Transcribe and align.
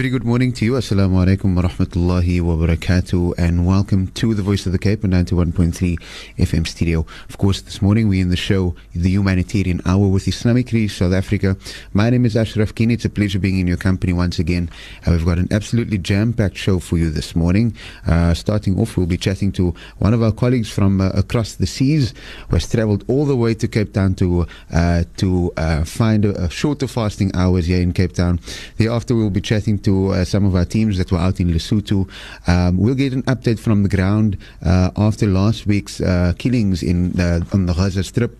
Very 0.00 0.08
good 0.08 0.24
morning 0.24 0.50
to 0.54 0.64
you. 0.64 0.72
Assalamu 0.72 1.22
alaikum 1.22 1.54
wa 1.54 1.60
rahmatullahi 1.60 2.40
wa 2.40 2.54
barakatuh, 2.54 3.34
and 3.36 3.66
welcome 3.66 4.06
to 4.12 4.32
the 4.32 4.40
Voice 4.40 4.64
of 4.64 4.72
the 4.72 4.78
Cape 4.78 5.04
on 5.04 5.10
91.3 5.10 5.98
FM 6.38 6.66
studio. 6.66 7.04
Of 7.28 7.36
course, 7.36 7.60
this 7.60 7.82
morning 7.82 8.08
we're 8.08 8.22
in 8.22 8.30
the 8.30 8.34
show, 8.34 8.74
the 8.94 9.10
Humanitarian 9.10 9.82
Hour 9.84 10.08
with 10.08 10.26
Islamic 10.26 10.72
Relief 10.72 10.92
South 10.96 11.12
Africa. 11.12 11.54
My 11.92 12.08
name 12.08 12.24
is 12.24 12.34
Ashraf 12.34 12.74
Kini. 12.74 12.94
It's 12.94 13.04
a 13.04 13.10
pleasure 13.10 13.38
being 13.38 13.58
in 13.58 13.66
your 13.66 13.76
company 13.76 14.14
once 14.14 14.38
again. 14.38 14.70
Uh, 15.06 15.10
we've 15.10 15.26
got 15.26 15.36
an 15.36 15.48
absolutely 15.50 15.98
jam 15.98 16.32
packed 16.32 16.56
show 16.56 16.78
for 16.78 16.96
you 16.96 17.10
this 17.10 17.36
morning. 17.36 17.76
Uh, 18.06 18.32
starting 18.32 18.80
off, 18.80 18.96
we'll 18.96 19.04
be 19.04 19.18
chatting 19.18 19.52
to 19.52 19.74
one 19.98 20.14
of 20.14 20.22
our 20.22 20.32
colleagues 20.32 20.70
from 20.70 21.02
uh, 21.02 21.10
across 21.10 21.56
the 21.56 21.66
seas 21.66 22.14
who 22.48 22.56
has 22.56 22.66
traveled 22.66 23.04
all 23.06 23.26
the 23.26 23.36
way 23.36 23.52
to 23.52 23.68
Cape 23.68 23.92
Town 23.92 24.14
to, 24.14 24.46
uh, 24.72 25.04
to 25.18 25.52
uh, 25.58 25.84
find 25.84 26.24
a, 26.24 26.44
a 26.44 26.48
shorter 26.48 26.88
fasting 26.88 27.30
hours 27.34 27.66
here 27.66 27.82
in 27.82 27.92
Cape 27.92 28.14
Town. 28.14 28.40
Thereafter, 28.78 29.14
we'll 29.14 29.28
be 29.28 29.42
chatting 29.42 29.78
to 29.80 29.89
uh, 29.90 30.24
some 30.24 30.44
of 30.44 30.54
our 30.54 30.64
teams 30.64 30.98
that 30.98 31.10
were 31.12 31.18
out 31.18 31.40
in 31.40 31.48
Lesotho. 31.52 32.08
Um, 32.46 32.78
we'll 32.78 32.94
get 32.94 33.12
an 33.12 33.22
update 33.24 33.58
from 33.58 33.82
the 33.82 33.88
ground 33.88 34.36
uh, 34.64 34.90
after 34.96 35.26
last 35.26 35.66
week's 35.66 36.00
uh, 36.00 36.32
killings 36.38 36.82
in 36.82 37.18
uh, 37.20 37.40
on 37.52 37.66
the 37.66 37.74
Gaza 37.74 38.02
Strip, 38.02 38.32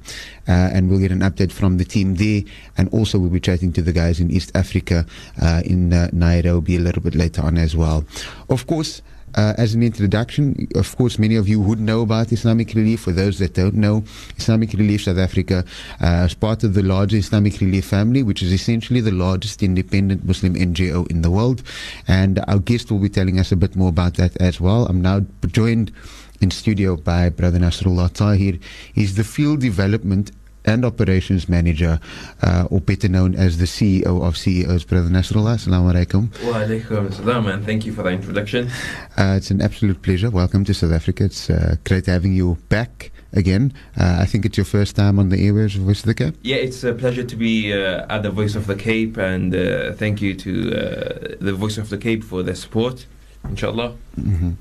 uh, 0.49 0.75
and 0.75 0.89
we'll 0.89 1.01
get 1.01 1.13
an 1.13 1.21
update 1.21 1.53
from 1.53 1.79
the 1.79 1.85
team 1.85 2.17
there. 2.17 2.43
And 2.77 2.89
also, 2.93 3.19
we'll 3.19 3.31
be 3.31 3.41
chatting 3.41 3.73
to 3.75 3.83
the 3.83 3.93
guys 3.93 4.21
in 4.21 4.31
East 4.31 4.51
Africa 4.55 5.07
uh, 5.41 5.63
in 5.65 5.91
Nairobi 6.13 6.77
a 6.77 6.81
little 6.81 7.03
bit 7.03 7.15
later 7.15 7.43
on 7.43 7.59
as 7.59 7.77
well. 7.77 8.05
Of 8.49 8.67
course. 8.67 9.03
Uh, 9.35 9.55
as 9.59 9.75
an 9.75 9.83
introduction, 9.83 10.69
of 10.75 10.97
course, 10.97 11.19
many 11.19 11.37
of 11.37 11.49
you 11.49 11.61
would 11.61 11.81
know 11.81 12.03
about 12.03 12.33
Islamic 12.33 12.75
Relief. 12.75 13.01
For 13.01 13.13
those 13.13 13.39
that 13.39 13.55
don't 13.55 13.75
know, 13.75 14.05
Islamic 14.37 14.73
Relief 14.73 15.05
South 15.05 15.19
Africa 15.19 15.65
uh, 16.01 16.27
is 16.27 16.35
part 16.35 16.65
of 16.65 16.75
the 16.75 16.83
larger 16.83 17.17
Islamic 17.17 17.61
Relief 17.61 17.85
family, 17.85 18.23
which 18.23 18.43
is 18.43 18.53
essentially 18.53 19.01
the 19.01 19.13
largest 19.13 19.63
independent 19.63 20.25
Muslim 20.25 20.55
NGO 20.55 21.11
in 21.11 21.23
the 21.23 21.31
world. 21.31 21.63
And 22.09 22.43
our 22.49 22.59
guest 22.59 22.91
will 22.91 22.99
be 22.99 23.09
telling 23.09 23.39
us 23.39 23.53
a 23.53 23.57
bit 23.57 23.77
more 23.77 23.89
about 23.89 24.15
that 24.15 24.37
as 24.39 24.61
well. 24.61 24.87
I'm 24.87 25.03
now 25.03 25.21
joined 25.47 25.93
in 26.41 26.51
studio 26.51 26.97
by 26.97 27.29
Brother 27.29 27.59
Nasrullah 27.59 28.13
Tahir. 28.13 28.59
He's 28.93 29.17
the 29.17 29.25
field 29.25 29.61
development 29.61 30.33
and 30.65 30.85
operations 30.85 31.49
manager, 31.49 32.01
uh, 32.43 32.67
or 32.71 32.81
better 32.81 33.09
known 33.09 33.35
as 33.35 33.59
the 33.59 33.65
CEO 33.65 34.23
of 34.27 34.37
CEOs, 34.37 34.85
Brother 34.85 35.09
Nasrullah. 35.09 35.57
Assalamu 35.57 35.93
alaikum. 35.93 36.31
Wa 36.47 36.61
alaikum 36.61 37.13
salam, 37.13 37.47
and 37.47 37.65
thank 37.65 37.87
you 37.87 37.93
for 37.93 38.03
the 38.03 38.11
introduction. 38.11 38.69
Uh, 39.17 39.35
it's 39.37 39.51
an 39.51 39.61
absolute 39.61 40.03
pleasure. 40.03 40.31
Welcome 40.31 40.65
to 40.65 40.75
South 40.75 40.93
Africa. 40.93 41.25
It's 41.25 41.51
uh, 41.51 41.77
great 41.85 42.07
having 42.07 42.35
you 42.35 42.59
back 42.69 43.11
again. 43.33 43.73
Uh, 43.99 44.19
I 44.21 44.27
think 44.27 44.45
it's 44.45 44.57
your 44.57 44.65
first 44.65 44.97
time 44.97 45.19
on 45.19 45.29
the 45.29 45.37
airwaves 45.37 45.77
of 45.77 45.83
Voice 45.83 46.01
of 46.01 46.07
the 46.07 46.15
Cape. 46.15 46.35
Yeah, 46.43 46.57
it's 46.57 46.83
a 46.85 46.93
pleasure 46.95 47.23
to 47.25 47.37
be 47.37 47.73
uh, 47.73 48.07
at 48.09 48.23
the 48.23 48.31
Voice 48.31 48.55
of 48.55 48.67
the 48.67 48.77
Cape, 48.77 49.17
and 49.17 49.55
uh, 49.55 49.93
thank 49.93 50.21
you 50.21 50.35
to 50.35 50.73
uh, 50.73 51.37
the 51.41 51.53
Voice 51.53 51.79
of 51.79 51.89
the 51.91 51.99
Cape 51.99 52.25
for 52.25 52.43
their 52.43 52.55
support, 52.55 53.07
inshallah. 53.49 53.95
hmm 54.17 54.53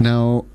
Now, 0.00 0.46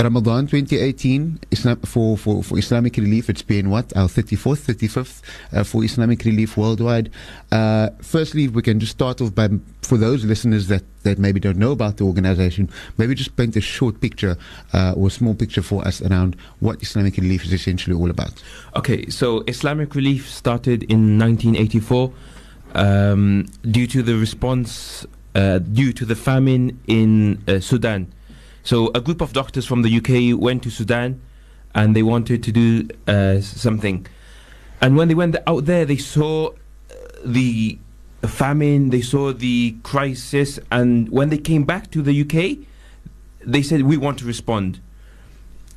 Ramadan 0.00 0.46
2018 0.46 1.40
Islam, 1.52 1.76
for, 1.80 2.18
for, 2.18 2.42
for 2.42 2.58
Islamic 2.58 2.96
Relief, 2.96 3.30
it's 3.30 3.42
been 3.42 3.70
what? 3.70 3.96
Our 3.96 4.08
34th, 4.08 4.74
35th 4.74 5.22
uh, 5.52 5.64
for 5.64 5.84
Islamic 5.84 6.24
Relief 6.24 6.56
worldwide. 6.56 7.10
Uh, 7.52 7.90
firstly, 8.02 8.48
we 8.48 8.62
can 8.62 8.80
just 8.80 8.92
start 8.92 9.20
off 9.20 9.34
by, 9.34 9.48
for 9.82 9.96
those 9.96 10.24
listeners 10.24 10.66
that, 10.66 10.82
that 11.04 11.18
maybe 11.18 11.38
don't 11.38 11.58
know 11.58 11.70
about 11.70 11.98
the 11.98 12.04
organization, 12.04 12.68
maybe 12.98 13.14
just 13.14 13.36
paint 13.36 13.54
a 13.54 13.60
short 13.60 14.00
picture 14.00 14.36
uh, 14.72 14.94
or 14.96 15.06
a 15.06 15.10
small 15.10 15.34
picture 15.34 15.62
for 15.62 15.86
us 15.86 16.02
around 16.02 16.36
what 16.58 16.82
Islamic 16.82 17.16
Relief 17.16 17.44
is 17.44 17.52
essentially 17.52 17.94
all 17.94 18.10
about. 18.10 18.42
Okay, 18.74 19.08
so 19.08 19.44
Islamic 19.46 19.94
Relief 19.94 20.28
started 20.28 20.82
in 20.84 21.18
1984 21.18 22.12
um, 22.74 23.46
due 23.70 23.86
to 23.86 24.02
the 24.02 24.16
response 24.16 25.06
uh, 25.34 25.58
due 25.58 25.92
to 25.92 26.04
the 26.04 26.16
famine 26.16 26.80
in 26.86 27.42
uh, 27.48 27.60
Sudan. 27.60 28.12
So 28.64 28.90
a 28.94 29.00
group 29.00 29.20
of 29.20 29.32
doctors 29.34 29.66
from 29.66 29.82
the 29.82 29.96
UK 29.98 30.40
went 30.40 30.62
to 30.62 30.70
Sudan 30.70 31.20
and 31.74 31.94
they 31.94 32.02
wanted 32.02 32.42
to 32.44 32.52
do 32.52 32.88
uh, 33.06 33.40
something. 33.40 34.06
And 34.80 34.96
when 34.96 35.08
they 35.08 35.14
went 35.14 35.36
out 35.46 35.66
there, 35.66 35.84
they 35.84 35.98
saw 35.98 36.48
uh, 36.48 36.52
the 37.24 37.78
famine, 38.26 38.88
they 38.90 39.02
saw 39.02 39.32
the 39.32 39.76
crisis, 39.82 40.58
and 40.70 41.10
when 41.10 41.28
they 41.28 41.38
came 41.38 41.64
back 41.64 41.90
to 41.90 42.00
the 42.00 42.22
UK, 42.22 42.66
they 43.46 43.62
said, 43.62 43.82
We 43.82 43.96
want 43.98 44.18
to 44.20 44.24
respond. 44.24 44.80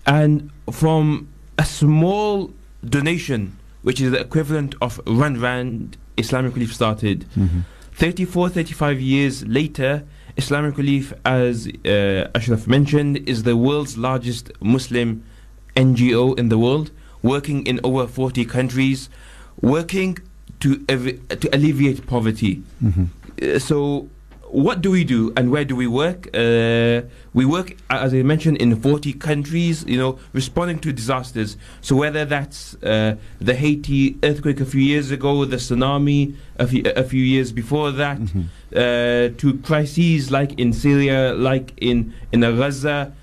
And 0.05 0.49
from 0.71 1.27
a 1.57 1.65
small 1.65 2.53
donation, 2.85 3.57
which 3.81 3.99
is 3.99 4.11
the 4.11 4.19
equivalent 4.21 4.75
of 4.81 5.01
one 5.05 5.39
rand, 5.41 5.97
Islamic 6.15 6.53
Relief 6.53 6.73
started. 6.73 7.25
34, 7.97 8.49
35 8.49 9.01
years 9.01 9.43
later, 9.47 10.03
Islamic 10.37 10.77
Relief, 10.77 11.13
as 11.25 11.67
uh, 11.83 12.29
Ashraf 12.35 12.67
mentioned, 12.67 13.17
is 13.27 13.41
the 13.41 13.57
world's 13.57 13.97
largest 13.97 14.51
Muslim 14.61 15.23
NGO 15.75 16.37
in 16.37 16.49
the 16.49 16.59
world, 16.59 16.91
working 17.23 17.65
in 17.65 17.79
over 17.83 18.05
40 18.07 18.45
countries, 18.45 19.09
working 19.61 20.19
to, 20.59 20.85
ev- 20.87 21.27
to 21.39 21.49
alleviate 21.55 22.05
poverty. 22.05 22.61
Uh, 23.41 23.57
so, 23.57 24.09
what 24.49 24.81
do 24.81 24.91
we 24.91 25.03
do 25.03 25.33
and 25.35 25.51
where 25.51 25.65
do 25.65 25.75
we 25.75 25.87
work? 25.87 26.27
Uh, 26.33 27.01
we 27.33 27.45
work, 27.45 27.75
as 27.89 28.13
I 28.13 28.21
mentioned, 28.23 28.57
in 28.57 28.75
40 28.75 29.13
countries, 29.13 29.83
you 29.87 29.97
know, 29.97 30.19
responding 30.33 30.79
to 30.79 30.93
disasters. 30.93 31.57
So, 31.81 31.95
whether 31.95 32.25
that's 32.25 32.75
uh, 32.83 33.15
the 33.39 33.55
Haiti 33.55 34.17
earthquake 34.23 34.59
a 34.61 34.65
few 34.65 34.81
years 34.81 35.11
ago, 35.11 35.45
the 35.45 35.57
tsunami 35.57 36.35
a 36.57 36.67
few, 36.67 36.83
a 36.95 37.03
few 37.03 37.23
years 37.23 37.51
before 37.51 37.91
that, 37.91 38.19
uh, 38.75 39.35
to 39.37 39.59
crises 39.63 40.31
like 40.31 40.57
in 40.59 40.73
Syria, 40.73 41.33
like 41.33 41.73
in, 41.77 42.13
in 42.31 42.41
Gaza, 42.41 43.13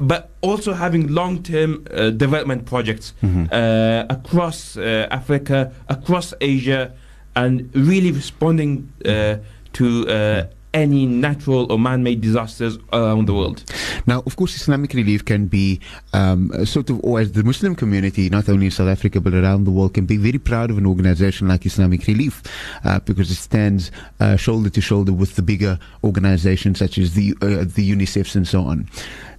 but 0.00 0.30
also 0.42 0.74
having 0.74 1.08
long-term 1.08 1.86
uh, 1.90 2.10
development 2.10 2.66
projects 2.66 3.14
uh, 3.24 4.06
across 4.10 4.76
uh, 4.76 5.08
Africa, 5.10 5.72
across 5.88 6.34
Asia, 6.40 6.92
and 7.34 7.70
really 7.74 8.12
responding 8.12 8.92
uh, 9.04 9.36
to 9.72 10.08
uh, 10.08 10.46
any 10.74 11.06
natural 11.06 11.70
or 11.72 11.78
man-made 11.78 12.20
disasters 12.20 12.78
around 12.92 13.26
the 13.26 13.34
world. 13.34 13.64
Now, 14.06 14.22
of 14.26 14.36
course, 14.36 14.54
Islamic 14.54 14.92
Relief 14.94 15.24
can 15.24 15.46
be 15.46 15.80
um, 16.12 16.52
sort 16.64 16.90
of, 16.90 17.02
or 17.04 17.20
as 17.20 17.32
the 17.32 17.42
Muslim 17.42 17.74
community, 17.74 18.28
not 18.28 18.48
only 18.48 18.66
in 18.66 18.72
South 18.72 18.88
Africa 18.88 19.20
but 19.20 19.34
around 19.34 19.64
the 19.64 19.70
world, 19.70 19.94
can 19.94 20.06
be 20.06 20.16
very 20.16 20.38
proud 20.38 20.70
of 20.70 20.78
an 20.78 20.86
organization 20.86 21.48
like 21.48 21.66
Islamic 21.66 22.06
Relief 22.06 22.42
uh, 22.84 23.00
because 23.00 23.30
it 23.30 23.36
stands 23.36 23.90
uh, 24.20 24.36
shoulder 24.36 24.70
to 24.70 24.80
shoulder 24.80 25.12
with 25.12 25.36
the 25.36 25.42
bigger 25.42 25.78
organizations 26.04 26.78
such 26.78 26.98
as 26.98 27.14
the 27.14 27.34
uh, 27.42 27.64
the 27.64 27.90
UNICEFs 27.90 28.36
and 28.36 28.46
so 28.46 28.62
on. 28.62 28.88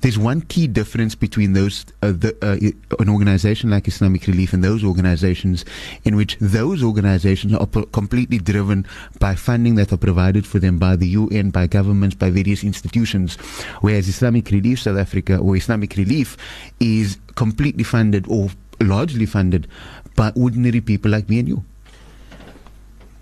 There's 0.01 0.17
one 0.17 0.41
key 0.41 0.67
difference 0.67 1.13
between 1.13 1.53
those, 1.53 1.85
uh, 2.01 2.11
the, 2.11 2.35
uh, 2.41 3.01
an 3.01 3.09
organization 3.09 3.69
like 3.69 3.87
Islamic 3.87 4.27
Relief 4.27 4.53
and 4.53 4.63
those 4.63 4.83
organizations, 4.83 5.65
in 6.05 6.15
which 6.15 6.37
those 6.39 6.81
organizations 6.83 7.53
are 7.53 7.67
completely 7.67 8.37
driven 8.37 8.85
by 9.19 9.35
funding 9.35 9.75
that 9.75 9.91
are 9.91 9.97
provided 9.97 10.47
for 10.47 10.59
them 10.59 10.77
by 10.77 10.95
the 10.95 11.07
UN, 11.09 11.49
by 11.49 11.67
governments, 11.67 12.15
by 12.15 12.29
various 12.29 12.63
institutions, 12.63 13.35
whereas 13.81 14.07
Islamic 14.07 14.49
Relief 14.51 14.79
South 14.79 14.97
Africa 14.97 15.37
or 15.37 15.57
Islamic 15.57 15.95
Relief 15.97 16.37
is 16.79 17.17
completely 17.35 17.83
funded 17.83 18.25
or 18.29 18.49
largely 18.79 19.25
funded 19.25 19.67
by 20.15 20.31
ordinary 20.35 20.81
people 20.81 21.11
like 21.11 21.27
me 21.27 21.39
and 21.39 21.47
you. 21.47 21.63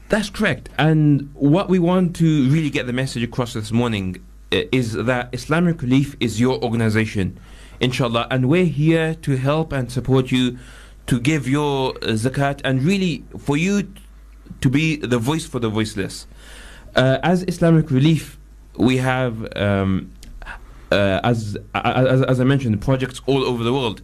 That's 0.10 0.30
correct. 0.30 0.70
And 0.78 1.32
what 1.34 1.70
we 1.70 1.80
want 1.80 2.16
to 2.18 2.50
really 2.50 2.70
get 2.70 2.88
the 2.88 2.94
message 2.94 3.24
across 3.24 3.54
this 3.54 3.72
morning 3.72 4.24
is 4.52 4.94
that 4.94 5.30
Islamic 5.34 5.82
Relief 5.82 6.16
is 6.20 6.40
your 6.40 6.62
organization, 6.64 7.40
inshallah. 7.80 8.28
And 8.32 8.50
we're 8.50 8.66
here 8.66 9.16
to 9.16 9.38
help 9.38 9.74
and 9.74 9.92
support 9.92 10.32
you 10.32 10.58
to 11.08 11.20
give 11.20 11.48
your 11.48 11.92
uh, 11.96 12.16
zakat 12.16 12.62
and 12.64 12.84
really 12.84 13.24
for 13.38 13.58
you 13.58 13.92
to 14.62 14.70
be 14.70 14.96
the 14.98 15.18
voice 15.18 15.46
for 15.46 15.60
the 15.60 15.70
voiceless. 15.70 16.28
Uh, 16.96 17.20
as 17.24 17.44
Islamic 17.48 17.92
Relief, 17.92 18.38
we 18.78 18.98
have, 18.98 19.56
um, 19.58 20.12
uh, 20.92 21.20
as, 21.24 21.58
as, 21.76 22.22
as 22.24 22.40
I 22.40 22.44
mentioned, 22.44 22.82
projects 22.82 23.22
all 23.26 23.44
over 23.44 23.64
the 23.64 23.74
world. 23.74 24.02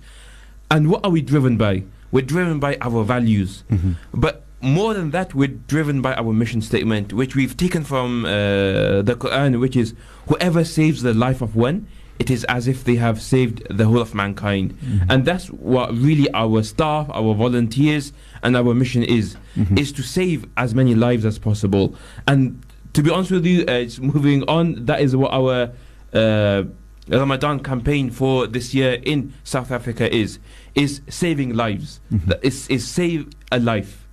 And 0.70 0.90
what 0.90 1.04
are 1.06 1.12
we 1.12 1.22
driven 1.22 1.58
by? 1.58 1.84
We're 2.12 2.26
driven 2.26 2.60
by 2.60 2.78
our 2.82 3.04
values. 3.04 3.64
But 4.14 4.43
more 4.64 4.94
than 4.94 5.12
that, 5.12 5.36
we're 5.36 5.50
driven 5.50 6.02
by 6.02 6.14
our 6.16 6.34
mission 6.34 6.62
statement, 6.62 7.14
which 7.14 7.36
we've 7.36 7.56
taken 7.56 7.84
from 7.84 8.26
uh, 8.26 8.30
the 9.02 9.16
Quran, 9.20 9.60
which 9.60 9.76
is 9.76 9.94
whoever 10.28 10.64
saves 10.64 11.02
the 11.04 11.14
life 11.14 11.42
of 11.42 11.56
one, 11.56 11.88
it 12.20 12.30
is 12.30 12.44
as 12.46 12.68
if 12.68 12.84
they 12.84 12.96
have 12.96 13.22
saved 13.22 13.68
the 13.70 13.86
whole 13.86 14.00
of 14.00 14.16
mankind. 14.16 14.78
And 15.10 15.26
that's 15.26 15.48
what 15.48 15.92
really 15.94 16.32
our 16.34 16.64
staff, 16.64 17.10
our 17.10 17.34
volunteers, 17.34 18.14
and 18.42 18.56
our 18.56 18.74
mission 18.74 19.04
is, 19.04 19.36
is 19.76 19.92
to 19.94 20.02
save 20.04 20.46
as 20.56 20.74
many 20.74 20.96
lives 20.96 21.26
as 21.26 21.38
possible. 21.40 21.96
And 22.28 22.64
to 22.94 23.02
be 23.04 23.10
honest 23.10 23.32
with 23.32 23.46
you, 23.46 23.62
uh, 23.68 23.72
it's 23.74 24.00
moving 24.00 24.44
on. 24.48 24.86
That 24.86 25.02
is 25.02 25.16
what 25.16 25.32
our 25.34 25.72
uh, 26.14 26.64
Ramadan 27.10 27.60
campaign 27.60 28.12
for 28.12 28.48
this 28.48 28.74
year 28.74 29.02
in 29.04 29.34
South 29.44 29.72
Africa 29.72 30.14
is 30.16 30.40
is 30.76 31.02
saving 31.10 31.54
lives. 31.56 32.00
That 32.12 32.40
is 32.44 32.68
is 32.70 32.88
save 32.88 33.28
a 33.52 33.60
life. 33.60 34.08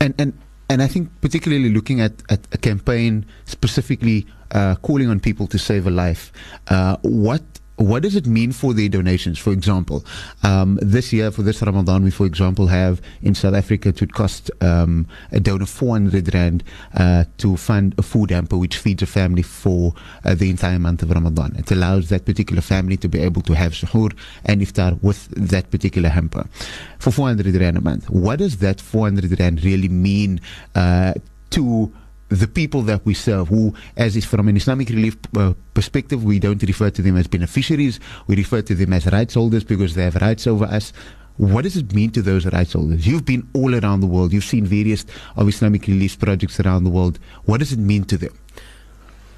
And 0.00 0.14
and 0.18 0.32
and 0.68 0.82
I 0.82 0.86
think 0.86 1.10
particularly 1.20 1.70
looking 1.70 2.00
at, 2.00 2.12
at 2.30 2.40
a 2.52 2.58
campaign 2.58 3.26
specifically 3.44 4.26
uh, 4.52 4.76
calling 4.76 5.08
on 5.08 5.20
people 5.20 5.46
to 5.48 5.58
save 5.58 5.86
a 5.86 5.90
life, 5.90 6.32
uh, 6.68 6.96
what 7.02 7.42
what 7.76 8.02
does 8.02 8.14
it 8.14 8.26
mean 8.26 8.52
for 8.52 8.72
their 8.72 8.88
donations? 8.88 9.38
For 9.38 9.52
example, 9.52 10.04
um, 10.42 10.78
this 10.80 11.12
year 11.12 11.30
for 11.30 11.42
this 11.42 11.60
Ramadan, 11.60 12.04
we, 12.04 12.10
for 12.10 12.26
example, 12.26 12.68
have 12.68 13.02
in 13.22 13.34
South 13.34 13.54
Africa 13.54 13.88
it 13.88 14.00
would 14.00 14.14
cost 14.14 14.50
um, 14.60 15.06
a 15.32 15.40
donor 15.40 15.66
400 15.66 16.32
rand 16.34 16.62
uh, 16.94 17.24
to 17.38 17.56
fund 17.56 17.94
a 17.98 18.02
food 18.02 18.30
hamper 18.30 18.56
which 18.56 18.76
feeds 18.76 19.02
a 19.02 19.06
family 19.06 19.42
for 19.42 19.92
uh, 20.24 20.34
the 20.34 20.50
entire 20.50 20.78
month 20.78 21.02
of 21.02 21.10
Ramadan. 21.10 21.56
It 21.56 21.70
allows 21.70 22.08
that 22.10 22.24
particular 22.24 22.62
family 22.62 22.96
to 22.98 23.08
be 23.08 23.20
able 23.20 23.42
to 23.42 23.54
have 23.54 23.72
suhoor 23.72 24.16
and 24.44 24.60
iftar 24.60 25.02
with 25.02 25.28
that 25.30 25.70
particular 25.70 26.08
hamper 26.08 26.46
for 26.98 27.10
400 27.10 27.54
rand 27.56 27.76
a 27.76 27.80
month. 27.80 28.08
What 28.08 28.38
does 28.38 28.58
that 28.58 28.80
400 28.80 29.38
rand 29.40 29.64
really 29.64 29.88
mean 29.88 30.40
uh, 30.74 31.14
to 31.50 31.92
the 32.40 32.48
people 32.48 32.82
that 32.82 33.04
we 33.04 33.14
serve, 33.14 33.48
who, 33.48 33.74
as 33.96 34.16
is 34.16 34.24
from 34.24 34.48
an 34.48 34.56
Islamic 34.56 34.88
relief 34.88 35.16
uh, 35.36 35.54
perspective, 35.74 36.24
we 36.24 36.38
don't 36.38 36.62
refer 36.62 36.90
to 36.90 37.02
them 37.02 37.16
as 37.16 37.26
beneficiaries, 37.26 38.00
we 38.26 38.36
refer 38.36 38.62
to 38.62 38.74
them 38.74 38.92
as 38.92 39.06
rights 39.06 39.34
holders 39.34 39.64
because 39.64 39.94
they 39.94 40.04
have 40.04 40.16
rights 40.16 40.46
over 40.46 40.64
us. 40.64 40.92
What 41.36 41.62
does 41.62 41.76
it 41.76 41.92
mean 41.92 42.10
to 42.10 42.22
those 42.22 42.46
rights 42.46 42.74
holders? 42.74 43.06
You've 43.06 43.24
been 43.24 43.48
all 43.54 43.74
around 43.74 44.00
the 44.00 44.06
world. 44.06 44.32
You've 44.32 44.44
seen 44.44 44.64
various 44.64 45.04
of 45.36 45.48
Islamic 45.48 45.86
relief 45.86 46.18
projects 46.18 46.60
around 46.60 46.84
the 46.84 46.90
world. 46.90 47.18
What 47.44 47.58
does 47.58 47.72
it 47.72 47.78
mean 47.78 48.04
to 48.04 48.16
them? 48.16 48.38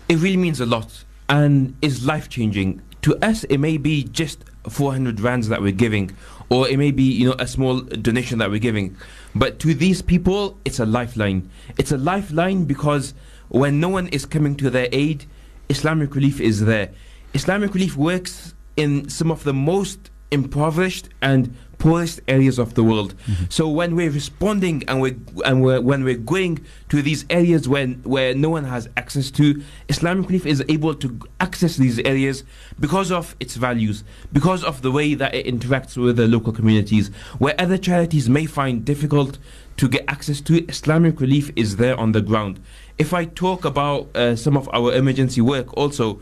It 0.09 0.17
really 0.17 0.37
means 0.37 0.61
a 0.61 0.67
lot 0.67 1.05
and 1.29 1.75
is 1.81 2.05
life 2.05 2.29
changing. 2.29 2.83
To 3.03 3.17
us, 3.25 3.45
it 3.45 3.59
may 3.59 3.79
be 3.79 4.05
just 4.05 4.45
400 4.69 5.21
rands 5.21 5.49
that 5.49 5.63
we're 5.63 5.73
giving, 5.73 6.17
or 6.49 6.69
it 6.69 6.79
may 6.79 6.91
be 6.91 7.03
you 7.03 7.29
know 7.29 7.37
a 7.39 7.47
small 7.47 7.81
donation 7.81 8.39
that 8.39 8.51
we're 8.51 8.59
giving. 8.61 8.97
But 9.35 9.59
to 9.61 9.75
these 9.75 10.03
people, 10.03 10.59
it's 10.65 10.79
a 10.79 10.87
lifeline. 10.87 11.51
It's 11.79 11.93
a 11.93 11.99
lifeline 11.99 12.65
because 12.65 13.15
when 13.49 13.81
no 13.81 13.89
one 13.89 14.09
is 14.09 14.27
coming 14.27 14.57
to 14.57 14.71
their 14.71 14.89
aid, 14.93 15.27
Islamic 15.69 16.15
Relief 16.15 16.41
is 16.41 16.65
there. 16.65 16.91
Islamic 17.35 17.75
Relief 17.75 17.97
works 17.97 18.55
in 18.77 19.09
some 19.09 19.31
of 19.31 19.45
the 19.45 19.55
most 19.55 20.11
impoverished 20.31 21.09
and 21.23 21.57
poorest 21.79 22.21
areas 22.29 22.59
of 22.59 22.75
the 22.75 22.83
world. 22.83 23.15
Mm-hmm. 23.27 23.45
So 23.49 23.69
when 23.69 23.95
we're 23.95 24.11
responding 24.11 24.85
and 24.89 25.01
we 25.01 25.17
and 25.45 25.63
we're, 25.63 25.81
when 25.81 26.05
we're 26.05 26.17
going 26.17 26.65
to 26.89 27.03
these 27.03 27.25
areas 27.31 27.69
when 27.69 27.95
where 28.03 28.35
no 28.35 28.51
one 28.51 28.65
has 28.65 28.89
access 28.97 29.31
to, 29.33 29.63
Islamic 29.89 30.27
Relief 30.27 30.47
is 30.47 30.65
able 30.69 30.95
to 30.95 31.19
access 31.41 31.77
these 31.77 31.99
areas 32.01 32.45
because 32.81 33.13
of 33.13 33.37
its 33.41 33.57
values, 33.57 34.05
because 34.33 34.65
of 34.65 34.83
the 34.83 34.91
way 34.91 35.15
that 35.15 35.35
it 35.35 35.47
interacts 35.47 35.97
with 35.97 36.17
the 36.17 36.27
local 36.27 36.53
communities, 36.53 37.09
where 37.39 37.55
other 37.59 37.79
charities 37.79 38.29
may 38.29 38.47
find 38.47 38.85
difficult 38.85 39.39
to 39.77 39.89
get 39.89 40.05
access 40.09 40.41
to. 40.41 40.65
Islamic 40.69 41.21
Relief 41.21 41.51
is 41.57 41.77
there 41.77 41.99
on 41.99 42.13
the 42.13 42.21
ground. 42.21 42.61
If 42.99 43.13
I 43.13 43.27
talk 43.27 43.65
about 43.65 44.15
uh, 44.17 44.37
some 44.37 44.57
of 44.57 44.71
our 44.73 44.95
emergency 44.95 45.43
work, 45.43 45.77
also 45.77 46.21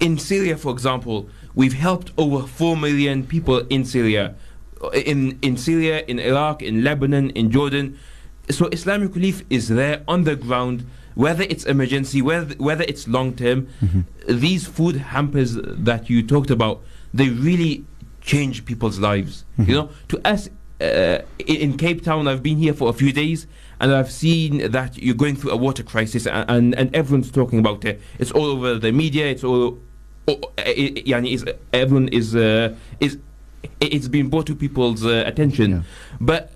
in 0.00 0.18
Syria, 0.18 0.56
for 0.56 0.72
example, 0.72 1.28
we've 1.54 1.74
helped 1.74 2.10
over 2.18 2.46
four 2.46 2.76
million 2.76 3.24
people 3.24 3.58
in 3.68 3.84
Syria 3.84 4.34
in 4.90 5.38
in 5.42 5.56
Syria, 5.56 6.04
in 6.06 6.18
Iraq, 6.18 6.62
in 6.62 6.84
Lebanon, 6.84 7.30
in 7.30 7.50
Jordan. 7.50 7.98
So 8.50 8.66
Islamic 8.68 9.14
Relief 9.14 9.44
is 9.50 9.68
there 9.68 10.02
on 10.08 10.24
the 10.24 10.36
ground, 10.36 10.84
whether 11.14 11.44
it's 11.44 11.64
emergency, 11.64 12.22
whether 12.22 12.54
whether 12.56 12.84
it's 12.84 13.06
long 13.06 13.34
term. 13.34 13.68
Mm-hmm. 13.80 14.38
These 14.38 14.66
food 14.66 14.96
hampers 14.96 15.54
that 15.54 16.10
you 16.10 16.22
talked 16.26 16.50
about, 16.50 16.82
they 17.14 17.28
really 17.28 17.84
change 18.20 18.64
people's 18.64 18.98
lives. 18.98 19.44
Mm-hmm. 19.58 19.70
You 19.70 19.76
know, 19.76 19.90
to 20.08 20.20
us 20.26 20.48
uh, 20.80 21.22
in 21.38 21.76
Cape 21.76 22.02
Town, 22.02 22.26
I've 22.26 22.42
been 22.42 22.58
here 22.58 22.74
for 22.74 22.88
a 22.88 22.92
few 22.92 23.12
days, 23.12 23.46
and 23.80 23.92
I've 23.92 24.10
seen 24.10 24.70
that 24.72 24.98
you're 24.98 25.14
going 25.14 25.36
through 25.36 25.52
a 25.52 25.56
water 25.56 25.82
crisis, 25.82 26.26
and 26.26 26.50
and, 26.50 26.74
and 26.74 26.94
everyone's 26.94 27.30
talking 27.30 27.58
about 27.58 27.84
it. 27.84 28.00
It's 28.18 28.32
all 28.32 28.46
over 28.46 28.74
the 28.74 28.92
media. 28.92 29.26
It's 29.26 29.44
all. 29.44 29.78
Oh, 30.28 30.40
it, 30.58 31.08
it, 31.08 31.60
everyone 31.72 32.06
is 32.08 32.36
uh, 32.36 32.76
is 33.00 33.18
it's 33.80 34.08
been 34.08 34.28
brought 34.28 34.46
to 34.46 34.54
people's 34.54 35.04
uh, 35.04 35.24
attention. 35.26 35.70
Yeah. 35.70 35.82
But 36.20 36.52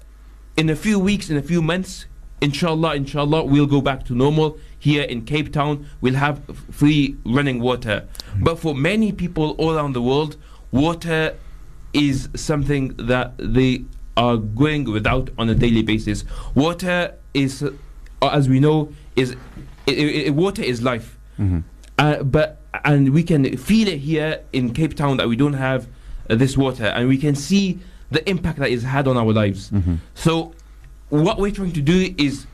in 0.56 0.70
a 0.70 0.76
few 0.76 0.98
weeks, 0.98 1.30
in 1.30 1.36
a 1.36 1.42
few 1.42 1.62
months, 1.62 2.06
inshallah, 2.40 2.96
inshallah, 2.96 3.44
we'll 3.44 3.66
go 3.66 3.80
back 3.80 4.04
to 4.06 4.14
normal. 4.14 4.58
Here 4.78 5.02
in 5.02 5.24
Cape 5.24 5.52
Town, 5.52 5.86
we'll 6.00 6.14
have 6.14 6.40
free 6.70 7.16
running 7.24 7.60
water. 7.60 8.06
Mm-hmm. 8.06 8.44
But 8.44 8.58
for 8.58 8.74
many 8.74 9.12
people 9.12 9.52
all 9.58 9.76
around 9.76 9.94
the 9.94 10.02
world, 10.02 10.36
water 10.70 11.36
is 11.92 12.28
something 12.34 12.94
that 12.96 13.32
they 13.38 13.84
are 14.16 14.36
going 14.36 14.84
without 14.84 15.30
on 15.38 15.48
a 15.48 15.54
daily 15.54 15.82
basis. 15.82 16.24
Water 16.54 17.14
is, 17.34 17.62
uh, 17.62 17.70
as 18.22 18.48
we 18.48 18.60
know, 18.60 18.92
is 19.14 19.36
it, 19.86 19.98
it, 19.98 20.34
water 20.34 20.62
is 20.62 20.82
life. 20.82 21.18
Mm-hmm. 21.38 21.60
Uh, 21.98 22.22
but 22.22 22.60
and 22.84 23.12
we 23.12 23.22
can 23.22 23.56
feel 23.56 23.88
it 23.88 23.98
here 23.98 24.42
in 24.52 24.72
Cape 24.72 24.94
Town 24.94 25.16
that 25.16 25.28
we 25.28 25.36
don't 25.36 25.54
have 25.54 25.88
this 26.28 26.56
water, 26.56 26.86
and 26.86 27.08
we 27.08 27.18
can 27.18 27.34
see 27.34 27.78
the 28.10 28.28
impact 28.28 28.58
that 28.58 28.70
it's 28.70 28.84
had 28.84 29.08
on 29.08 29.16
our 29.16 29.32
lives. 29.32 29.70
Mm-hmm. 29.70 29.96
So, 30.14 30.54
what 31.08 31.38
we're 31.38 31.52
trying 31.52 31.72
to 31.72 31.82
do 31.82 32.14
is 32.18 32.46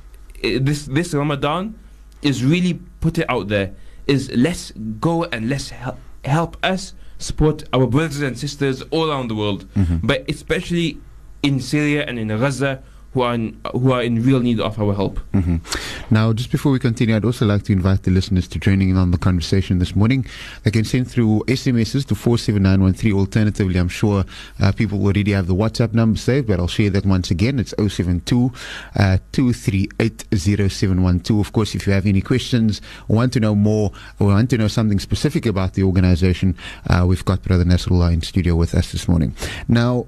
uh, 0.44 0.58
this 0.60 0.86
this 0.86 1.14
Ramadan 1.14 1.78
is 2.22 2.44
really 2.44 2.74
put 3.00 3.18
it 3.18 3.28
out 3.28 3.48
there. 3.48 3.74
Is 4.06 4.30
let's 4.34 4.72
go 4.72 5.24
and 5.24 5.48
let's 5.48 5.70
help 5.70 5.98
help 6.24 6.56
us 6.62 6.94
support 7.18 7.64
our 7.72 7.86
brothers 7.86 8.20
and 8.20 8.38
sisters 8.38 8.82
all 8.90 9.10
around 9.10 9.28
the 9.28 9.34
world, 9.34 9.66
mm-hmm. 9.74 10.04
but 10.06 10.28
especially 10.28 10.98
in 11.42 11.60
Syria 11.60 12.04
and 12.06 12.18
in 12.18 12.28
Gaza 12.28 12.82
who 13.12 13.22
are 13.22 13.34
in, 13.34 13.60
who 13.72 13.92
are 13.92 14.02
in 14.02 14.22
real 14.22 14.40
need 14.40 14.60
of 14.60 14.80
our 14.80 14.94
help. 14.94 15.20
Mm-hmm. 15.32 16.14
Now, 16.14 16.32
just 16.32 16.50
before 16.50 16.72
we 16.72 16.78
continue, 16.78 17.14
I'd 17.14 17.24
also 17.24 17.46
like 17.46 17.64
to 17.64 17.72
invite 17.72 18.04
the 18.04 18.10
listeners 18.10 18.48
to 18.48 18.58
joining 18.58 18.90
in 18.90 18.96
on 18.96 19.10
the 19.10 19.18
conversation 19.18 19.78
this 19.78 19.94
morning. 19.94 20.26
They 20.62 20.70
can 20.70 20.84
send 20.84 21.10
through 21.10 21.44
SMSs 21.46 22.06
to 22.06 22.14
47913. 22.14 23.12
Alternatively, 23.12 23.78
I'm 23.78 23.88
sure 23.88 24.24
uh, 24.60 24.72
people 24.72 25.04
already 25.04 25.32
have 25.32 25.46
the 25.46 25.54
WhatsApp 25.54 25.92
number 25.92 26.18
saved, 26.18 26.48
but 26.48 26.58
I'll 26.58 26.68
share 26.68 26.90
that 26.90 27.04
once 27.04 27.30
again. 27.30 27.58
It's 27.58 27.74
072 27.78 28.52
uh, 28.96 29.18
2380712. 29.32 31.40
Of 31.40 31.52
course, 31.52 31.74
if 31.74 31.86
you 31.86 31.92
have 31.92 32.06
any 32.06 32.22
questions 32.22 32.80
or 33.08 33.16
want 33.16 33.32
to 33.34 33.40
know 33.40 33.54
more 33.54 33.92
or 34.18 34.28
want 34.28 34.50
to 34.50 34.58
know 34.58 34.68
something 34.68 34.98
specific 34.98 35.46
about 35.46 35.74
the 35.74 35.82
organization, 35.82 36.56
uh, 36.88 37.04
we've 37.06 37.24
got 37.24 37.42
Brother 37.42 37.64
Nasrullah 37.64 38.12
in 38.12 38.22
studio 38.22 38.56
with 38.56 38.74
us 38.74 38.92
this 38.92 39.08
morning. 39.08 39.34
Now, 39.68 40.06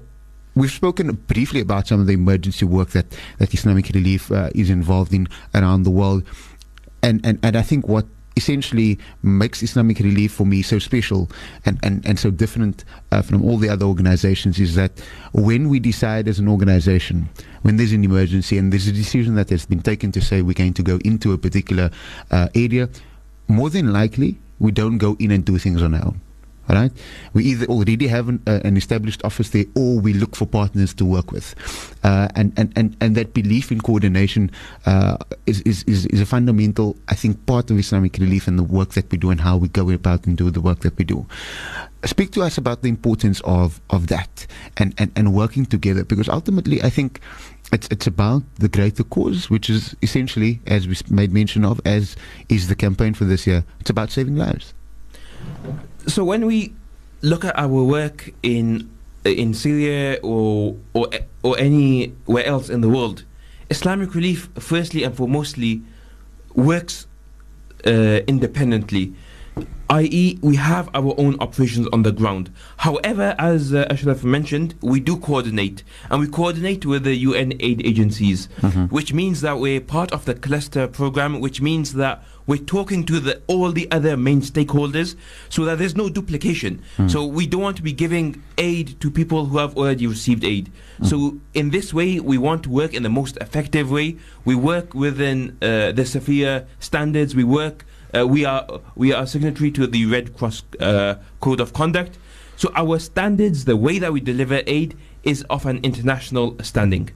We've 0.55 0.71
spoken 0.71 1.11
briefly 1.11 1.59
about 1.59 1.87
some 1.87 1.99
of 1.99 2.07
the 2.07 2.13
emergency 2.13 2.63
work 2.63 2.91
that, 2.91 3.05
that 3.39 3.53
Islamic 3.53 3.89
Relief 3.89 4.31
uh, 4.31 4.49
is 4.55 4.69
involved 4.69 5.13
in 5.13 5.27
around 5.53 5.83
the 5.83 5.91
world. 5.91 6.23
And, 7.03 7.19
and, 7.25 7.39
and 7.43 7.57
I 7.57 7.61
think 7.61 7.89
what 7.89 8.05
essentially 8.37 8.97
makes 9.21 9.61
Islamic 9.61 9.99
Relief 9.99 10.31
for 10.31 10.45
me 10.45 10.61
so 10.61 10.79
special 10.79 11.29
and, 11.65 11.77
and, 11.83 12.05
and 12.05 12.17
so 12.17 12.31
different 12.31 12.85
uh, 13.11 13.21
from 13.21 13.43
all 13.43 13.57
the 13.57 13.67
other 13.67 13.85
organizations 13.85 14.57
is 14.57 14.75
that 14.75 14.91
when 15.33 15.67
we 15.67 15.79
decide 15.79 16.27
as 16.27 16.39
an 16.39 16.47
organization, 16.47 17.27
when 17.63 17.75
there's 17.75 17.91
an 17.91 18.05
emergency 18.05 18.57
and 18.57 18.71
there's 18.71 18.87
a 18.87 18.93
decision 18.93 19.35
that 19.35 19.49
has 19.49 19.65
been 19.65 19.81
taken 19.81 20.11
to 20.13 20.21
say 20.21 20.41
we're 20.41 20.53
going 20.53 20.73
to 20.73 20.83
go 20.83 20.99
into 21.03 21.33
a 21.33 21.37
particular 21.37 21.89
uh, 22.31 22.47
area, 22.55 22.89
more 23.49 23.69
than 23.69 23.91
likely 23.91 24.37
we 24.59 24.71
don't 24.71 24.99
go 24.99 25.17
in 25.19 25.31
and 25.31 25.43
do 25.43 25.57
things 25.57 25.81
on 25.81 25.93
our 25.93 26.05
own. 26.05 26.21
Right? 26.67 26.91
We 27.33 27.43
either 27.45 27.65
already 27.67 28.07
have 28.07 28.27
an, 28.27 28.41
uh, 28.47 28.59
an, 28.63 28.75
established 28.75 29.23
office 29.23 29.49
there 29.51 29.65
or 29.75 29.99
we 29.99 30.13
look 30.13 30.35
for 30.35 30.45
partners 30.47 30.93
to 30.95 31.05
work 31.05 31.31
with. 31.31 31.53
Uh, 32.03 32.27
and, 32.35 32.53
and, 32.57 32.73
and, 32.75 32.97
and 32.99 33.15
that 33.15 33.33
belief 33.33 33.71
in 33.71 33.81
coordination 33.81 34.49
uh, 34.85 35.17
is, 35.45 35.61
is, 35.61 35.83
is, 35.83 36.07
is, 36.07 36.21
a 36.21 36.25
fundamental, 36.25 36.97
I 37.07 37.15
think, 37.15 37.45
part 37.45 37.69
of 37.69 37.77
Islamic 37.77 38.17
relief 38.17 38.47
and 38.47 38.57
the 38.57 38.63
work 38.63 38.93
that 38.93 39.11
we 39.11 39.17
do 39.17 39.29
and 39.29 39.41
how 39.41 39.57
we 39.57 39.67
go 39.67 39.89
about 39.91 40.25
and 40.25 40.35
do 40.35 40.49
the 40.49 40.59
work 40.59 40.79
that 40.79 40.97
we 40.97 41.05
do. 41.05 41.25
Speak 42.03 42.31
to 42.31 42.41
us 42.41 42.57
about 42.57 42.81
the 42.81 42.89
importance 42.89 43.41
of, 43.45 43.79
of 43.91 44.07
that 44.07 44.47
and, 44.77 44.93
and, 44.97 45.11
and 45.15 45.33
working 45.33 45.65
together 45.65 46.03
because 46.03 46.27
ultimately 46.27 46.81
I 46.81 46.89
think 46.89 47.19
it's 47.71 47.87
it's 47.89 48.07
about 48.07 48.43
the 48.55 48.69
greater 48.69 49.03
cause, 49.03 49.49
which 49.49 49.69
is 49.69 49.95
essentially, 50.01 50.61
as 50.67 50.87
we 50.87 50.95
made 51.09 51.31
mention 51.31 51.65
of, 51.65 51.81
as 51.85 52.15
is 52.49 52.67
the 52.67 52.75
campaign 52.75 53.13
for 53.13 53.25
this 53.25 53.47
year. 53.47 53.65
It's 53.79 53.89
about 53.89 54.11
saving 54.11 54.35
lives. 54.35 54.73
So 56.07 56.23
when 56.23 56.45
we 56.45 56.73
look 57.21 57.45
at 57.45 57.57
our 57.57 57.83
work 57.83 58.31
in 58.43 58.89
in 59.23 59.53
Syria 59.53 60.19
or 60.21 60.77
or 60.93 61.09
or 61.43 61.57
anywhere 61.57 62.45
else 62.45 62.69
in 62.69 62.81
the 62.81 62.89
world, 62.89 63.23
Islamic 63.69 64.13
Relief, 64.13 64.49
firstly 64.59 65.03
and 65.03 65.15
foremostly, 65.15 65.83
works 66.53 67.07
uh, 67.85 68.21
independently. 68.27 69.13
i.e., 69.89 70.39
we 70.41 70.55
have 70.55 70.89
our 70.93 71.13
own 71.17 71.37
operations 71.39 71.87
on 71.93 72.03
the 72.03 72.11
ground. 72.11 72.51
However, 72.77 73.35
as 73.37 73.73
uh, 73.73 73.85
Ashraf 73.89 74.23
mentioned, 74.23 74.75
we 74.81 74.99
do 74.99 75.17
coordinate, 75.17 75.83
and 76.09 76.19
we 76.19 76.27
coordinate 76.27 76.85
with 76.85 77.03
the 77.03 77.15
UN 77.15 77.53
aid 77.59 77.85
agencies, 77.85 78.47
which 78.89 79.13
means 79.13 79.41
that 79.41 79.59
we're 79.59 79.81
part 79.81 80.11
of 80.11 80.25
the 80.25 80.33
cluster 80.35 80.87
program, 80.87 81.39
which 81.39 81.61
means 81.61 81.93
that 81.93 82.23
we're 82.47 82.57
talking 82.57 83.03
to 83.05 83.19
the, 83.19 83.41
all 83.47 83.71
the 83.71 83.89
other 83.91 84.15
main 84.15 84.41
stakeholders 84.41 85.15
so 85.49 85.65
that 85.65 85.79
there's 85.79 85.95
no 85.95 86.09
duplication. 86.09 86.81
So 87.07 87.25
we 87.25 87.47
don't 87.47 87.61
want 87.61 87.77
to 87.77 87.83
be 87.83 87.91
giving 87.93 88.43
aid 88.57 88.99
to 89.01 89.09
people 89.09 89.45
who 89.47 89.57
have 89.57 89.75
already 89.75 90.05
received 90.05 90.43
aid. 90.43 90.71
So 91.03 91.37
in 91.53 91.71
this 91.71 91.93
way, 91.93 92.19
we 92.19 92.37
want 92.37 92.63
to 92.63 92.69
work 92.69 92.93
in 92.93 93.01
the 93.03 93.09
most 93.09 93.37
effective 93.37 93.89
way. 93.91 94.17
We 94.45 94.53
work 94.55 94.93
within 94.93 95.57
uh, 95.61 95.91
the 95.91 96.05
Sphere 96.05 96.67
standards. 96.79 97.35
We 97.35 97.43
work. 97.43 97.85
Uh, 98.13 98.27
we 98.27 98.45
are 98.45 98.81
we 98.95 99.13
are 99.13 99.25
signatory 99.25 99.71
to 99.71 99.87
the 99.87 100.05
Red 100.05 100.35
Cross 100.37 100.63
uh, 100.79 101.15
Code 101.39 101.59
of 101.59 101.73
Conduct. 101.73 102.17
So 102.57 102.71
our 102.75 102.99
standards, 102.99 103.65
the 103.65 103.75
way 103.75 103.99
that 103.99 104.13
we 104.13 104.21
deliver 104.21 104.61
aid, 104.65 104.95
is 105.23 105.43
of 105.49 105.65
an 105.65 105.79
international 105.83 106.55
standing. 106.61 107.11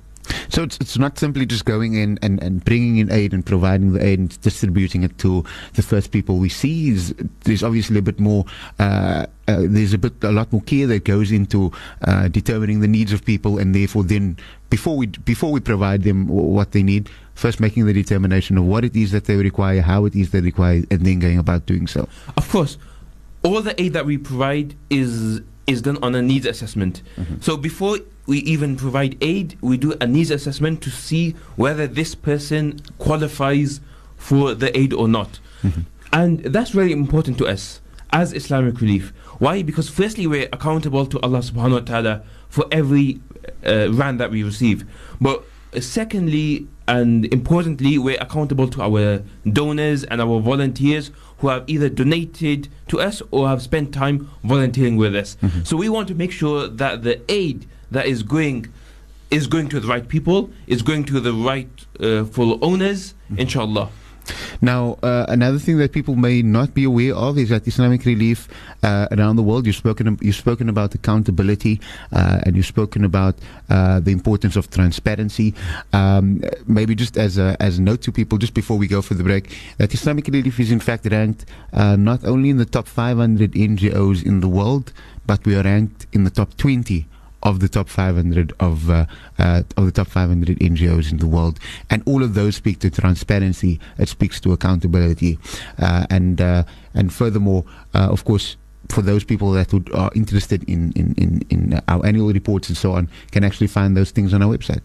So 0.49 0.63
it's, 0.63 0.77
it's 0.79 0.97
not 0.97 1.17
simply 1.17 1.45
just 1.45 1.65
going 1.65 1.95
in 1.95 2.19
and, 2.21 2.41
and 2.41 2.63
bringing 2.63 2.97
in 2.97 3.11
aid 3.11 3.33
and 3.33 3.45
providing 3.45 3.93
the 3.93 4.03
aid 4.05 4.19
and 4.19 4.41
distributing 4.41 5.03
it 5.03 5.17
to 5.19 5.43
the 5.73 5.81
first 5.81 6.11
people 6.11 6.37
we 6.37 6.49
see. 6.49 6.89
Is, 6.89 7.13
there's 7.43 7.63
obviously 7.63 7.97
a 7.97 8.01
bit 8.01 8.19
more. 8.19 8.45
Uh, 8.79 9.25
uh, 9.47 9.61
there's 9.61 9.93
a 9.93 9.97
bit 9.97 10.13
a 10.23 10.31
lot 10.31 10.51
more 10.51 10.61
care 10.61 10.85
that 10.87 11.03
goes 11.05 11.31
into 11.31 11.71
uh, 12.03 12.27
determining 12.27 12.81
the 12.81 12.87
needs 12.87 13.11
of 13.11 13.25
people, 13.25 13.57
and 13.57 13.73
therefore 13.73 14.03
then 14.03 14.37
before 14.69 14.95
we 14.95 15.07
before 15.07 15.51
we 15.51 15.59
provide 15.59 16.03
them 16.03 16.27
w- 16.27 16.47
what 16.47 16.71
they 16.71 16.83
need, 16.83 17.09
first 17.33 17.59
making 17.59 17.85
the 17.85 17.93
determination 17.93 18.57
of 18.57 18.65
what 18.65 18.85
it 18.85 18.95
is 18.95 19.11
that 19.11 19.25
they 19.25 19.35
require, 19.37 19.81
how 19.81 20.05
it 20.05 20.15
is 20.15 20.29
they 20.31 20.41
require, 20.41 20.83
and 20.91 21.05
then 21.05 21.19
going 21.19 21.39
about 21.39 21.65
doing 21.65 21.87
so. 21.87 22.07
Of 22.37 22.49
course, 22.49 22.77
all 23.41 23.61
the 23.61 23.79
aid 23.81 23.93
that 23.93 24.05
we 24.05 24.17
provide 24.17 24.75
is 24.89 25.41
is 25.65 25.81
done 25.81 25.97
on 26.03 26.15
a 26.15 26.21
needs 26.21 26.45
assessment. 26.45 27.01
So 27.41 27.55
before 27.55 27.99
we 28.29 28.37
even 28.39 28.75
provide 28.77 29.17
aid, 29.21 29.57
we 29.59 29.75
do 29.75 29.95
a 29.99 30.05
needs 30.05 30.29
assessment 30.29 30.81
to 30.83 30.91
see 30.91 31.31
whether 31.55 31.87
this 31.87 32.13
person 32.13 32.79
qualifies 32.99 33.81
for 34.17 34.53
the 34.53 34.69
aid 34.77 34.93
or 34.93 35.07
not. 35.07 35.39
And 36.13 36.39
that's 36.39 36.75
really 36.75 36.93
important 36.93 37.37
to 37.39 37.47
us 37.47 37.81
as 38.11 38.31
Islamic 38.33 38.79
Relief. 38.81 39.11
Why? 39.39 39.63
Because 39.63 39.89
firstly, 39.89 40.27
we're 40.27 40.49
accountable 40.53 41.05
to 41.07 41.19
Allah 41.21 41.39
subhanahu 41.39 41.71
wa 41.71 41.79
ta'ala 41.79 42.23
for 42.49 42.65
every 42.71 43.19
uh, 43.65 43.91
rand 43.91 44.19
that 44.19 44.29
we 44.31 44.43
receive. 44.43 44.85
But 45.19 45.43
secondly, 45.79 46.67
and 46.87 47.31
importantly, 47.33 47.97
we're 47.97 48.21
accountable 48.21 48.67
to 48.69 48.81
our 48.81 49.23
donors 49.45 50.03
and 50.03 50.21
our 50.21 50.39
volunteers 50.39 51.11
who 51.39 51.47
have 51.47 51.63
either 51.67 51.89
donated 51.89 52.67
to 52.87 52.99
us 52.99 53.21
or 53.31 53.47
have 53.47 53.61
spent 53.61 53.93
time 53.93 54.29
volunteering 54.43 54.97
with 54.97 55.15
us. 55.15 55.37
So 55.63 55.77
we 55.77 55.89
want 55.89 56.07
to 56.09 56.15
make 56.15 56.31
sure 56.31 56.67
that 56.67 57.03
the 57.03 57.21
aid 57.31 57.65
that 57.91 58.05
is 58.05 58.23
going 58.23 58.67
is 59.31 59.45
going 59.47 59.69
to 59.69 59.79
the 59.79 59.87
right 59.87 60.07
people, 60.07 60.49
is 60.65 60.81
going 60.81 61.03
to 61.05 61.19
the 61.19 61.31
right 61.33 61.69
uh, 61.99 62.23
full 62.25 62.57
owners, 62.63 63.13
inshallah. 63.37 63.89
Now, 64.61 64.97
uh, 65.03 65.25
another 65.27 65.59
thing 65.59 65.77
that 65.77 65.91
people 65.91 66.15
may 66.15 66.41
not 66.41 66.73
be 66.73 66.83
aware 66.83 67.15
of 67.15 67.37
is 67.37 67.49
that 67.49 67.67
Islamic 67.67 68.05
Relief 68.05 68.47
uh, 68.83 69.07
around 69.11 69.35
the 69.35 69.43
world, 69.43 69.65
you've 69.65 69.75
spoken, 69.75 70.17
you've 70.21 70.35
spoken 70.35 70.69
about 70.69 70.95
accountability 70.95 71.79
uh, 72.11 72.39
and 72.43 72.55
you've 72.55 72.65
spoken 72.65 73.05
about 73.05 73.35
uh, 73.69 73.99
the 73.99 74.11
importance 74.11 74.55
of 74.55 74.69
transparency. 74.69 75.53
Um, 75.93 76.41
maybe 76.67 76.95
just 76.95 77.17
as 77.17 77.37
a, 77.37 77.55
as 77.59 77.79
a 77.79 77.81
note 77.81 78.01
to 78.03 78.11
people, 78.11 78.37
just 78.37 78.53
before 78.53 78.77
we 78.77 78.87
go 78.87 79.01
for 79.01 79.13
the 79.13 79.23
break, 79.23 79.55
that 79.77 79.93
Islamic 79.93 80.27
Relief 80.27 80.59
is 80.59 80.71
in 80.71 80.79
fact 80.79 81.05
ranked 81.05 81.45
uh, 81.73 81.95
not 81.95 82.25
only 82.25 82.49
in 82.49 82.57
the 82.57 82.65
top 82.65 82.87
500 82.87 83.53
NGOs 83.53 84.25
in 84.25 84.39
the 84.41 84.47
world, 84.47 84.91
but 85.25 85.45
we 85.45 85.55
are 85.55 85.63
ranked 85.63 86.07
in 86.11 86.23
the 86.23 86.29
top 86.29 86.57
20 86.57 87.05
of 87.43 87.59
the 87.59 87.69
top 87.69 87.89
500 87.89 88.53
of 88.59 88.89
uh, 88.89 89.05
uh, 89.37 89.63
of 89.77 89.85
the 89.85 89.91
top 89.91 90.07
500 90.07 90.59
NGOs 90.59 91.11
in 91.11 91.17
the 91.17 91.27
world, 91.27 91.59
and 91.89 92.03
all 92.05 92.23
of 92.23 92.33
those 92.33 92.55
speak 92.55 92.79
to 92.79 92.89
transparency. 92.89 93.79
It 93.97 94.09
speaks 94.09 94.39
to 94.41 94.51
accountability, 94.51 95.39
uh, 95.77 96.05
and 96.09 96.41
uh, 96.41 96.63
and 96.93 97.13
furthermore, 97.13 97.65
uh, 97.93 98.09
of 98.09 98.25
course. 98.25 98.57
For 98.89 99.03
those 99.03 99.23
people 99.23 99.51
that 99.51 99.71
would, 99.71 99.93
are 99.93 100.09
interested 100.15 100.63
in, 100.63 100.91
in, 100.93 101.13
in, 101.15 101.45
in 101.51 101.79
our 101.87 102.03
annual 102.03 102.33
reports 102.33 102.69
and 102.69 102.77
so 102.77 102.93
on, 102.93 103.07
can 103.29 103.43
actually 103.43 103.67
find 103.67 103.95
those 103.95 104.09
things 104.09 104.33
on 104.33 104.41
our 104.41 104.49
website. 104.49 104.81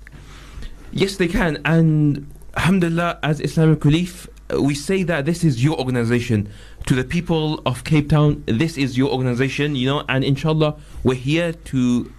Yes, 0.93 1.17
they 1.17 1.27
can. 1.27 1.57
And 1.65 2.31
alhamdulillah, 2.55 3.21
as 3.23 3.41
Islamic 3.41 3.83
Relief, 3.83 4.29
we 4.61 4.75
say 4.75 5.03
that 5.05 5.25
this 5.25 5.43
is 5.43 5.65
your 5.65 5.79
organization. 5.79 6.49
To 6.87 6.95
the 6.95 7.05
people 7.05 7.63
of 7.65 7.85
Cape 7.85 8.11
Town, 8.11 8.45
this 8.47 8.77
is 8.77 8.99
your 8.99 9.11
organization, 9.11 9.75
you 9.75 9.87
know, 9.87 10.05
and 10.09 10.23
inshallah, 10.23 10.77
we're 11.03 11.15
here 11.15 11.53
to 11.53 12.13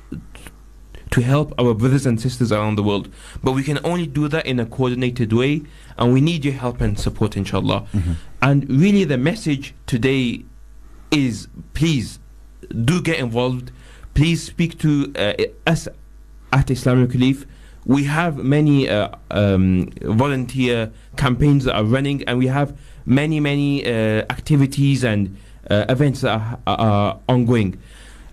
to 1.16 1.22
help 1.22 1.54
our 1.58 1.74
brothers 1.74 2.06
and 2.06 2.20
sisters 2.20 2.52
around 2.52 2.76
the 2.76 2.84
world. 2.84 3.08
But 3.42 3.54
we 3.54 3.64
can 3.64 3.80
only 3.86 4.06
do 4.06 4.28
that 4.28 4.46
in 4.46 4.60
a 4.60 4.66
coordinated 4.66 5.32
way, 5.32 5.62
and 5.98 6.14
we 6.14 6.20
need 6.20 6.44
your 6.44 6.56
help 6.56 6.82
and 6.82 7.00
support, 7.00 7.38
inshallah. 7.38 7.88
And 8.42 8.70
really, 8.70 9.06
the 9.06 9.18
message 9.18 9.74
today 9.86 10.44
is 11.12 11.48
please 11.74 12.20
do 12.84 13.02
get 13.02 13.18
involved. 13.20 13.72
Please 14.14 14.44
speak 14.44 14.78
to 14.80 15.14
uh, 15.16 15.34
us 15.66 15.88
at 16.52 16.70
Islamic 16.70 17.14
Relief. 17.14 17.46
We 17.86 18.04
have 18.04 18.36
many 18.36 18.90
uh, 18.90 19.08
um, 19.32 19.92
volunteer 20.02 20.92
campaigns 21.16 21.64
that 21.64 21.76
are 21.76 21.86
running, 21.86 22.26
and 22.28 22.38
we 22.38 22.48
have 22.48 22.78
many, 23.06 23.40
many 23.40 23.86
uh, 23.86 24.26
activities 24.30 25.06
and 25.06 25.38
uh, 25.70 25.86
events 25.88 26.22
that 26.22 26.34
are, 26.38 26.60
are 26.68 27.20
ongoing. 27.30 27.80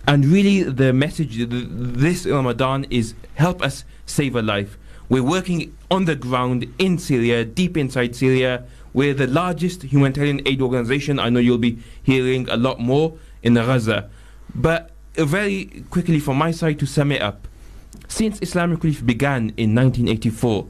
And 0.07 0.25
really, 0.25 0.63
the 0.63 0.91
message 0.91 1.35
th- 1.35 1.47
this 1.49 2.25
Ramadan 2.25 2.85
is 2.89 3.13
help 3.35 3.61
us 3.61 3.85
save 4.05 4.35
a 4.35 4.41
life. 4.41 4.77
We're 5.09 5.23
working 5.23 5.75
on 5.89 6.05
the 6.05 6.15
ground 6.15 6.73
in 6.77 6.97
Syria, 6.97 7.45
deep 7.45 7.77
inside 7.77 8.15
Syria. 8.15 8.65
We're 8.93 9.13
the 9.13 9.27
largest 9.27 9.83
humanitarian 9.83 10.41
aid 10.45 10.61
organization. 10.61 11.19
I 11.19 11.29
know 11.29 11.39
you'll 11.39 11.57
be 11.57 11.79
hearing 12.03 12.49
a 12.49 12.57
lot 12.57 12.79
more 12.79 13.17
in 13.41 13.55
Gaza. 13.55 14.09
But 14.53 14.91
very 15.15 15.85
quickly, 15.89 16.19
from 16.19 16.37
my 16.37 16.51
side, 16.51 16.79
to 16.79 16.85
sum 16.85 17.11
it 17.11 17.21
up, 17.21 17.47
since 18.07 18.39
Islamic 18.41 18.83
Relief 18.83 19.05
began 19.05 19.53
in 19.57 19.73
1984, 19.75 20.67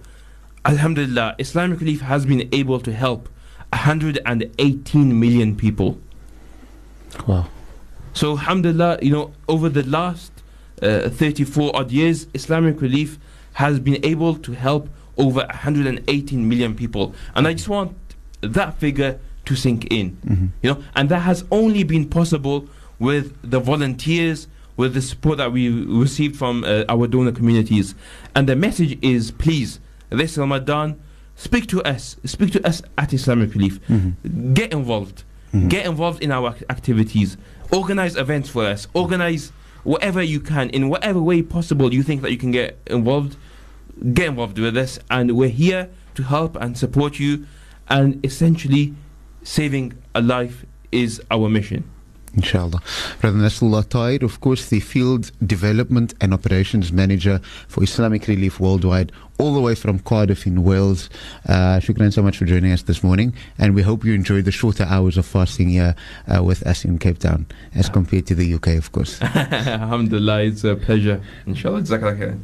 Alhamdulillah, 0.66 1.36
Islamic 1.40 1.80
Relief 1.80 2.02
has 2.02 2.26
been 2.26 2.48
able 2.54 2.80
to 2.80 2.94
help 2.94 3.28
118 3.72 5.20
million 5.20 5.56
people. 5.56 5.98
Wow. 7.28 7.48
So, 8.14 8.32
alhamdulillah, 8.32 9.00
you 9.02 9.12
know, 9.12 9.32
over 9.48 9.70
the 9.70 9.84
last 9.84 10.32
uh, 10.82 11.10
34 11.10 11.76
odd 11.76 11.92
years, 11.92 12.28
Islamic 12.34 12.80
Relief 12.82 13.18
has 13.54 13.80
been 13.80 14.04
able 14.06 14.36
to 14.36 14.52
help 14.54 14.90
over 15.18 15.42
118 15.42 16.48
million 16.50 16.76
people. 16.76 17.14
And 17.36 17.48
I 17.48 17.54
just 17.54 17.70
want 17.70 17.96
that 18.42 18.78
figure 18.78 19.20
to 19.46 19.56
sink 19.56 19.92
in, 19.92 20.52
you 20.62 20.72
know, 20.74 20.84
and 20.96 21.10
that 21.10 21.20
has 21.20 21.44
only 21.52 21.84
been 21.84 22.08
possible 22.10 22.68
with 23.00 23.36
the 23.44 23.60
volunteers, 23.60 24.48
with 24.78 24.94
the 24.94 25.02
support 25.02 25.38
that 25.38 25.52
we 25.52 25.70
received 25.70 26.36
from 26.38 26.64
uh, 26.64 26.86
our 26.90 27.08
donor 27.08 27.32
communities. 27.32 27.94
And 28.36 28.48
the 28.48 28.56
message 28.56 28.98
is 29.04 29.32
please, 29.32 29.80
this 30.10 30.38
Ramadan, 30.38 31.00
speak 31.36 31.68
to 31.68 31.84
us, 31.84 32.16
speak 32.26 32.52
to 32.54 32.66
us 32.66 32.82
at 32.98 33.14
Islamic 33.14 33.54
Relief, 33.54 33.80
get 34.54 34.72
involved, 34.72 35.24
get 35.68 35.86
involved 35.86 36.24
in 36.24 36.32
our 36.32 36.56
activities, 36.70 37.38
organize 37.72 38.16
events 38.16 38.50
for 38.50 38.66
us, 38.66 38.88
organize 38.94 39.52
whatever 39.84 40.22
you 40.22 40.40
can 40.40 40.70
in 40.70 40.90
whatever 40.90 41.22
way 41.22 41.42
possible 41.42 41.94
you 41.94 42.04
think 42.04 42.22
that 42.22 42.32
you 42.32 42.38
can 42.38 42.52
get 42.52 42.78
involved 42.88 43.36
get 44.14 44.28
involved 44.28 44.60
with 44.60 44.76
us. 44.78 45.00
And 45.10 45.38
we're 45.38 45.50
here 45.50 45.90
to 46.16 46.24
help 46.24 46.56
and 46.56 46.78
support 46.78 47.20
you. 47.20 47.46
And 47.90 48.24
essentially 48.26 48.94
saving 49.44 49.94
a 50.16 50.22
life 50.22 50.66
is 50.92 51.22
our 51.30 51.50
mission. 51.50 51.90
Inshallah. 52.36 52.82
Brother 53.22 53.38
Nasrullah 53.38 53.88
Tahir, 53.88 54.26
of 54.26 54.42
course, 54.42 54.68
the 54.68 54.80
Field 54.80 55.32
Development 55.46 56.14
and 56.20 56.34
Operations 56.34 56.92
Manager 56.92 57.40
for 57.68 57.84
Islamic 57.84 58.28
Relief 58.28 58.60
Worldwide, 58.60 59.12
all 59.40 59.54
the 59.54 59.62
way 59.62 59.76
from 59.76 60.00
Cardiff 60.00 60.46
in 60.46 60.64
Wales. 60.64 61.10
Uh, 61.48 61.80
shukran 61.80 62.14
so 62.14 62.22
much 62.22 62.38
for 62.38 62.46
joining 62.46 62.72
us 62.72 62.84
this 62.84 63.04
morning, 63.04 63.34
and 63.58 63.76
we 63.76 63.82
hope 63.82 64.06
you 64.06 64.14
enjoyed 64.14 64.46
the 64.46 64.52
shorter 64.52 64.84
hours 64.84 65.18
of 65.18 65.26
fasting 65.26 65.70
here 65.70 65.96
uh, 66.28 66.44
with 66.44 66.66
us 66.68 66.86
in 66.86 67.00
Cape 67.00 67.20
Town, 67.20 67.46
as 67.76 67.90
compared 67.90 68.28
to 68.28 68.36
the 68.36 68.54
UK, 68.54 68.68
of 68.78 68.92
course. 68.92 69.22
alhamdulillah 69.54 70.44
it's 70.44 70.64
a 70.64 70.76
pleasure 70.76 71.22
inshallah 71.46 71.82
jazakallah 71.82 72.40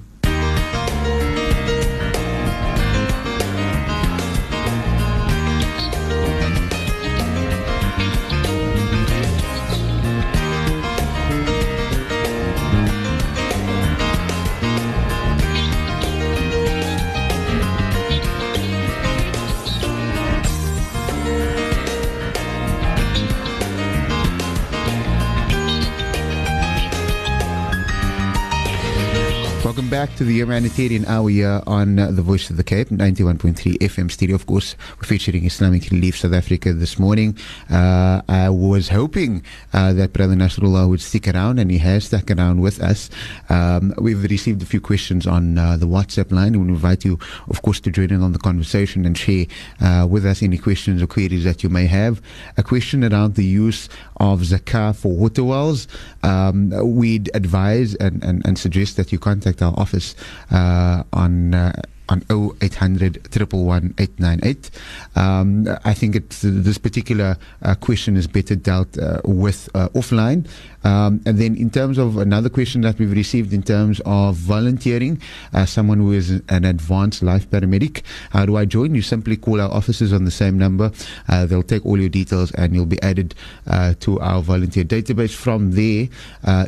back 29.99 30.08
to 30.19 30.25
the 30.25 30.33
humanitarian 30.33 31.05
hour 31.05 31.29
here 31.29 31.61
on 31.65 31.97
uh, 31.97 32.11
the 32.11 32.21
Voice 32.21 32.49
of 32.49 32.57
the 32.57 32.63
Cape, 32.63 32.89
91.3 32.89 33.77
FM 33.77 34.11
stereo. 34.11 34.35
Of 34.35 34.45
course, 34.47 34.75
we're 34.97 35.07
featuring 35.07 35.45
Islamic 35.45 35.89
Relief 35.91 36.17
South 36.17 36.33
Africa 36.33 36.73
this 36.73 36.99
morning. 36.99 37.37
Uh, 37.71 38.21
I 38.27 38.49
was 38.49 38.89
hoping 38.89 39.45
uh, 39.71 39.93
that 39.93 40.11
Brother 40.11 40.33
Nasrullah 40.33 40.89
would 40.89 40.99
stick 40.99 41.29
around, 41.29 41.57
and 41.57 41.71
he 41.71 41.77
has 41.77 42.07
stuck 42.07 42.29
around 42.31 42.59
with 42.59 42.81
us. 42.81 43.09
Um, 43.47 43.93
we've 43.97 44.21
received 44.23 44.61
a 44.61 44.65
few 44.65 44.81
questions 44.81 45.25
on 45.25 45.57
uh, 45.57 45.77
the 45.77 45.87
WhatsApp 45.87 46.33
line, 46.33 46.51
we 46.59 46.67
invite 46.67 47.05
you, 47.05 47.17
of 47.47 47.61
course, 47.61 47.79
to 47.79 47.89
join 47.89 48.11
in 48.11 48.21
on 48.21 48.33
the 48.33 48.39
conversation 48.39 49.05
and 49.05 49.17
share 49.17 49.45
uh, 49.79 50.05
with 50.05 50.25
us 50.25 50.43
any 50.43 50.57
questions 50.57 51.01
or 51.01 51.07
queries 51.07 51.45
that 51.45 51.63
you 51.63 51.69
may 51.69 51.85
have. 51.85 52.21
A 52.57 52.63
question 52.63 53.05
around 53.05 53.35
the 53.35 53.45
use 53.45 53.87
of 54.17 54.41
zakah 54.41 54.97
for 54.97 55.15
water 55.15 55.45
wells. 55.45 55.87
Um, 56.23 56.71
we'd 56.97 57.31
advise 57.33 57.95
and, 57.95 58.21
and, 58.21 58.45
and 58.45 58.59
suggest 58.59 58.97
that 58.97 59.13
you 59.13 59.19
contact 59.19 59.61
our 59.61 59.73
office 59.79 60.08
uh, 60.51 61.03
on 61.13 61.53
uh, 61.53 61.81
on 62.09 62.23
0800 62.29 63.27
898. 63.31 64.71
Um, 65.15 65.67
I 65.85 65.93
think 65.93 66.15
it's, 66.15 66.41
this 66.41 66.77
particular 66.77 67.37
uh, 67.61 67.75
question 67.75 68.17
is 68.17 68.27
better 68.27 68.55
dealt 68.55 68.97
uh, 68.97 69.21
with 69.23 69.69
uh, 69.75 69.89
offline. 69.89 70.47
Um, 70.83 71.21
and 71.25 71.37
then, 71.37 71.55
in 71.55 71.69
terms 71.69 71.97
of 71.97 72.17
another 72.17 72.49
question 72.49 72.81
that 72.81 72.97
we've 72.97 73.11
received 73.11 73.53
in 73.53 73.63
terms 73.63 74.01
of 74.05 74.35
volunteering, 74.35 75.21
uh, 75.53 75.65
someone 75.65 75.99
who 75.99 76.11
is 76.11 76.41
an 76.49 76.65
advanced 76.65 77.21
life 77.21 77.49
paramedic, 77.49 78.03
how 78.31 78.45
do 78.45 78.57
I 78.57 78.65
join? 78.65 78.95
You 78.95 79.01
simply 79.01 79.35
call 79.37 79.59
our 79.61 79.71
offices 79.71 80.13
on 80.13 80.25
the 80.25 80.31
same 80.31 80.57
number. 80.57 80.91
Uh, 81.27 81.45
they'll 81.45 81.63
take 81.63 81.85
all 81.85 81.99
your 81.99 82.09
details 82.09 82.51
and 82.53 82.73
you'll 82.73 82.85
be 82.85 83.01
added 83.01 83.35
uh, 83.67 83.93
to 84.01 84.19
our 84.19 84.41
volunteer 84.41 84.83
database. 84.83 85.33
From 85.33 85.71
there, 85.71 86.07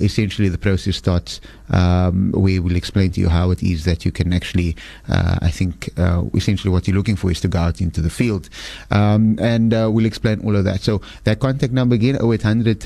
essentially, 0.01 0.49
the 0.49 0.57
process 0.57 0.97
starts 0.97 1.39
um, 1.71 2.31
we'll 2.33 2.75
explain 2.75 3.11
to 3.11 3.21
you 3.21 3.29
how 3.29 3.51
it 3.51 3.63
is 3.63 3.85
that 3.85 4.05
you 4.05 4.11
can 4.11 4.33
actually, 4.33 4.75
uh, 5.09 5.37
I 5.41 5.49
think, 5.49 5.89
uh, 5.97 6.23
essentially 6.33 6.71
what 6.71 6.87
you're 6.87 6.97
looking 6.97 7.15
for 7.15 7.31
is 7.31 7.39
to 7.41 7.47
go 7.47 7.59
out 7.59 7.81
into 7.81 8.01
the 8.01 8.09
field. 8.09 8.49
Um, 8.91 9.37
and 9.39 9.73
uh, 9.73 9.89
we'll 9.91 10.05
explain 10.05 10.41
all 10.41 10.55
of 10.55 10.65
that. 10.65 10.81
So 10.81 11.01
that 11.23 11.39
contact 11.39 11.73
number 11.73 11.95
again, 11.95 12.17
0800 12.21 12.79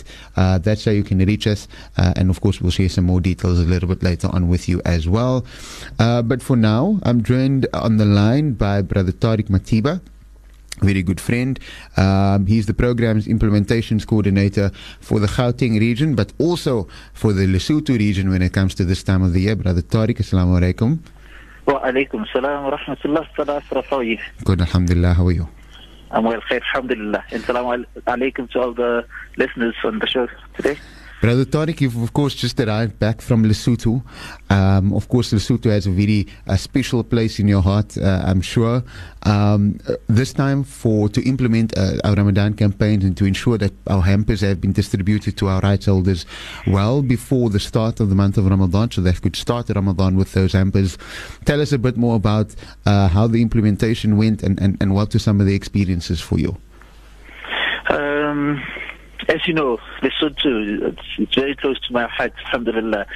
898. 0.00 0.04
Uh, 0.36 0.58
that's 0.58 0.84
how 0.84 0.90
you 0.90 1.02
can 1.02 1.18
reach 1.18 1.46
us. 1.46 1.68
Uh, 1.96 2.12
and 2.16 2.30
of 2.30 2.40
course, 2.40 2.60
we'll 2.60 2.70
share 2.70 2.88
some 2.88 3.04
more 3.04 3.20
details 3.20 3.60
a 3.60 3.64
little 3.64 3.88
bit 3.88 4.02
later 4.02 4.28
on 4.32 4.48
with 4.48 4.68
you 4.68 4.80
as 4.84 5.08
well. 5.08 5.44
Uh, 5.98 6.22
but 6.22 6.42
for 6.42 6.56
now, 6.56 6.98
I'm 7.02 7.22
joined 7.22 7.66
on 7.72 7.96
the 7.96 8.04
line 8.06 8.52
by 8.52 8.82
Brother 8.82 9.12
Tariq 9.12 9.48
Matiba 9.48 10.00
very 10.82 11.02
good 11.02 11.20
friend. 11.20 11.58
Um, 11.96 12.44
he's 12.44 12.66
the 12.66 12.74
program's 12.74 13.26
implementations 13.26 14.06
coordinator 14.06 14.70
for 15.00 15.18
the 15.18 15.26
Gauteng 15.26 15.80
region, 15.80 16.14
but 16.14 16.34
also 16.38 16.86
for 17.14 17.32
the 17.32 17.46
Lesotho 17.46 17.98
region 17.98 18.28
when 18.28 18.42
it 18.42 18.52
comes 18.52 18.74
to 18.74 18.84
this 18.84 19.02
time 19.02 19.22
of 19.22 19.32
the 19.32 19.40
year. 19.40 19.56
Brother 19.56 19.80
Tariq, 19.80 20.18
assalamu 20.18 20.60
alaikum. 20.60 20.98
Wa 21.66 21.80
alaikum 21.80 22.26
salam 22.30 22.64
wa 22.64 22.76
rahmatullah. 22.76 23.86
How 23.88 23.96
are 23.96 24.02
you? 24.02 24.18
Good, 24.44 24.60
alhamdulillah. 24.60 25.14
How 25.14 25.26
are 25.26 25.32
you? 25.32 25.48
I'm 26.10 26.24
well, 26.24 26.40
khair, 26.40 26.62
alhamdulillah. 26.62 27.24
And 27.30 27.42
salam 27.42 27.84
alaikum 28.06 28.50
to 28.52 28.60
all 28.60 28.72
the 28.72 29.06
listeners 29.36 29.74
on 29.84 29.98
the 29.98 30.06
show 30.06 30.28
today. 30.54 30.78
Brother 31.20 31.46
Tariq, 31.46 31.80
you've 31.80 32.02
of 32.02 32.12
course 32.12 32.34
just 32.34 32.60
arrived 32.60 32.98
back 32.98 33.22
from 33.22 33.42
Lesotho. 33.44 34.02
Um, 34.50 34.92
of 34.92 35.08
course, 35.08 35.32
Lesotho 35.32 35.70
has 35.70 35.86
a 35.86 35.90
very 35.90 36.26
uh, 36.46 36.56
special 36.56 37.02
place 37.02 37.40
in 37.40 37.48
your 37.48 37.62
heart, 37.62 37.96
uh, 37.96 38.22
I'm 38.26 38.42
sure. 38.42 38.84
Um, 39.22 39.78
this 40.08 40.32
time, 40.34 40.62
for 40.62 41.08
to 41.08 41.22
implement 41.26 41.76
uh, 41.76 41.92
our 42.04 42.14
Ramadan 42.14 42.54
campaign 42.54 43.02
and 43.02 43.16
to 43.16 43.24
ensure 43.24 43.56
that 43.58 43.72
our 43.86 44.02
hampers 44.02 44.42
have 44.42 44.60
been 44.60 44.72
distributed 44.72 45.36
to 45.38 45.48
our 45.48 45.60
rights 45.60 45.86
holders 45.86 46.26
well 46.66 47.02
before 47.02 47.48
the 47.48 47.60
start 47.60 47.98
of 47.98 48.10
the 48.10 48.14
month 48.14 48.36
of 48.36 48.46
Ramadan, 48.46 48.90
so 48.90 49.00
they 49.00 49.12
could 49.12 49.36
start 49.36 49.70
Ramadan 49.70 50.16
with 50.16 50.32
those 50.32 50.52
hampers. 50.52 50.98
Tell 51.46 51.62
us 51.62 51.72
a 51.72 51.78
bit 51.78 51.96
more 51.96 52.16
about 52.16 52.54
uh, 52.84 53.08
how 53.08 53.26
the 53.26 53.40
implementation 53.40 54.18
went 54.18 54.42
and, 54.42 54.60
and, 54.60 54.76
and 54.80 54.94
what 54.94 55.14
were 55.14 55.18
some 55.18 55.40
of 55.40 55.46
the 55.46 55.54
experiences 55.54 56.20
for 56.20 56.38
you. 56.38 56.56
Um 57.88 58.62
as 59.28 59.46
you 59.46 59.54
know, 59.54 59.78
Lesotho, 60.02 60.88
it's, 60.88 61.02
it's 61.18 61.34
very 61.34 61.56
close 61.56 61.78
to 61.80 61.92
my 61.92 62.06
heart, 62.06 62.32
alhamdulillah. 62.44 63.06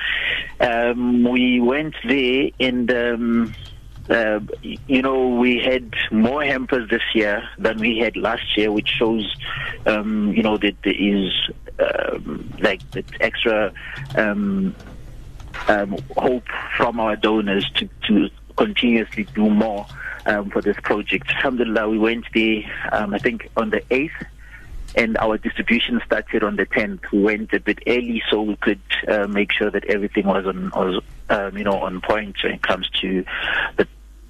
Um, 0.61 1.25
we 1.25 1.61
went 1.61 1.95
there 2.07 2.51
and, 2.59 2.91
um, 2.93 3.55
uh, 4.09 4.41
you 4.87 5.03
know, 5.03 5.29
we 5.29 5.59
had 5.59 5.95
more 6.11 6.43
hampers 6.43 6.89
this 6.91 7.03
year 7.15 7.49
than 7.59 7.79
we 7.79 7.99
had 7.99 8.17
last 8.17 8.57
year, 8.57 8.73
which 8.73 8.89
shows, 8.89 9.35
um, 9.87 10.33
you 10.33 10.43
know, 10.43 10.57
that 10.57 10.77
there 10.83 10.95
is 10.97 11.33
um, 11.79 12.53
like 12.61 12.89
that 12.91 13.05
extra 13.21 13.73
um, 14.17 14.75
um, 15.69 15.97
hope 16.17 16.47
from 16.77 16.99
our 16.99 17.17
donors 17.17 17.71
to, 17.77 17.89
to 18.09 18.29
continuously 18.57 19.27
do 19.35 19.49
more 19.49 19.87
for 20.53 20.61
this 20.63 20.77
project. 20.83 21.29
Alhamdulillah, 21.37 21.89
we 21.89 21.99
went 21.99 22.25
there, 22.35 22.63
I 22.93 23.19
think, 23.19 23.49
on 23.57 23.71
the 23.71 23.81
8th 23.91 24.27
and 24.95 25.17
our 25.19 25.39
distribution 25.39 26.01
started 26.05 26.43
on 26.43 26.57
the 26.57 26.67
10th. 26.67 27.11
We 27.13 27.23
went 27.23 27.53
a 27.53 27.61
bit 27.61 27.81
early 27.87 28.23
so 28.31 28.43
we 28.43 28.57
could 28.57 28.81
uh, 29.09 29.27
make 29.27 29.53
sure 29.53 29.71
that 29.71 29.85
everything 29.85 30.27
was 30.27 30.47
on, 30.47 30.71
was, 30.71 31.03
um, 31.29 31.57
you 31.57 31.65
know, 31.65 31.81
on 31.81 32.01
point 32.01 32.37
when 32.43 32.55
it 32.55 32.63
comes 32.63 32.89
to 33.01 33.25
the 33.77 33.87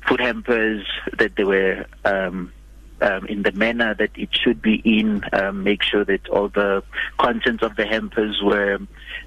food 0.06 0.20
hampers 0.20 0.86
that 1.18 1.36
they 1.36 1.44
were 1.44 1.86
um, 2.04 2.52
um, 3.00 3.26
in 3.26 3.42
the 3.42 3.52
manner 3.52 3.94
that 3.94 4.10
it 4.14 4.28
should 4.32 4.60
be 4.60 4.74
in. 4.84 5.22
Um, 5.32 5.62
make 5.64 5.82
sure 5.82 6.04
that 6.04 6.28
all 6.28 6.48
the 6.48 6.82
contents 7.18 7.62
of 7.62 7.76
the 7.76 7.86
hampers 7.86 8.40
were, 8.42 8.78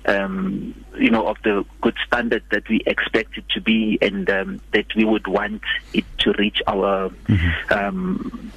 um, 0.05 0.75
you 0.97 1.09
know, 1.09 1.27
of 1.27 1.37
the 1.43 1.65
good 1.81 1.95
standard 2.05 2.43
that 2.51 2.69
we 2.69 2.81
expect 2.85 3.37
it 3.37 3.49
to 3.49 3.61
be, 3.61 3.97
and 4.01 4.29
um, 4.29 4.61
that 4.73 4.93
we 4.95 5.05
would 5.05 5.27
want 5.27 5.63
it 5.93 6.05
to 6.19 6.33
reach 6.33 6.61
our. 6.67 7.09
Mm-hmm 7.27 8.49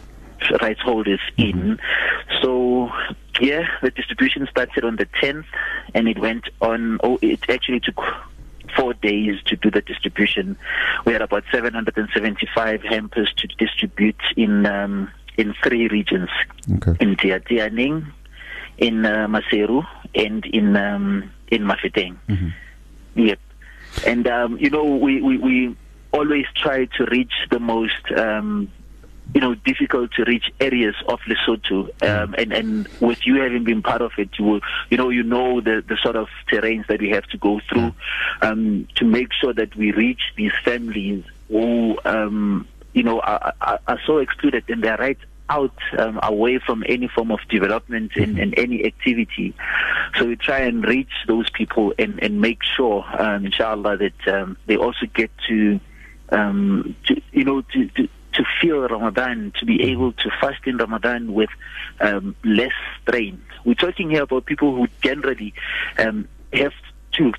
rights 0.60 0.80
holders 0.80 1.20
in. 1.36 1.78
So, 2.42 2.90
yeah, 3.40 3.66
the 3.82 3.90
distribution 3.90 4.46
started 4.50 4.84
on 4.84 4.96
the 4.96 5.06
10th 5.06 5.46
and 5.94 6.08
it 6.08 6.18
went 6.18 6.48
on, 6.60 6.98
oh, 7.02 7.18
it 7.22 7.40
actually 7.48 7.80
took 7.80 8.00
four 8.76 8.94
days 8.94 9.42
to 9.46 9.56
do 9.56 9.70
the 9.70 9.80
distribution. 9.80 10.56
We 11.04 11.12
had 11.12 11.22
about 11.22 11.44
775 11.52 12.82
hampers 12.82 13.32
to 13.36 13.46
distribute 13.46 14.20
in 14.36 14.66
um, 14.66 15.10
in 15.36 15.54
three 15.62 15.86
regions 15.88 16.30
okay. 16.76 16.96
in 16.98 17.14
Teyateyaneng, 17.16 18.10
in 18.78 19.04
uh, 19.04 19.26
Maseru, 19.28 19.86
and 20.14 20.44
in 20.46 20.76
um, 20.76 21.30
in 21.48 21.62
Mafeteng. 21.62 22.16
Mm-hmm. 22.28 22.48
Yep. 23.16 23.38
And, 24.04 24.26
um, 24.26 24.58
you 24.58 24.70
know, 24.70 24.84
we, 24.84 25.22
we, 25.22 25.38
we 25.38 25.76
always 26.12 26.44
try 26.54 26.84
to 26.84 27.06
reach 27.06 27.32
the 27.50 27.58
most 27.58 28.12
um, 28.16 28.70
you 29.34 29.40
know, 29.40 29.54
difficult 29.54 30.12
to 30.12 30.24
reach 30.24 30.50
areas 30.60 30.94
of 31.08 31.20
Lesotho. 31.28 31.90
Um, 32.02 32.34
and, 32.38 32.52
and 32.52 32.88
with 33.00 33.26
you 33.26 33.42
having 33.42 33.64
been 33.64 33.82
part 33.82 34.00
of 34.00 34.12
it, 34.18 34.30
you 34.38 34.44
will, 34.44 34.60
you 34.90 34.96
know, 34.96 35.10
you 35.10 35.22
know 35.22 35.60
the, 35.60 35.84
the 35.86 35.96
sort 36.02 36.16
of 36.16 36.28
terrains 36.50 36.86
that 36.86 37.00
we 37.00 37.10
have 37.10 37.24
to 37.26 37.38
go 37.38 37.60
through 37.68 37.92
um, 38.42 38.88
to 38.94 39.04
make 39.04 39.32
sure 39.32 39.52
that 39.52 39.74
we 39.76 39.92
reach 39.92 40.20
these 40.36 40.52
families 40.64 41.24
who, 41.48 41.98
um, 42.04 42.66
you 42.94 43.02
know, 43.02 43.20
are, 43.20 43.52
are, 43.60 43.80
are 43.86 44.00
so 44.06 44.18
excluded 44.18 44.64
and 44.68 44.82
they're 44.82 44.96
right 44.96 45.18
out 45.48 45.76
um, 45.98 46.18
away 46.22 46.58
from 46.58 46.82
any 46.88 47.08
form 47.08 47.30
of 47.30 47.38
development 47.48 48.12
and, 48.16 48.38
and, 48.38 48.58
any 48.58 48.84
activity. 48.84 49.54
So 50.18 50.26
we 50.26 50.36
try 50.36 50.60
and 50.60 50.84
reach 50.84 51.12
those 51.28 51.48
people 51.50 51.92
and, 51.98 52.20
and 52.22 52.40
make 52.40 52.62
sure, 52.62 53.04
um, 53.18 53.46
inshallah, 53.46 53.98
that 53.98 54.34
um, 54.34 54.56
they 54.66 54.76
also 54.76 55.06
get 55.14 55.30
to, 55.48 55.78
um, 56.30 56.96
to 57.06 57.20
you 57.32 57.44
know, 57.44 57.60
to, 57.60 57.86
to, 57.88 58.08
to 58.36 58.44
feel 58.60 58.80
Ramadan, 58.80 59.52
to 59.58 59.64
be 59.64 59.82
able 59.90 60.12
to 60.12 60.30
fast 60.40 60.66
in 60.66 60.76
Ramadan 60.76 61.32
with 61.32 61.50
um, 62.00 62.36
less 62.44 62.72
strain. 63.02 63.42
We're 63.64 63.74
talking 63.74 64.10
here 64.10 64.22
about 64.22 64.46
people 64.46 64.74
who 64.74 64.86
generally 65.02 65.54
um, 65.98 66.28
have 66.52 66.72
to 67.12 67.32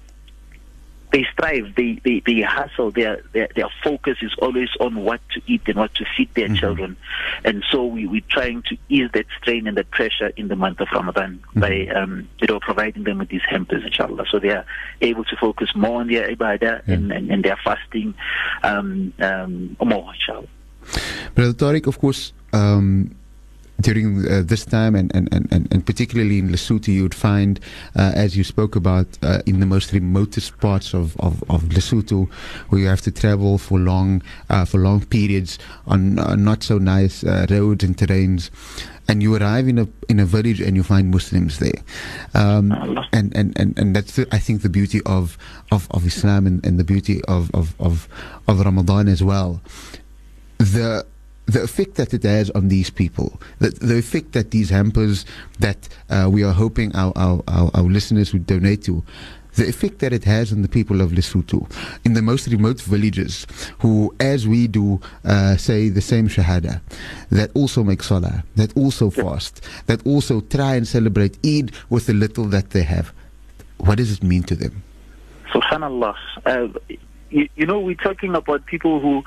they 1.11 1.25
strive, 1.31 1.73
they, 1.75 2.01
they, 2.03 2.21
they 2.25 2.41
hustle, 2.41 2.91
their, 2.91 3.23
their, 3.31 3.47
their 3.55 3.69
focus 3.83 4.17
is 4.21 4.33
always 4.39 4.69
on 4.79 4.95
what 5.03 5.21
to 5.29 5.41
eat 5.47 5.61
and 5.67 5.77
what 5.77 5.95
to 5.95 6.05
feed 6.15 6.33
their 6.33 6.47
mm-hmm. 6.47 6.55
children. 6.55 6.97
And 7.45 7.63
so 7.71 7.85
we, 7.85 8.07
we're 8.07 8.21
trying 8.29 8.63
to 8.63 8.77
ease 8.89 9.09
that 9.13 9.25
strain 9.39 9.67
and 9.67 9.77
that 9.77 9.89
pressure 9.91 10.31
in 10.35 10.49
the 10.49 10.57
month 10.57 10.81
of 10.81 10.89
Ramadan 10.91 11.41
mm-hmm. 11.55 11.59
by, 11.61 11.87
um, 11.87 12.27
you 12.41 12.47
know, 12.47 12.59
providing 12.59 13.05
them 13.05 13.19
with 13.19 13.29
these 13.29 13.41
hampers, 13.47 13.83
inshallah. 13.85 14.25
So 14.29 14.39
they 14.39 14.49
are 14.49 14.65
able 15.01 15.23
to 15.25 15.35
focus 15.37 15.69
more 15.75 16.01
on 16.01 16.07
their 16.07 16.29
ibadah 16.35 16.61
yeah. 16.61 16.93
and, 16.93 17.11
and, 17.11 17.31
and 17.31 17.43
their 17.43 17.57
fasting 17.63 18.13
um, 18.63 19.13
um, 19.19 19.77
more, 19.79 20.13
inshallah. 20.13 20.47
Brother 21.35 21.53
Tariq, 21.53 21.87
of 21.87 21.99
course, 21.99 22.33
um, 22.53 23.15
during 23.79 24.27
uh, 24.27 24.41
this 24.43 24.65
time, 24.65 24.95
and, 24.95 25.13
and, 25.15 25.29
and, 25.31 25.67
and 25.71 25.85
particularly 25.85 26.39
in 26.39 26.49
Lesotho, 26.49 26.87
you 26.87 27.03
would 27.03 27.13
find, 27.13 27.59
uh, 27.95 28.11
as 28.15 28.35
you 28.35 28.43
spoke 28.43 28.75
about, 28.75 29.05
uh, 29.21 29.41
in 29.45 29.59
the 29.59 29.65
most 29.65 29.93
remotest 29.93 30.57
parts 30.59 30.93
of, 30.93 31.15
of, 31.17 31.43
of, 31.49 31.63
Lesotho, 31.69 32.29
where 32.69 32.81
you 32.81 32.87
have 32.87 33.01
to 33.01 33.11
travel 33.11 33.57
for 33.57 33.79
long 33.79 34.21
uh, 34.49 34.65
for 34.65 34.79
long 34.79 35.05
periods 35.05 35.59
on 35.85 36.17
uh, 36.19 36.35
not 36.35 36.63
so 36.63 36.77
nice 36.77 37.23
uh, 37.23 37.45
roads 37.49 37.83
and 37.83 37.97
terrains. 37.97 38.49
And 39.09 39.23
you 39.23 39.35
arrive 39.35 39.69
in 39.69 39.79
a 39.79 39.87
in 40.09 40.19
a 40.19 40.25
village 40.25 40.59
and 40.59 40.75
you 40.75 40.83
find 40.83 41.11
Muslims 41.11 41.59
there, 41.59 41.81
um, 42.33 42.73
and, 43.13 43.33
and, 43.37 43.57
and, 43.57 43.77
and 43.79 43.95
that's 43.95 44.17
the, 44.17 44.27
I 44.33 44.37
think 44.37 44.63
the 44.63 44.69
beauty 44.69 44.99
of 45.05 45.37
of, 45.71 45.87
of 45.91 46.05
Islam 46.05 46.45
and, 46.45 46.65
and 46.65 46.77
the 46.77 46.83
beauty 46.83 47.21
of, 47.25 47.49
of, 47.53 47.73
of 47.79 48.09
Ramadan 48.49 49.07
as 49.07 49.23
well. 49.23 49.61
The 50.57 51.05
the 51.47 51.63
effect 51.63 51.95
that 51.95 52.13
it 52.13 52.23
has 52.23 52.49
on 52.51 52.67
these 52.67 52.89
people, 52.89 53.39
the, 53.59 53.69
the 53.69 53.97
effect 53.97 54.33
that 54.33 54.51
these 54.51 54.69
hampers 54.69 55.25
that 55.59 55.87
uh, 56.09 56.27
we 56.29 56.43
are 56.43 56.51
hoping 56.51 56.93
our, 56.93 57.13
our, 57.15 57.41
our, 57.47 57.71
our, 57.73 57.83
listeners 57.83 58.33
would 58.33 58.45
donate 58.45 58.83
to, 58.83 59.01
the 59.55 59.67
effect 59.67 59.99
that 59.99 60.13
it 60.13 60.23
has 60.23 60.51
on 60.51 60.61
the 60.61 60.67
people 60.67 61.01
of 61.01 61.11
Lesotho 61.11 61.69
in 62.05 62.13
the 62.13 62.21
most 62.21 62.47
remote 62.47 62.79
villages 62.81 63.47
who, 63.79 64.13
as 64.19 64.47
we 64.47 64.67
do, 64.67 64.99
uh, 65.25 65.57
say 65.57 65.89
the 65.89 66.01
same 66.01 66.27
Shahada, 66.27 66.81
that 67.31 67.49
also 67.55 67.83
make 67.83 68.03
Salah, 68.03 68.43
that 68.55 68.75
also 68.77 69.09
fast, 69.09 69.65
that 69.87 70.05
also 70.05 70.41
try 70.41 70.75
and 70.75 70.87
celebrate 70.87 71.37
Eid 71.45 71.71
with 71.89 72.05
the 72.05 72.13
little 72.13 72.45
that 72.45 72.71
they 72.71 72.83
have. 72.83 73.13
What 73.77 73.97
does 73.97 74.11
it 74.11 74.21
mean 74.21 74.43
to 74.43 74.55
them? 74.55 74.83
Subhanallah. 75.51 76.15
Uh, 76.45 76.67
you, 77.29 77.49
you 77.55 77.65
know, 77.65 77.79
we're 77.79 77.95
talking 77.95 78.35
about 78.35 78.65
people 78.65 78.99
who 78.99 79.23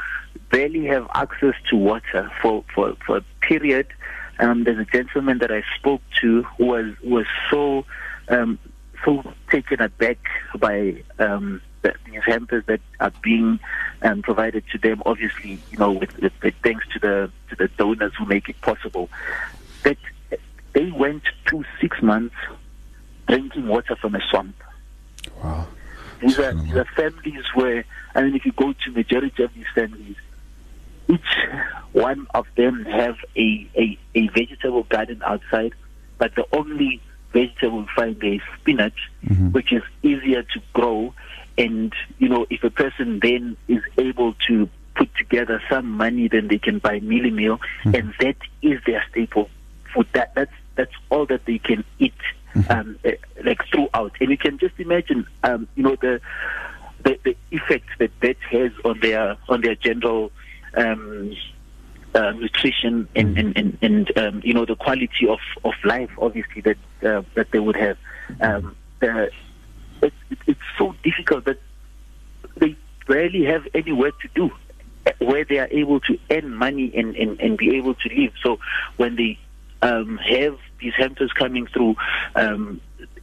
barely 0.50 0.86
have 0.86 1.08
access 1.14 1.54
to 1.70 1.76
water 1.76 2.30
for, 2.40 2.64
for, 2.74 2.96
for 3.06 3.18
a 3.18 3.24
period. 3.40 3.86
Um, 4.38 4.64
there's 4.64 4.78
a 4.78 4.84
gentleman 4.84 5.38
that 5.38 5.50
I 5.50 5.62
spoke 5.78 6.02
to 6.20 6.42
who 6.42 6.66
was, 6.66 6.94
was 7.02 7.26
so, 7.50 7.84
um, 8.28 8.58
so 9.04 9.22
taken 9.50 9.80
aback 9.80 10.18
by 10.58 11.02
um, 11.18 11.60
the, 11.82 11.94
these 12.06 12.22
hampers 12.24 12.64
that 12.66 12.80
are 13.00 13.12
being 13.22 13.60
um, 14.02 14.22
provided 14.22 14.64
to 14.72 14.78
them, 14.78 15.02
obviously, 15.04 15.58
you 15.70 15.78
know, 15.78 15.92
with, 15.92 16.16
with, 16.20 16.32
with 16.42 16.54
thanks 16.62 16.86
to 16.94 16.98
the, 16.98 17.30
to 17.50 17.56
the 17.56 17.68
donors 17.76 18.12
who 18.18 18.24
make 18.24 18.48
it 18.48 18.60
possible, 18.62 19.10
that 19.82 19.98
they 20.72 20.90
went 20.90 21.22
to 21.46 21.64
six 21.80 22.00
months 22.00 22.34
drinking 23.28 23.66
water 23.66 23.96
from 23.96 24.14
a 24.14 24.20
swamp. 24.30 24.56
Wow. 25.42 25.66
These 26.20 26.38
are, 26.38 26.52
these 26.52 26.76
are 26.76 26.87
families 26.96 27.44
where, 27.54 27.85
I 28.14 28.22
mean, 28.22 28.35
if 28.35 28.44
you 28.44 28.52
go 28.52 28.72
to 28.72 28.90
majority 28.92 29.42
of 29.42 29.54
these 29.54 29.66
families, 29.74 30.16
each 31.09 31.20
one 31.92 32.26
of 32.35 32.46
them 32.56 32.85
have 32.85 33.16
a, 33.37 33.68
a, 33.76 33.98
a 34.14 34.28
vegetable 34.28 34.85
garden 34.85 35.22
outside, 35.24 35.74
but 36.18 36.35
the 36.35 36.46
only 36.52 37.00
vegetable 37.33 37.80
you 37.80 37.88
find 37.96 38.20
there 38.20 38.35
is 38.35 38.40
spinach, 38.61 39.11
mm-hmm. 39.24 39.48
which 39.52 39.72
is 39.72 39.83
easier 40.02 40.42
to 40.42 40.61
grow. 40.72 41.14
And, 41.59 41.92
you 42.18 42.28
know, 42.28 42.46
if 42.50 42.62
a 42.64 42.70
person 42.70 43.18
then 43.20 43.56
is 43.66 43.83
able 43.98 44.35
to 44.48 44.68
put 44.94 45.14
together 45.16 45.62
some 45.68 45.90
money, 45.90 46.28
then 46.28 46.48
they 46.48 46.59
can 46.59 46.78
buy 46.78 47.00
mealie 47.00 47.33
meal, 47.33 47.59
mm-hmm. 47.83 47.94
and 47.94 48.14
that 48.20 48.37
is 48.62 48.80
their 48.87 49.04
staple 49.11 49.48
food. 49.94 50.06
That, 50.12 50.35
that's, 50.35 50.52
that's 50.76 50.94
all 51.11 51.26
that 51.26 51.44
they 51.46 51.59
can 51.59 51.85
eat. 51.98 52.14
Um, 52.68 52.98
uh, 53.04 53.10
like 53.44 53.60
throughout. 53.72 54.12
And 54.20 54.30
you 54.30 54.38
can 54.38 54.58
just 54.58 54.78
imagine, 54.78 55.26
um, 55.44 55.68
you 55.74 55.82
know, 55.82 55.96
the, 55.96 56.20
the 57.04 57.18
the 57.24 57.36
effect 57.50 57.86
that 57.98 58.10
that 58.20 58.36
has 58.50 58.72
on 58.84 59.00
their 59.00 59.36
on 59.48 59.62
their 59.62 59.74
general 59.74 60.30
um, 60.76 61.34
uh, 62.14 62.32
nutrition 62.32 63.08
and 63.14 63.36
mm-hmm. 63.36 63.58
and 63.58 63.78
and, 63.82 64.08
and 64.16 64.18
um, 64.18 64.40
you 64.44 64.54
know 64.54 64.64
the 64.64 64.76
quality 64.76 65.26
of, 65.28 65.40
of 65.64 65.74
life, 65.84 66.10
obviously 66.18 66.60
that 66.62 66.78
uh, 67.04 67.22
that 67.34 67.50
they 67.52 67.58
would 67.58 67.76
have. 67.76 67.96
Um, 68.40 68.76
it, 69.02 70.12
it's 70.46 70.60
so 70.78 70.94
difficult 71.02 71.44
that 71.44 71.58
they 72.56 72.76
barely 73.06 73.44
have 73.44 73.66
anywhere 73.74 74.12
to 74.12 74.28
do 74.34 74.50
where 75.18 75.44
they 75.44 75.58
are 75.58 75.68
able 75.70 76.00
to 76.00 76.18
earn 76.30 76.54
money 76.54 76.92
and, 76.94 77.16
and, 77.16 77.40
and 77.40 77.56
be 77.56 77.76
able 77.76 77.94
to 77.94 78.08
live. 78.14 78.32
So 78.42 78.58
when 78.96 79.16
they 79.16 79.38
um, 79.82 80.18
have 80.18 80.58
these 80.80 80.94
hampers 80.94 81.32
coming 81.32 81.66
through, 81.66 81.96
um, 82.34 82.80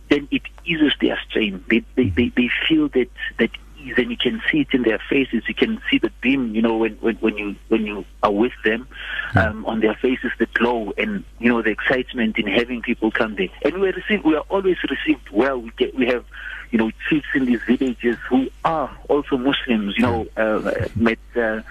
then 0.09 0.27
it 0.31 0.43
eases 0.65 0.93
their 1.01 1.19
strain. 1.29 1.63
They, 1.69 1.83
they, 1.95 2.09
they, 2.09 2.29
they 2.29 2.49
feel 2.67 2.89
that, 2.89 3.09
that 3.39 3.51
ease 3.79 3.95
and 3.97 4.09
you 4.11 4.17
can 4.17 4.41
see 4.51 4.61
it 4.61 4.67
in 4.73 4.83
their 4.83 4.99
faces. 5.09 5.43
You 5.47 5.53
can 5.53 5.81
see 5.89 5.97
the 5.97 6.11
beam, 6.21 6.55
you 6.55 6.61
know, 6.61 6.77
when, 6.77 6.93
when, 6.95 7.15
when 7.17 7.37
you 7.37 7.55
when 7.67 7.85
you 7.85 8.05
are 8.23 8.31
with 8.31 8.53
them, 8.63 8.87
um, 9.35 9.65
on 9.65 9.81
their 9.81 9.95
faces, 9.95 10.31
the 10.39 10.47
glow 10.53 10.93
and, 10.97 11.23
you 11.39 11.49
know, 11.49 11.61
the 11.61 11.69
excitement 11.71 12.37
in 12.37 12.47
having 12.47 12.81
people 12.81 13.11
come 13.11 13.35
there. 13.35 13.49
And 13.63 13.79
we 13.79 13.89
are 13.89 13.93
received, 13.93 14.23
we 14.23 14.35
are 14.35 14.45
always 14.49 14.77
received 14.89 15.29
well. 15.29 15.59
We 15.59 15.71
get, 15.77 15.95
we 15.95 16.07
have, 16.07 16.25
you 16.71 16.77
know, 16.77 16.91
chiefs 17.09 17.27
in 17.35 17.45
these 17.45 17.61
villages 17.63 18.17
who 18.29 18.49
are 18.65 18.95
also 19.09 19.37
Muslims, 19.37 19.95
you 19.97 20.03
know, 20.03 20.27
uh, 20.37 20.87
met 20.95 21.19
uh, 21.35 21.61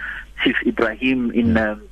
Chief 0.42 0.56
Ibrahim 0.66 1.30
in, 1.32 1.56
um, 1.56 1.88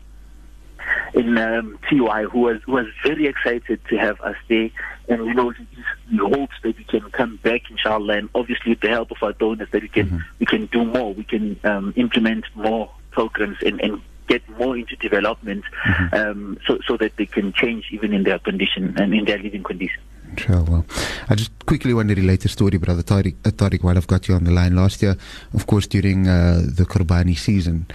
in 1.14 1.38
um, 1.38 1.78
TY 1.88 2.24
who 2.24 2.40
was 2.40 2.62
who 2.64 2.72
was 2.72 2.86
very 3.02 3.26
excited 3.26 3.80
to 3.88 3.96
have 3.96 4.20
us 4.20 4.36
there, 4.48 4.70
and 5.08 5.24
you 5.26 5.34
know 5.34 5.50
he, 5.50 5.66
he 6.10 6.16
hopes 6.16 6.54
that 6.62 6.76
we 6.76 6.84
can 6.84 7.10
come 7.10 7.36
back, 7.36 7.70
inshallah, 7.70 8.14
and 8.14 8.28
obviously 8.34 8.72
with 8.72 8.80
the 8.80 8.88
help 8.88 9.10
of 9.10 9.22
our 9.22 9.32
donors 9.32 9.68
that 9.70 9.82
we 9.82 9.88
can 9.88 10.06
mm-hmm. 10.06 10.18
we 10.38 10.46
can 10.46 10.66
do 10.66 10.84
more, 10.84 11.14
we 11.14 11.24
can 11.24 11.58
um, 11.64 11.92
implement 11.96 12.44
more 12.54 12.90
programs 13.10 13.58
and, 13.64 13.80
and 13.80 14.00
get 14.26 14.48
more 14.58 14.76
into 14.76 14.96
development, 14.96 15.64
mm-hmm. 15.84 16.14
um, 16.14 16.58
so 16.66 16.78
so 16.86 16.96
that 16.96 17.16
they 17.16 17.26
can 17.26 17.52
change 17.52 17.86
even 17.92 18.12
in 18.12 18.24
their 18.24 18.38
condition 18.38 18.94
and 18.98 19.14
in 19.14 19.24
their 19.24 19.38
living 19.38 19.62
condition. 19.62 20.02
Inshallah. 20.36 20.84
I 21.28 21.34
just 21.36 21.52
quickly 21.66 21.94
want 21.94 22.08
to 22.08 22.14
relate 22.14 22.44
a 22.44 22.48
story, 22.48 22.76
Brother 22.78 23.02
Tariq, 23.02 23.36
uh, 23.44 23.50
Tariq, 23.50 23.82
while 23.82 23.96
I've 23.96 24.06
got 24.06 24.26
you 24.28 24.34
on 24.34 24.44
the 24.44 24.50
line. 24.50 24.74
Last 24.74 25.00
year, 25.02 25.16
of 25.52 25.66
course, 25.66 25.86
during 25.86 26.26
uh, 26.26 26.62
the 26.66 26.84
Qurbani 26.84 27.38
season, 27.38 27.86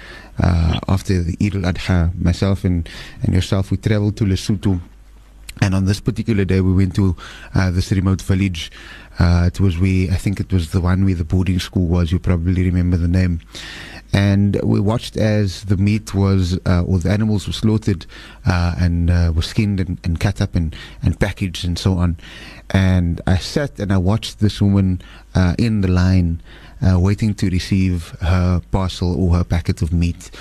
uh, 0.41 0.80
after 0.88 1.21
the 1.21 1.36
Eid 1.41 1.56
al-Adha, 1.56 2.15
myself 2.19 2.63
and, 2.63 2.88
and 3.23 3.34
yourself, 3.34 3.71
we 3.71 3.78
traveled 3.78 4.15
to 4.17 4.23
Lesotho. 4.23 4.80
And 5.62 5.75
on 5.75 5.86
this 5.86 5.99
particular 5.99 6.45
day, 6.45 6.62
we 6.62 6.73
went 6.73 6.95
to 6.95 7.17
uh, 7.54 7.69
this 7.71 7.91
remote 7.91 8.21
village. 8.21 8.71
Uh, 9.19 9.43
it 9.47 9.60
was 9.60 9.78
we, 9.78 10.10
I 10.10 10.15
think 10.15 10.39
it 10.39 10.54
was 10.54 10.71
the 10.71 10.80
one 10.80 11.04
where 11.04 11.15
the 11.15 11.25
boarding 11.25 11.60
school 11.60 11.88
was. 11.88 12.13
You 12.13 12.19
probably 12.19 12.63
remember 12.63 12.95
the 12.95 13.10
name 13.10 13.41
and 14.13 14.60
we 14.63 14.80
watched 14.80 15.17
as 15.17 15.65
the 15.65 15.78
meat 15.78 16.13
was, 16.13 16.60
uh, 16.65 16.84
or 16.84 17.00
the 17.00 17.12
animals 17.12 17.48
were 17.48 17.54
slaughtered 17.54 18.06
uh, 18.45 18.76
and 18.80 19.10
uh, 19.10 19.32
were 19.36 19.41
skinned 19.41 19.80
and, 19.80 20.00
and, 20.04 20.19
cut 20.19 20.41
up 20.41 20.56
and, 20.56 20.76
and 21.04 21.19
packaged 21.19 21.63
and 21.63 21.78
so 21.78 21.93
on. 21.93 22.17
And 22.72 23.22
I 23.28 23.38
sat 23.38 23.80
and 23.80 23.93
I 23.93 23.98
watched 23.98 24.39
this 24.39 24.62
woman 24.62 25.02
uh, 25.36 25.56
in 25.58 25.82
the 25.82 25.89
line. 25.89 26.41
Uh, 26.82 26.98
waiting 26.98 27.34
to 27.34 27.50
receive 27.50 28.15
her 28.22 28.62
parcel 28.72 29.13
or 29.22 29.36
her 29.36 29.43
packet 29.43 29.82
of 29.82 29.91
meat, 29.91 30.32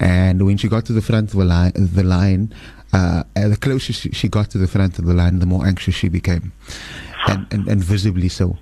and 0.00 0.44
when 0.44 0.56
she 0.56 0.66
got 0.66 0.84
to 0.84 0.92
the 0.92 1.00
front 1.00 1.30
of 1.30 1.38
the 1.38 1.44
line, 1.44 1.70
the 1.76 2.02
line 2.02 2.52
uh, 2.92 3.22
the 3.34 3.56
closer 3.56 3.92
she 3.92 4.28
got 4.28 4.50
to 4.50 4.58
the 4.58 4.66
front 4.66 4.98
of 4.98 5.04
the 5.04 5.14
line, 5.14 5.38
the 5.38 5.46
more 5.46 5.64
anxious 5.64 5.94
she 5.94 6.08
became, 6.08 6.52
and, 7.28 7.46
and, 7.52 7.68
and 7.68 7.84
visibly 7.84 8.28
so. 8.28 8.58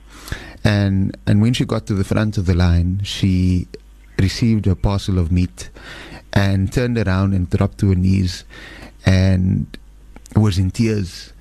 And 0.64 1.16
and 1.26 1.40
when 1.40 1.52
she 1.54 1.64
got 1.64 1.86
to 1.86 1.94
the 1.94 2.04
front 2.04 2.38
of 2.38 2.46
the 2.46 2.54
line, 2.54 3.00
she 3.04 3.68
received 4.18 4.66
a 4.66 4.74
parcel 4.74 5.18
of 5.18 5.30
meat 5.32 5.70
and 6.32 6.72
turned 6.72 6.98
around 6.98 7.34
and 7.34 7.48
dropped 7.50 7.78
to 7.78 7.88
her 7.90 7.94
knees 7.94 8.44
and 9.06 9.66
was 10.36 10.58
in 10.58 10.70
tears 10.70 11.32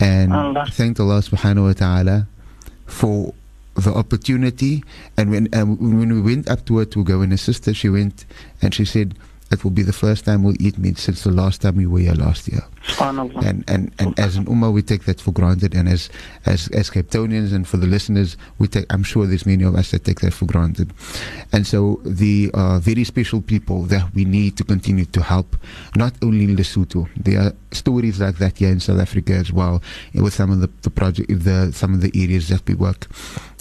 and 0.00 0.32
oh, 0.32 0.54
Allah. 0.54 0.66
thanked 0.70 1.00
Allah 1.00 1.20
subhanahu 1.20 1.66
wa 1.66 1.72
ta'ala 1.72 2.26
for 2.86 3.34
the 3.74 3.92
opportunity 3.92 4.82
and 5.16 5.30
when 5.30 5.48
and 5.52 5.78
when 5.78 6.10
we 6.12 6.20
went 6.20 6.48
up 6.48 6.64
to 6.66 6.78
her 6.78 6.84
to 6.84 7.04
go 7.04 7.20
and 7.20 7.32
assist 7.32 7.66
her 7.66 7.74
she 7.74 7.88
went 7.88 8.24
and 8.62 8.74
she 8.74 8.84
said 8.84 9.14
it 9.50 9.64
will 9.64 9.70
be 9.70 9.82
the 9.82 9.92
first 9.92 10.24
time 10.24 10.42
we'll 10.42 10.60
eat 10.60 10.78
meat 10.78 10.98
since 10.98 11.24
the 11.24 11.30
last 11.30 11.62
time 11.62 11.76
we 11.76 11.86
were 11.86 12.00
here 12.00 12.14
last 12.14 12.48
year. 12.48 12.62
And 13.44 13.64
and, 13.68 13.92
and 13.98 14.18
as 14.18 14.36
an 14.36 14.44
ummah 14.46 14.72
we 14.72 14.82
take 14.82 15.04
that 15.04 15.20
for 15.20 15.32
granted 15.32 15.74
and 15.74 15.88
as 15.88 16.10
as 16.46 16.68
as 16.68 16.90
Cape 16.90 17.10
Townians 17.10 17.52
and 17.52 17.66
for 17.66 17.76
the 17.76 17.86
listeners 17.86 18.36
we 18.58 18.68
take 18.68 18.86
I'm 18.90 19.02
sure 19.02 19.26
there's 19.26 19.46
many 19.46 19.64
of 19.64 19.74
us 19.74 19.90
that 19.90 20.04
take 20.04 20.20
that 20.20 20.34
for 20.34 20.46
granted. 20.46 20.92
And 21.52 21.66
so 21.66 22.00
the 22.04 22.50
uh, 22.54 22.78
very 22.78 23.04
special 23.04 23.40
people 23.40 23.82
that 23.84 24.14
we 24.14 24.24
need 24.24 24.56
to 24.58 24.64
continue 24.64 25.06
to 25.06 25.22
help, 25.22 25.56
not 25.96 26.14
only 26.22 26.44
in 26.44 26.56
Lesotho. 26.56 27.08
There 27.16 27.40
are 27.40 27.52
stories 27.72 28.20
like 28.20 28.38
that 28.38 28.58
here 28.58 28.70
in 28.70 28.80
South 28.80 29.00
Africa 29.00 29.32
as 29.34 29.52
well, 29.52 29.82
with 30.14 30.34
some 30.34 30.50
of 30.50 30.60
the, 30.60 30.70
the 30.82 30.90
project 30.90 31.28
the 31.28 31.72
some 31.72 31.94
of 31.94 32.00
the 32.00 32.12
areas 32.14 32.48
that 32.48 32.66
we 32.66 32.74
work 32.74 33.06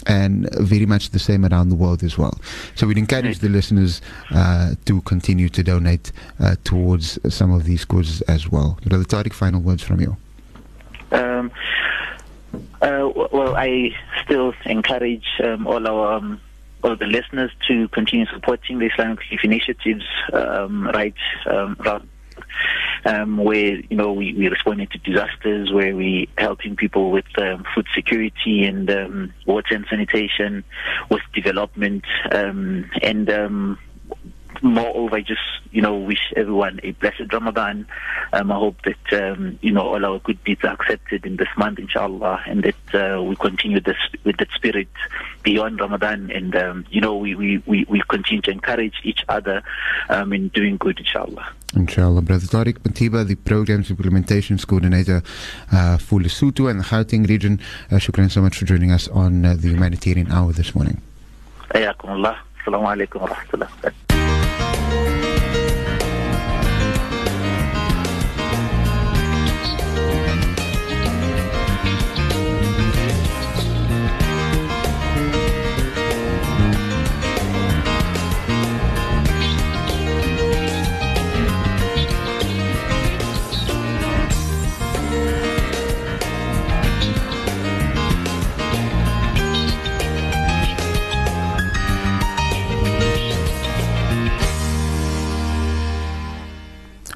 and 0.07 0.49
very 0.55 0.85
much 0.85 1.09
the 1.11 1.19
same 1.19 1.45
around 1.45 1.69
the 1.69 1.75
world 1.75 2.03
as 2.03 2.17
well. 2.17 2.39
So 2.75 2.87
we'd 2.87 2.97
encourage 2.97 3.39
the 3.39 3.49
listeners 3.49 4.01
uh, 4.31 4.75
to 4.85 5.01
continue 5.01 5.49
to 5.49 5.63
donate 5.63 6.11
uh, 6.39 6.55
towards 6.63 7.19
some 7.33 7.51
of 7.51 7.65
these 7.65 7.85
causes 7.85 8.21
as 8.21 8.49
well. 8.49 8.79
Brother 8.85 9.03
Tariq, 9.03 9.33
final 9.33 9.61
words 9.61 9.83
from 9.83 9.99
you. 10.01 10.17
Um, 11.11 11.51
uh, 12.81 13.09
well, 13.31 13.55
I 13.55 13.91
still 14.23 14.53
encourage 14.65 15.25
um, 15.43 15.67
all 15.67 15.87
our 15.87 16.13
um, 16.13 16.41
all 16.83 16.95
the 16.95 17.05
listeners 17.05 17.51
to 17.67 17.87
continue 17.89 18.25
supporting 18.27 18.79
the 18.79 18.85
Islamic 18.85 19.19
Relief 19.21 19.43
initiatives 19.43 20.05
um, 20.31 20.87
right 20.93 21.15
um, 21.49 21.75
um, 23.07 23.37
where 23.37 23.77
you 23.77 23.95
know 23.95 24.11
we, 24.11 24.33
we 24.33 24.49
responding 24.49 24.87
to 24.87 24.97
disasters, 24.99 25.71
where 25.71 25.95
we 25.95 26.29
helping 26.37 26.75
people 26.75 27.09
with 27.09 27.25
um, 27.37 27.65
food 27.73 27.87
security 27.95 28.65
and 28.65 28.89
um, 28.91 29.33
water 29.45 29.75
and 29.75 29.85
sanitation, 29.89 30.63
with 31.09 31.21
development, 31.33 32.03
um, 32.31 32.89
and 33.01 33.29
um, 33.29 33.79
moreover, 34.61 35.15
I 35.15 35.21
just 35.21 35.41
you 35.71 35.81
know 35.81 35.97
wish 35.97 36.33
everyone 36.35 36.81
a 36.83 36.91
blessed 36.91 37.31
Ramadan. 37.31 37.87
Um, 38.33 38.51
I 38.51 38.55
hope 38.55 38.75
that 38.83 39.13
um, 39.23 39.57
you 39.61 39.71
know 39.71 39.81
all 39.81 40.05
our 40.05 40.19
good 40.19 40.43
deeds 40.43 40.63
are 40.65 40.73
accepted 40.73 41.25
in 41.25 41.37
this 41.37 41.47
month, 41.57 41.79
inshallah, 41.79 42.43
and 42.45 42.63
that 42.63 43.15
uh, 43.17 43.23
we 43.23 43.37
continue 43.37 43.79
this 43.79 43.97
with 44.25 44.37
that 44.37 44.49
spirit 44.53 44.89
beyond 45.43 45.79
Ramadan, 45.79 46.29
and 46.31 46.55
um, 46.57 46.85
you 46.89 46.99
know 46.99 47.15
we, 47.15 47.35
we, 47.35 47.63
we, 47.65 47.85
we 47.87 48.01
continue 48.09 48.41
to 48.41 48.51
encourage 48.51 48.95
each 49.03 49.23
other 49.29 49.63
um, 50.09 50.33
in 50.33 50.49
doing 50.49 50.75
good, 50.75 50.99
inshallah. 50.99 51.53
Inshallah, 51.75 52.21
Brother 52.21 52.47
Tariq 52.47 52.79
Matiba, 52.79 53.27
the 53.27 53.35
program's 53.35 53.89
implementations 53.89 54.65
coordinator 54.65 55.21
uh, 55.71 55.97
for 55.97 56.19
Lesotho 56.19 56.69
and 56.69 56.79
the 56.79 56.83
Gauteng 56.83 57.27
region. 57.27 57.59
Uh, 57.91 57.95
shukran 57.95 58.31
so 58.31 58.41
much 58.41 58.57
for 58.57 58.65
joining 58.65 58.91
us 58.91 59.07
on 59.09 59.45
uh, 59.45 59.53
the 59.53 59.69
Humanitarian 59.69 60.31
Hour 60.31 60.53
this 60.53 60.73
morning. 60.73 61.01
Assalamu 62.67 62.87
alaikum 62.87 63.21
wa 63.21 63.27
rahmatullah. 63.27 65.36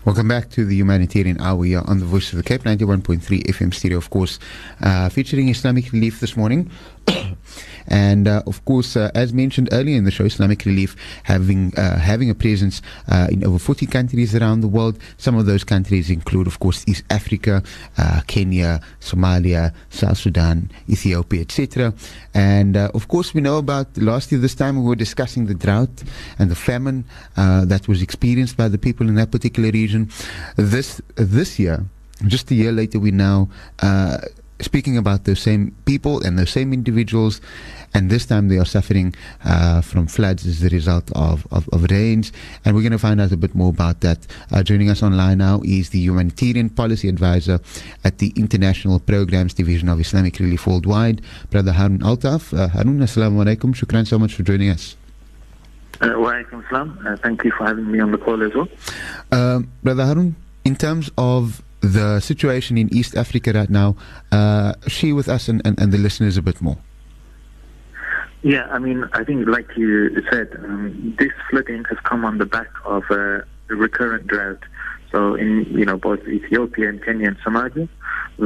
Welcome 0.04 0.30
back 0.30 0.50
to 0.52 0.66
the 0.66 0.76
Humanitarian 0.76 1.40
Hour 1.40 1.64
here 1.64 1.84
on 1.86 2.00
the 2.00 2.06
Voice 2.06 2.34
of 2.34 2.38
the 2.38 2.44
Cape 2.44 2.64
91.3 2.64 3.22
FM 3.22 3.72
stereo, 3.72 4.00
of 4.00 4.10
course, 4.10 4.40
uh, 4.82 5.10
featuring 5.10 5.48
Islamic 5.50 5.92
Relief 5.92 6.20
this 6.20 6.36
morning. 6.36 6.72
and 7.92 8.26
uh, 8.26 8.42
of 8.48 8.64
course, 8.64 8.96
uh, 8.96 9.12
as 9.14 9.34
mentioned 9.34 9.68
earlier 9.74 9.98
in 9.98 10.06
the 10.06 10.12
show, 10.12 10.24
Islamic 10.24 10.64
Relief 10.66 10.96
having 11.24 11.74
uh, 11.78 12.00
having 12.00 12.30
a 12.30 12.34
presence 12.36 12.82
uh, 13.10 13.28
in 13.30 13.44
over 13.44 13.60
40 13.60 13.86
countries 13.86 14.34
around 14.34 14.62
the 14.62 14.68
world. 14.70 14.98
Some 15.18 15.36
of 15.36 15.46
those 15.46 15.66
countries 15.66 16.10
include, 16.10 16.48
of 16.48 16.60
course, 16.60 16.86
East 16.88 17.04
Africa, 17.10 17.62
uh, 17.98 18.22
Kenya, 18.28 18.80
Somalia, 19.02 19.74
South 19.90 20.18
Sudan, 20.18 20.72
Ethiopia, 20.90 21.42
etc. 21.42 21.94
And 22.34 22.78
uh, 22.78 22.92
of 22.94 23.10
course, 23.10 23.34
we 23.34 23.42
know 23.42 23.58
about 23.58 23.98
last 23.98 24.32
year 24.32 24.40
this 24.40 24.56
time 24.56 24.78
we 24.82 24.88
were 24.88 24.96
discussing 24.96 25.48
the 25.48 25.54
drought 25.54 26.04
and 26.40 26.50
the 26.50 26.56
famine 26.56 27.04
that 27.36 27.88
was 27.90 28.02
experienced 28.02 28.56
by 28.56 28.70
the 28.70 28.78
people 28.78 29.10
in 29.10 29.16
that 29.16 29.32
particular 29.32 29.70
region. 29.72 30.10
This 30.56 31.02
this 31.16 31.60
year, 31.60 31.84
just 32.26 32.50
a 32.52 32.56
year 32.56 32.72
later, 32.72 33.00
we 33.00 33.12
now 33.12 33.50
speaking 34.62 34.98
about 34.98 35.26
the 35.26 35.36
same 35.36 35.76
people 35.86 36.24
and 36.24 36.38
the 36.38 36.48
same 36.48 36.74
individuals, 36.74 37.42
and 37.94 38.10
this 38.10 38.26
time 38.26 38.48
they 38.48 38.58
are 38.58 38.66
suffering 38.66 39.14
uh, 39.44 39.82
from 39.82 40.08
floods 40.08 40.46
as 40.46 40.64
a 40.64 40.70
result 40.70 41.12
of, 41.14 41.46
of, 41.52 41.68
of, 41.70 41.84
rains. 41.92 42.32
And 42.64 42.76
we're 42.76 42.82
going 42.82 42.92
to 42.94 43.00
find 43.00 43.20
out 43.20 43.32
a 43.32 43.38
bit 43.38 43.54
more 43.54 43.70
about 43.70 44.02
that. 44.02 44.26
Uh, 44.52 44.64
joining 44.64 44.90
us 44.90 45.04
online 45.04 45.40
now 45.40 45.62
is 45.66 45.90
the 45.90 46.00
Humanitarian 46.00 46.70
Policy 46.70 47.10
Advisor 47.10 47.60
at 48.04 48.20
the 48.20 48.34
International 48.36 49.00
Programs 49.00 49.54
Division 49.54 49.90
of 49.90 50.00
Islamic 50.00 50.40
Relief 50.40 50.66
Worldwide, 50.68 51.22
Brother 51.50 51.74
Harun 51.74 52.00
Altaf. 52.00 52.58
Uh, 52.58 52.68
Harun, 52.70 53.00
assalamu 53.00 53.44
alaikum. 53.44 53.74
Shukran 53.74 54.08
so 54.08 54.18
much 54.18 54.34
for 54.34 54.44
joining 54.44 54.70
us. 54.70 54.96
Uh, 56.00 56.14
wa 56.16 56.32
alaikum 56.32 56.68
salam. 56.70 56.98
Uh, 57.06 57.16
thank 57.18 57.44
you 57.44 57.52
for 57.52 57.68
having 57.68 57.92
me 57.92 58.00
on 58.00 58.12
the 58.12 58.18
call 58.18 58.42
as 58.42 58.54
well. 58.56 58.68
Um, 59.32 59.72
Brother 59.84 60.06
Harun, 60.06 60.36
in 60.64 60.76
terms 60.76 61.12
of 61.18 61.62
the 61.82 62.20
situation 62.20 62.78
in 62.78 62.94
East 62.94 63.16
Africa 63.16 63.52
right 63.54 63.70
now, 63.70 63.96
uh, 64.32 64.74
share 64.88 65.16
with 65.16 65.28
us 65.28 65.48
and, 65.48 65.62
and, 65.66 65.80
and, 65.80 65.92
the 65.92 65.98
listeners 65.98 66.38
a 66.38 66.42
bit 66.42 66.62
more. 66.62 66.78
Yeah, 68.44 68.66
I 68.72 68.80
mean, 68.80 69.08
I 69.14 69.24
think, 69.24 69.48
like 69.48 69.68
you 69.76 70.22
said, 70.32 70.50
um, 70.64 71.16
this 71.20 71.32
flooding 71.50 71.84
has 71.86 71.98
come 72.04 72.26
on 72.26 72.38
the 72.38 72.46
back 72.46 72.70
of 72.86 73.04
a 73.10 73.46
recurrent 73.68 74.28
drought. 74.28 74.60
So, 75.12 75.36
in 75.36 75.66
you 75.66 75.86
know 75.86 75.98
both 75.98 76.26
Ethiopia 76.28 76.90
and 76.90 77.04
Kenya 77.04 77.28
and 77.28 77.38
Somalia, 77.40 77.90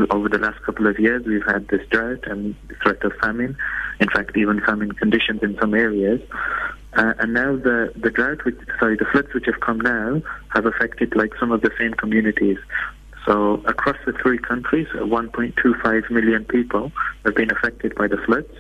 over 0.10 0.28
the 0.28 0.40
last 0.40 0.62
couple 0.64 0.88
of 0.88 1.00
years, 1.00 1.24
we've 1.26 1.46
had 1.46 1.68
this 1.68 1.86
drought 1.90 2.26
and 2.26 2.56
threat 2.82 3.04
of 3.04 3.14
famine. 3.22 3.56
In 4.00 4.10
fact, 4.10 4.36
even 4.36 4.62
famine 4.62 4.92
conditions 4.92 5.42
in 5.44 5.58
some 5.62 5.74
areas. 5.74 6.20
Uh, 6.94 7.14
and 7.20 7.34
now 7.34 7.56
the, 7.56 7.92
the 7.96 8.10
drought, 8.10 8.44
which, 8.46 8.58
sorry, 8.80 8.96
the 8.96 9.06
floods 9.12 9.34
which 9.34 9.46
have 9.46 9.60
come 9.60 9.80
now 9.80 10.22
have 10.50 10.66
affected 10.66 11.16
like 11.16 11.32
some 11.40 11.52
of 11.52 11.62
the 11.62 11.72
same 11.78 11.94
communities. 11.94 12.58
So 13.26 13.56
across 13.66 13.98
the 14.06 14.14
three 14.14 14.38
countries, 14.38 14.88
1.25 14.94 16.10
million 16.12 16.46
people 16.46 16.92
have 17.26 17.36
been 17.36 17.52
affected 17.52 17.96
by 17.96 18.08
the 18.08 18.18
floods. 18.18 18.54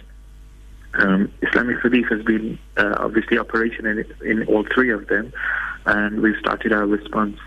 Um, 0.95 1.31
Islamic 1.41 1.83
Relief 1.83 2.07
has 2.09 2.23
been 2.23 2.57
uh, 2.77 2.95
obviously 2.97 3.37
operational 3.37 3.99
in, 3.99 4.05
in, 4.25 4.47
all 4.47 4.65
three 4.73 4.91
of 4.91 5.07
them, 5.07 5.33
and 5.85 6.21
we've 6.21 6.37
started 6.39 6.71
our 6.71 6.85
response 6.87 7.37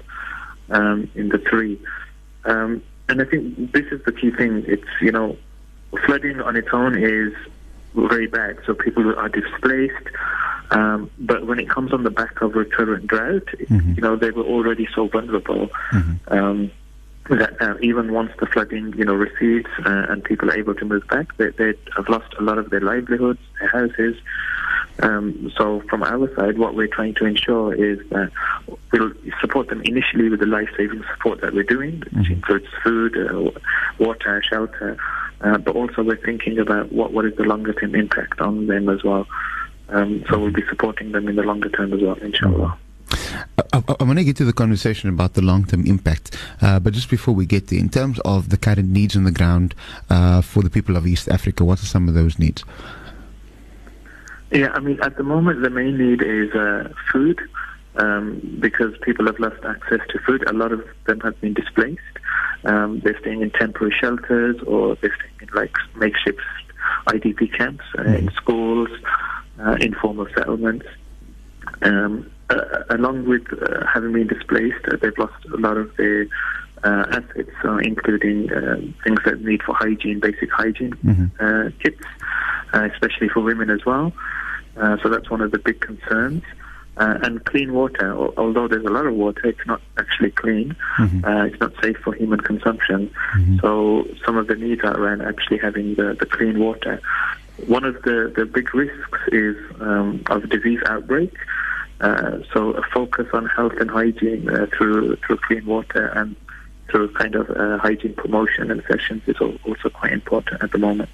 um, 0.71 1.11
in 1.15 1.31
the 1.31 1.39
three. 1.39 1.81
Um, 2.45 2.83
and 3.09 3.23
I 3.23 3.25
think 3.25 3.73
this 3.73 3.87
is 3.91 4.03
the 4.05 4.13
key 4.13 4.31
thing. 4.31 4.65
It's 4.67 4.87
you 5.01 5.13
know, 5.13 5.37
flooding 6.05 6.41
on 6.43 6.57
its 6.57 6.69
own 6.73 7.03
is 7.03 7.33
very 7.95 8.27
bad. 8.27 8.59
So 8.67 8.75
people 8.75 9.19
are 9.19 9.29
displaced. 9.29 10.09
Um, 10.71 11.11
but 11.19 11.47
when 11.47 11.59
it 11.59 11.71
comes 11.71 11.95
on 11.95 12.05
the 12.05 12.11
back 12.11 12.43
of 12.43 12.55
recurrent 12.55 13.07
drought, 13.07 13.47
mm-hmm. 13.47 13.95
you 13.95 14.03
know, 14.03 14.17
they 14.17 14.31
were 14.31 14.45
already 14.45 14.87
so 14.95 15.09
vulnerable. 15.09 15.69
Mm-hmm. 15.93 16.33
Um, 16.33 16.71
that 17.29 17.61
uh, 17.61 17.75
even 17.83 18.13
once 18.13 18.33
the 18.39 18.47
flooding, 18.47 18.95
you 18.97 19.05
know, 19.05 19.15
recedes 19.15 19.69
uh, 19.85 20.07
and 20.09 20.25
people 20.25 20.51
are 20.51 20.59
able 20.59 20.75
to 20.75 20.85
move 20.85 21.07
back, 21.09 21.37
they, 21.37 21.51
they 21.51 21.75
have 21.97 22.09
lost 22.09 22.33
a 22.39 22.43
lot 22.43 22.59
of 22.59 22.71
their 22.71 22.81
livelihoods, 22.81 23.41
their 23.61 23.69
houses. 23.69 24.17
Um, 25.01 25.53
so 25.57 25.83
from 25.89 26.03
our 26.03 26.35
side, 26.35 26.59
what 26.59 26.75
we're 26.75 26.89
trying 26.89 27.15
to 27.15 27.25
ensure 27.25 27.73
is 27.73 28.01
that 28.11 28.33
we'll 28.93 29.13
support 29.41 29.69
them 29.69 29.83
initially 29.83 30.29
with 30.29 30.41
the 30.41 30.47
life-saving 30.47 31.05
support 31.15 31.41
that 31.43 31.55
we're 31.55 31.63
doing, 31.63 32.01
which 32.01 32.13
mm-hmm. 32.13 32.33
includes 32.33 32.67
food, 32.83 33.17
uh, 33.17 33.51
water, 33.99 34.43
shelter, 34.49 34.97
uh, 35.41 35.59
but 35.59 35.77
also 35.77 36.03
we're 36.03 36.17
thinking 36.17 36.59
about 36.59 36.91
what, 36.91 37.13
what 37.13 37.25
is 37.25 37.37
the 37.37 37.45
longer-term 37.45 37.95
impact 37.95 38.41
on 38.41 38.67
them 38.67 38.89
as 38.89 39.05
well. 39.05 39.27
Um, 39.91 40.25
so 40.29 40.39
we'll 40.39 40.51
be 40.51 40.65
supporting 40.69 41.13
them 41.13 41.29
in 41.29 41.37
the 41.37 41.43
longer 41.43 41.69
term 41.69 41.93
as 41.93 42.03
well, 42.03 42.17
inshallah. 42.17 42.77
I, 43.73 43.83
I, 44.01 44.05
want 44.05 44.19
to 44.19 44.25
get 44.25 44.37
to 44.37 44.45
the 44.45 44.53
conversation 44.53 45.09
about 45.09 45.35
the 45.35 45.43
long 45.43 45.65
term 45.65 45.85
impact, 45.87 46.37
uh, 46.61 46.79
but 46.79 46.93
just 46.93 47.11
before 47.11 47.35
we 47.35 47.47
get 47.47 47.69
there, 47.69 47.79
in 47.79 47.89
terms 47.89 48.19
of 48.21 48.49
the 48.51 48.57
current 48.57 48.89
needs 48.89 49.17
on 49.17 49.25
the 49.25 49.33
ground 49.33 49.75
uh, 50.11 50.43
for 50.43 50.63
the 50.63 50.71
people 50.71 50.97
of 50.97 51.07
East 51.07 51.29
Africa, 51.29 51.65
what 51.65 51.83
are 51.83 51.87
some 51.87 52.09
of 52.09 52.15
those 52.15 52.39
needs? 52.39 52.65
Yeah, 54.51 54.71
I 54.73 54.81
mean, 54.81 54.99
at 55.03 55.17
the 55.17 55.23
moment, 55.23 55.63
the 55.63 55.71
main 55.71 55.99
need 55.99 56.23
is 56.23 56.55
uh, 56.55 56.93
food 57.13 57.41
um, 57.97 58.59
because 58.61 58.97
people 59.03 59.27
have 59.27 59.39
lost 59.39 59.63
access 59.65 60.01
to 60.09 60.19
food. 60.21 60.49
A 60.49 60.55
lot 60.55 60.73
of 60.73 60.87
them 61.07 61.21
have 61.21 61.39
been 61.41 61.55
displaced. 61.55 62.01
Um, 62.65 63.01
they're 63.01 63.19
staying 63.21 63.43
in 63.43 63.51
temporary 63.51 63.95
shelters 64.01 64.57
or 64.67 64.97
they're 64.97 65.15
staying 65.15 65.49
in 65.49 65.49
like 65.55 65.75
makeshift 65.97 66.41
IDP 67.07 67.57
camps 67.57 67.85
uh, 67.99 68.03
mm. 68.03 68.19
in 68.19 68.31
schools, 68.33 68.89
uh, 69.61 69.77
informal 69.81 70.27
settlements. 70.35 70.87
Um, 71.83 72.31
uh, 72.31 72.38
along 72.91 73.27
with 73.29 73.43
uh, 73.53 73.87
having 73.87 74.13
been 74.13 74.27
displaced, 74.27 74.85
uh, 74.87 74.97
they've 75.01 75.17
lost 75.19 75.45
a 75.53 75.57
lot 75.57 75.77
of 75.77 75.95
their 75.97 76.27
uh, 76.85 77.07
assets, 77.11 77.51
uh, 77.65 77.77
including 77.79 78.53
uh, 78.53 78.77
things 79.05 79.19
that 79.25 79.43
need 79.43 79.63
for 79.63 79.75
hygiene, 79.75 80.21
basic 80.21 80.51
hygiene 80.53 80.93
mm-hmm. 81.05 81.77
kits, 81.79 82.05
especially 82.73 83.29
for 83.29 83.41
women 83.41 83.71
as 83.71 83.85
well. 83.85 84.13
so 85.03 85.09
that's 85.09 85.29
one 85.29 85.41
of 85.41 85.51
the 85.51 85.59
big 85.59 85.81
concerns. 85.81 86.43
and 86.97 87.45
clean 87.45 87.73
water, 87.75 88.17
although 88.37 88.69
there's 88.69 88.85
a 88.85 88.91
lot 88.91 89.07
of 89.07 89.15
water, 89.15 89.47
it's 89.47 89.67
not 89.67 89.81
actually 89.99 90.31
clean. 90.31 90.77
Mm-hmm. 90.99 91.47
it's 91.47 91.61
not 91.61 91.73
safe 91.83 91.97
for 91.99 92.15
human 92.15 92.41
consumption. 92.41 93.11
Mm-hmm. 93.35 93.59
So 93.61 94.07
some 94.25 94.37
of 94.37 94.47
the 94.47 94.55
needs 94.55 94.83
are 94.83 94.97
around 94.97 95.23
actually 95.23 95.59
having 95.59 95.95
the, 95.97 96.17
the 96.19 96.27
clean 96.27 96.59
water. 96.59 97.01
One 97.67 97.85
of 97.85 98.03
the, 98.03 98.33
the 98.37 98.47
big 98.47 98.73
risks 98.73 99.19
is 99.33 99.57
um, 99.81 100.23
of 100.31 100.49
disease 100.49 100.81
outbreak. 100.87 101.35
Uh, 102.01 102.39
so 102.53 102.71
a 102.73 102.83
focus 102.83 103.27
on 103.33 103.47
health 103.47 103.73
and 103.81 103.91
hygiene 103.91 104.49
uh, 104.49 104.67
through 104.77 105.17
through 105.17 105.37
clean 105.39 105.67
water 105.67 106.07
and 106.15 106.37
through 106.89 107.13
kind 107.15 107.35
of 107.35 107.51
uh, 107.51 107.79
hygiene 107.79 108.15
promotion 108.15 108.71
and 108.71 108.83
sessions 108.89 109.23
is 109.27 109.37
also 109.41 109.89
quite 109.91 110.13
important 110.13 110.63
at 110.63 110.71
the 110.71 110.79
moment. 110.79 111.09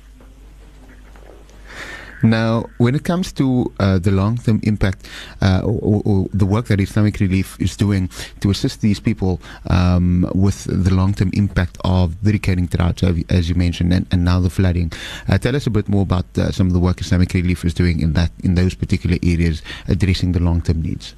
Now, 2.25 2.65
when 2.79 2.95
it 2.95 3.05
comes 3.05 3.33
to 3.35 3.71
uh, 3.79 3.99
the 3.99 4.11
long 4.11 4.39
term 4.39 4.61
impact 4.63 5.07
uh, 5.43 5.61
or, 5.63 6.01
or, 6.07 6.27
the 6.33 6.47
work 6.47 6.69
that 6.69 6.81
Islamic 6.81 7.21
Relief 7.21 7.61
is 7.61 7.77
doing 7.77 8.09
to 8.41 8.49
assist 8.49 8.81
these 8.81 8.99
people 8.99 9.43
um, 9.69 10.27
with 10.35 10.65
the 10.65 10.93
long 10.95 11.13
term 11.13 11.31
impact 11.35 11.77
of 11.85 12.25
the 12.25 12.33
recurring 12.33 12.65
drought, 12.65 13.03
as 13.03 13.51
you 13.51 13.55
mentioned, 13.55 13.93
and, 13.93 14.07
and 14.11 14.25
now 14.25 14.41
the 14.41 14.49
flooding, 14.49 14.91
uh, 15.29 15.37
tell 15.37 15.55
us 15.55 15.67
a 15.67 15.71
bit 15.71 15.87
more 15.87 16.01
about 16.01 16.25
uh, 16.39 16.51
some 16.51 16.67
of 16.67 16.73
the 16.73 16.81
work 16.81 16.99
Islamic 17.03 17.35
Relief 17.35 17.63
is 17.63 17.75
doing 17.75 18.01
in 18.01 18.15
that 18.15 18.31
in 18.43 18.55
those 18.55 18.75
particular 18.75 19.19
areas, 19.23 19.61
addressing 19.87 20.33
the 20.33 20.41
long 20.41 20.63
term 20.63 20.81
needs. 20.81 21.15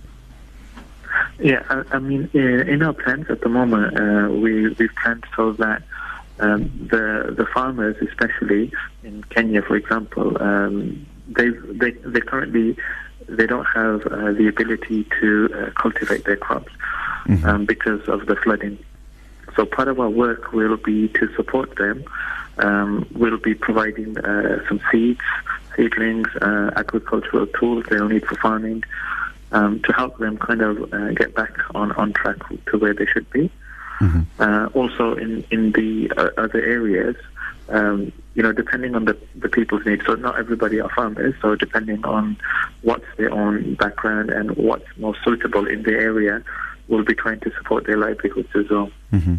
Yeah, 1.38 1.62
I, 1.70 1.84
I 1.92 1.98
mean, 2.00 2.28
in, 2.32 2.68
in, 2.68 2.82
our 2.82 2.94
plans 2.94 3.26
at 3.30 3.42
the 3.42 3.48
moment, 3.48 3.94
uh, 4.00 4.32
we 4.32 4.70
we've 4.70 4.94
planned 5.02 5.24
so 5.36 5.52
that 5.52 5.82
um, 6.38 6.88
the 6.90 7.34
the 7.36 7.46
farmers, 7.46 7.96
especially 8.02 8.72
in 9.02 9.24
Kenya, 9.24 9.62
for 9.62 9.76
example, 9.76 10.40
um, 10.42 11.06
they 11.28 11.48
they 11.50 11.92
they 11.92 12.20
currently 12.20 12.76
they 13.28 13.46
don't 13.46 13.64
have 13.64 14.06
uh, 14.06 14.32
the 14.32 14.46
ability 14.48 15.06
to 15.20 15.48
uh, 15.54 15.70
cultivate 15.80 16.24
their 16.24 16.36
crops 16.36 16.72
mm-hmm. 17.26 17.44
um, 17.44 17.64
because 17.64 18.06
of 18.08 18.26
the 18.26 18.36
flooding. 18.36 18.78
So 19.56 19.64
part 19.64 19.88
of 19.88 19.98
our 19.98 20.10
work 20.10 20.52
will 20.52 20.76
be 20.76 21.08
to 21.08 21.34
support 21.34 21.76
them. 21.76 22.04
Um, 22.58 23.06
we'll 23.14 23.38
be 23.38 23.54
providing 23.54 24.18
uh, 24.18 24.66
some 24.68 24.80
seeds, 24.90 25.20
seedlings, 25.74 26.28
uh, 26.40 26.70
agricultural 26.76 27.46
tools 27.48 27.84
they'll 27.90 28.08
need 28.08 28.26
for 28.26 28.36
farming 28.36 28.84
um, 29.52 29.80
to 29.82 29.92
help 29.92 30.18
them 30.18 30.38
kind 30.38 30.62
of 30.62 30.92
uh, 30.92 31.10
get 31.12 31.34
back 31.34 31.52
on, 31.74 31.92
on 31.92 32.12
track 32.12 32.36
to 32.66 32.78
where 32.78 32.94
they 32.94 33.06
should 33.06 33.28
be. 33.30 33.50
Mm-hmm. 34.00 34.22
Uh, 34.38 34.66
also, 34.74 35.14
in 35.14 35.44
in 35.50 35.72
the 35.72 36.10
uh, 36.16 36.30
other 36.36 36.62
areas, 36.62 37.16
um, 37.68 38.12
you 38.34 38.42
know, 38.42 38.52
depending 38.52 38.94
on 38.94 39.04
the, 39.06 39.16
the 39.34 39.48
people's 39.48 39.84
needs. 39.86 40.04
So 40.06 40.14
not 40.14 40.38
everybody 40.38 40.80
are 40.80 40.90
farmers. 40.90 41.34
So 41.40 41.54
depending 41.56 42.04
on 42.04 42.36
what's 42.82 43.06
their 43.16 43.32
own 43.32 43.74
background 43.74 44.30
and 44.30 44.56
what's 44.56 44.86
most 44.96 45.18
suitable 45.24 45.66
in 45.66 45.82
the 45.82 45.92
area, 45.92 46.44
we'll 46.88 47.04
be 47.04 47.14
trying 47.14 47.40
to 47.40 47.52
support 47.56 47.86
their 47.86 47.96
livelihoods 47.96 48.48
as 48.54 48.70
well. 48.70 48.90
Mm-hmm. 49.12 49.36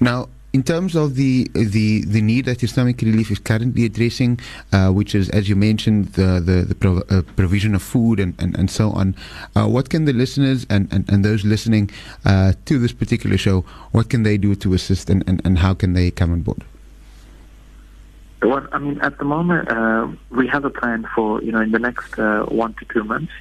Now, 0.00 0.28
in 0.52 0.62
terms 0.62 0.96
of 0.96 1.14
the 1.14 1.48
the 1.54 2.04
the 2.04 2.20
need 2.20 2.44
that 2.46 2.62
Islamic 2.62 3.00
Relief 3.02 3.30
is 3.30 3.38
currently 3.38 3.84
addressing, 3.84 4.40
uh, 4.72 4.90
which 4.90 5.14
is, 5.14 5.28
as 5.30 5.48
you 5.48 5.56
mentioned, 5.56 6.06
the 6.14 6.40
the, 6.40 6.64
the 6.66 6.74
prov- 6.74 7.04
uh, 7.10 7.22
provision 7.36 7.74
of 7.74 7.82
food 7.82 8.18
and, 8.18 8.34
and, 8.38 8.58
and 8.58 8.70
so 8.70 8.90
on, 8.90 9.14
uh, 9.54 9.66
what 9.66 9.90
can 9.90 10.04
the 10.04 10.12
listeners 10.12 10.66
and, 10.68 10.92
and, 10.92 11.08
and 11.10 11.24
those 11.24 11.44
listening 11.44 11.90
uh, 12.24 12.52
to 12.64 12.78
this 12.78 12.92
particular 12.92 13.36
show, 13.36 13.60
what 13.92 14.08
can 14.08 14.22
they 14.22 14.36
do 14.36 14.54
to 14.56 14.74
assist 14.74 15.08
and, 15.10 15.22
and, 15.28 15.40
and 15.44 15.58
how 15.58 15.74
can 15.74 15.92
they 15.92 16.10
come 16.10 16.32
on 16.32 16.40
board? 16.40 16.64
Well, 18.42 18.66
I 18.72 18.78
mean, 18.78 18.98
at 19.00 19.18
the 19.18 19.24
moment, 19.24 19.68
uh, 19.68 20.08
we 20.30 20.48
have 20.48 20.64
a 20.64 20.70
plan 20.70 21.06
for, 21.14 21.42
you 21.42 21.52
know, 21.52 21.60
in 21.60 21.72
the 21.72 21.78
next 21.78 22.18
uh, 22.18 22.44
one 22.44 22.74
to 22.74 22.86
two 22.86 23.04
months 23.04 23.32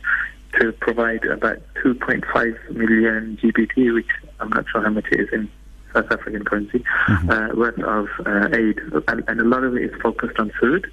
to 0.59 0.73
provide 0.73 1.23
about 1.25 1.59
2.5 1.83 2.71
million 2.71 3.37
GBP, 3.41 3.93
which 3.93 4.09
I'm 4.39 4.49
not 4.49 4.65
sure 4.69 4.81
how 4.81 4.89
much 4.89 5.05
it 5.11 5.21
is 5.21 5.29
in 5.31 5.49
South 5.93 6.12
African 6.12 6.43
currency, 6.43 6.84
mm-hmm. 7.08 7.30
uh, 7.30 7.49
worth 7.56 7.80
of 7.80 8.08
uh, 8.25 8.49
aid, 8.56 8.80
and, 9.08 9.23
and, 9.28 9.41
a 9.41 9.43
lot 9.43 9.63
of 9.63 9.75
it 9.75 9.84
is 9.84 10.02
focused 10.02 10.39
on 10.39 10.52
food. 10.60 10.91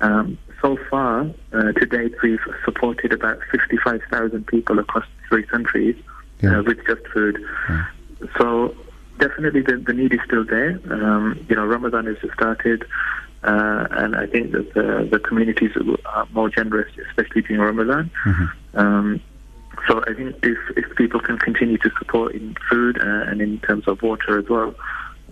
Um, 0.00 0.38
so 0.62 0.78
far, 0.90 1.26
uh, 1.52 1.72
to 1.72 1.86
date, 1.86 2.14
we've 2.22 2.40
supported 2.64 3.12
about 3.12 3.38
55,000 3.50 4.46
people 4.46 4.78
across 4.78 5.06
three 5.28 5.44
countries 5.44 5.96
yeah. 6.42 6.58
Uh, 6.58 6.62
with 6.62 6.78
just 6.86 7.06
food. 7.12 7.38
Yeah. 7.68 7.86
So 8.38 8.74
definitely 9.18 9.60
the, 9.60 9.76
the 9.76 9.92
need 9.92 10.12
is 10.12 10.20
still 10.24 10.44
there. 10.44 10.80
Um, 10.90 11.44
you 11.48 11.56
know, 11.56 11.66
Ramadan 11.66 12.06
has 12.06 12.16
just 12.20 12.32
started. 12.34 12.84
Uh, 13.42 13.86
and 13.90 14.16
I 14.16 14.26
think 14.26 14.52
that 14.52 14.74
the, 14.74 15.08
the 15.10 15.18
communities 15.18 15.70
are 16.04 16.26
more 16.32 16.50
generous, 16.50 16.92
especially 17.08 17.42
during 17.42 17.60
Ramadan. 17.60 18.10
Mm-hmm. 18.24 18.78
Um, 18.78 19.20
so 19.88 20.02
I 20.06 20.14
think 20.14 20.36
if, 20.42 20.58
if 20.76 20.96
people 20.96 21.20
can 21.20 21.38
continue 21.38 21.78
to 21.78 21.90
support 21.98 22.34
in 22.34 22.56
food 22.68 22.98
uh, 22.98 23.30
and 23.30 23.40
in 23.40 23.58
terms 23.60 23.86
of 23.88 24.02
water 24.02 24.38
as 24.38 24.48
well, 24.48 24.74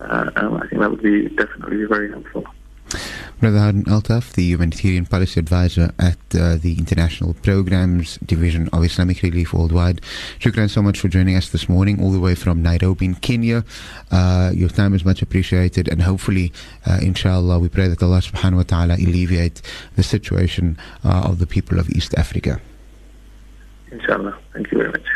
uh, 0.00 0.30
um, 0.36 0.54
I 0.56 0.66
think 0.68 0.80
that 0.80 0.90
would 0.90 1.02
be 1.02 1.28
definitely 1.28 1.84
very 1.84 2.10
helpful. 2.10 2.46
Brother 3.40 3.58
Harun 3.58 3.84
Altaf, 3.84 4.32
the 4.32 4.42
Humanitarian 4.42 5.06
Policy 5.06 5.38
Advisor 5.38 5.92
at 5.98 6.18
uh, 6.34 6.56
the 6.56 6.74
International 6.78 7.34
Programs 7.34 8.16
Division 8.18 8.68
of 8.72 8.82
Islamic 8.82 9.22
Relief 9.22 9.52
Worldwide. 9.52 10.00
Shukran 10.40 10.68
so 10.68 10.82
much 10.82 10.98
for 10.98 11.08
joining 11.08 11.36
us 11.36 11.50
this 11.50 11.68
morning, 11.68 12.02
all 12.02 12.10
the 12.10 12.18
way 12.18 12.34
from 12.34 12.62
Nairobi 12.62 13.04
in 13.04 13.14
Kenya. 13.14 13.64
Uh, 14.10 14.50
your 14.54 14.70
time 14.70 14.94
is 14.94 15.04
much 15.04 15.22
appreciated, 15.22 15.86
and 15.86 16.02
hopefully, 16.02 16.52
uh, 16.86 16.98
inshallah, 17.00 17.58
we 17.60 17.68
pray 17.68 17.86
that 17.86 18.02
Allah 18.02 18.20
subhanahu 18.20 18.56
wa 18.56 18.62
ta'ala 18.62 18.94
alleviate 18.94 19.62
the 19.94 20.02
situation 20.02 20.78
uh, 21.04 21.28
of 21.28 21.38
the 21.38 21.46
people 21.46 21.78
of 21.78 21.88
East 21.90 22.14
Africa. 22.16 22.60
Inshallah. 23.90 24.38
Thank 24.52 24.70
you 24.72 24.78
very 24.78 24.90
much. 24.90 25.06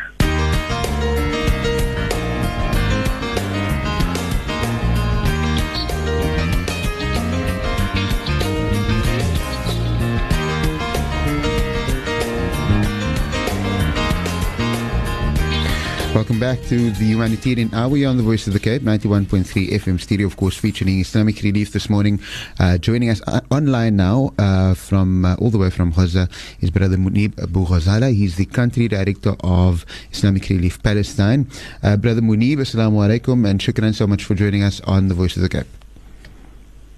Welcome 16.15 16.39
back 16.39 16.61
to 16.65 16.91
the 16.91 17.07
Humanitarian 17.07 17.73
Hour 17.73 18.07
on 18.07 18.19
the 18.19 18.23
Voice 18.23 18.47
of 18.47 18.53
the 18.53 18.61
Cape, 18.61 18.83
91.3 18.83 19.71
FM 19.71 19.99
stereo, 19.99 20.27
of 20.27 20.37
course, 20.37 20.55
featuring 20.55 21.01
Islamic 21.01 21.41
Relief 21.41 21.73
this 21.73 21.89
morning. 21.89 22.21
Uh, 22.61 22.77
joining 22.77 23.09
us 23.09 23.23
uh, 23.27 23.41
online 23.51 23.97
now 23.97 24.35
uh, 24.37 24.75
from 24.75 25.25
uh, 25.25 25.37
all 25.37 25.49
the 25.49 25.57
way 25.57 25.71
from 25.71 25.91
Gaza 25.91 26.29
is 26.61 26.71
Brother 26.71 26.99
Munib 26.99 27.43
Abu 27.43 27.65
Ghazala. 27.65 28.15
He's 28.15 28.37
the 28.37 28.45
country 28.45 28.89
director 28.89 29.37
of 29.41 29.87
Islamic 30.11 30.47
Relief 30.51 30.83
Palestine. 30.83 31.49
Uh, 31.83 31.97
Brother 31.97 32.21
Munib, 32.21 32.59
Assalamu 32.59 33.01
alaikum, 33.09 33.49
and 33.49 33.59
shukran 33.59 33.95
so 33.95 34.07
much 34.07 34.23
for 34.25 34.35
joining 34.35 34.63
us 34.63 34.83
on 34.83 35.09
the 35.09 35.15
Voice 35.15 35.37
of 35.37 35.41
the 35.43 35.49
Cape. 35.49 35.67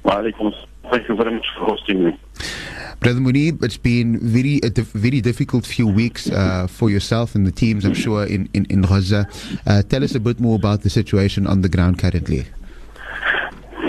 Wa 0.03 0.17
alaikum. 0.17 0.53
Thank 0.91 1.09
you 1.09 1.17
very 1.17 1.33
much 1.33 1.47
for 1.57 1.65
hosting 1.65 2.05
me. 2.05 2.19
Brother 3.01 3.21
Munib, 3.21 3.63
it's 3.63 3.77
been 3.77 4.19
very 4.21 4.61
a 4.65 4.71
very 4.71 5.21
difficult 5.21 5.67
few 5.67 5.87
weeks 5.87 6.31
uh, 6.31 6.67
for 6.67 6.89
yourself 6.89 7.35
and 7.35 7.47
the 7.47 7.53
teams, 7.53 7.85
I'm 7.85 7.95
sure, 7.95 8.25
in, 8.25 8.49
in, 8.55 8.65
in 8.71 8.83
Gaza. 8.83 9.29
Uh, 9.67 9.83
tell 9.83 10.03
us 10.03 10.15
a 10.15 10.21
bit 10.21 10.41
more 10.41 10.57
about 10.57 10.83
the 10.83 10.91
situation 10.91 11.47
on 11.47 11.61
the 11.61 11.69
ground 11.69 11.99
currently. 11.99 12.47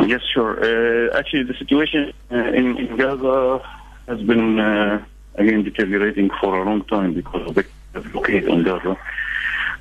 Yes, 0.05 0.21
sure. 0.33 0.59
Uh, 0.59 1.17
actually, 1.17 1.43
the 1.43 1.53
situation 1.53 2.13
uh, 2.31 2.35
in, 2.35 2.77
in, 2.77 2.97
Gaza 2.97 3.61
has 4.07 4.21
been, 4.21 4.59
uh, 4.59 5.03
again, 5.35 5.63
deteriorating 5.63 6.29
for 6.41 6.61
a 6.61 6.65
long 6.65 6.83
time 6.83 7.13
because 7.13 7.47
of 7.47 7.55
the 7.55 7.65
blockade 8.11 8.49
on 8.49 8.63
Gaza, 8.63 8.97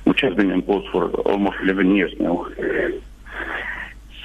which 0.05 0.21
has 0.21 0.33
been 0.33 0.51
imposed 0.51 0.87
for 0.93 1.09
almost 1.27 1.57
11 1.61 1.93
years 1.95 2.13
now. 2.19 2.47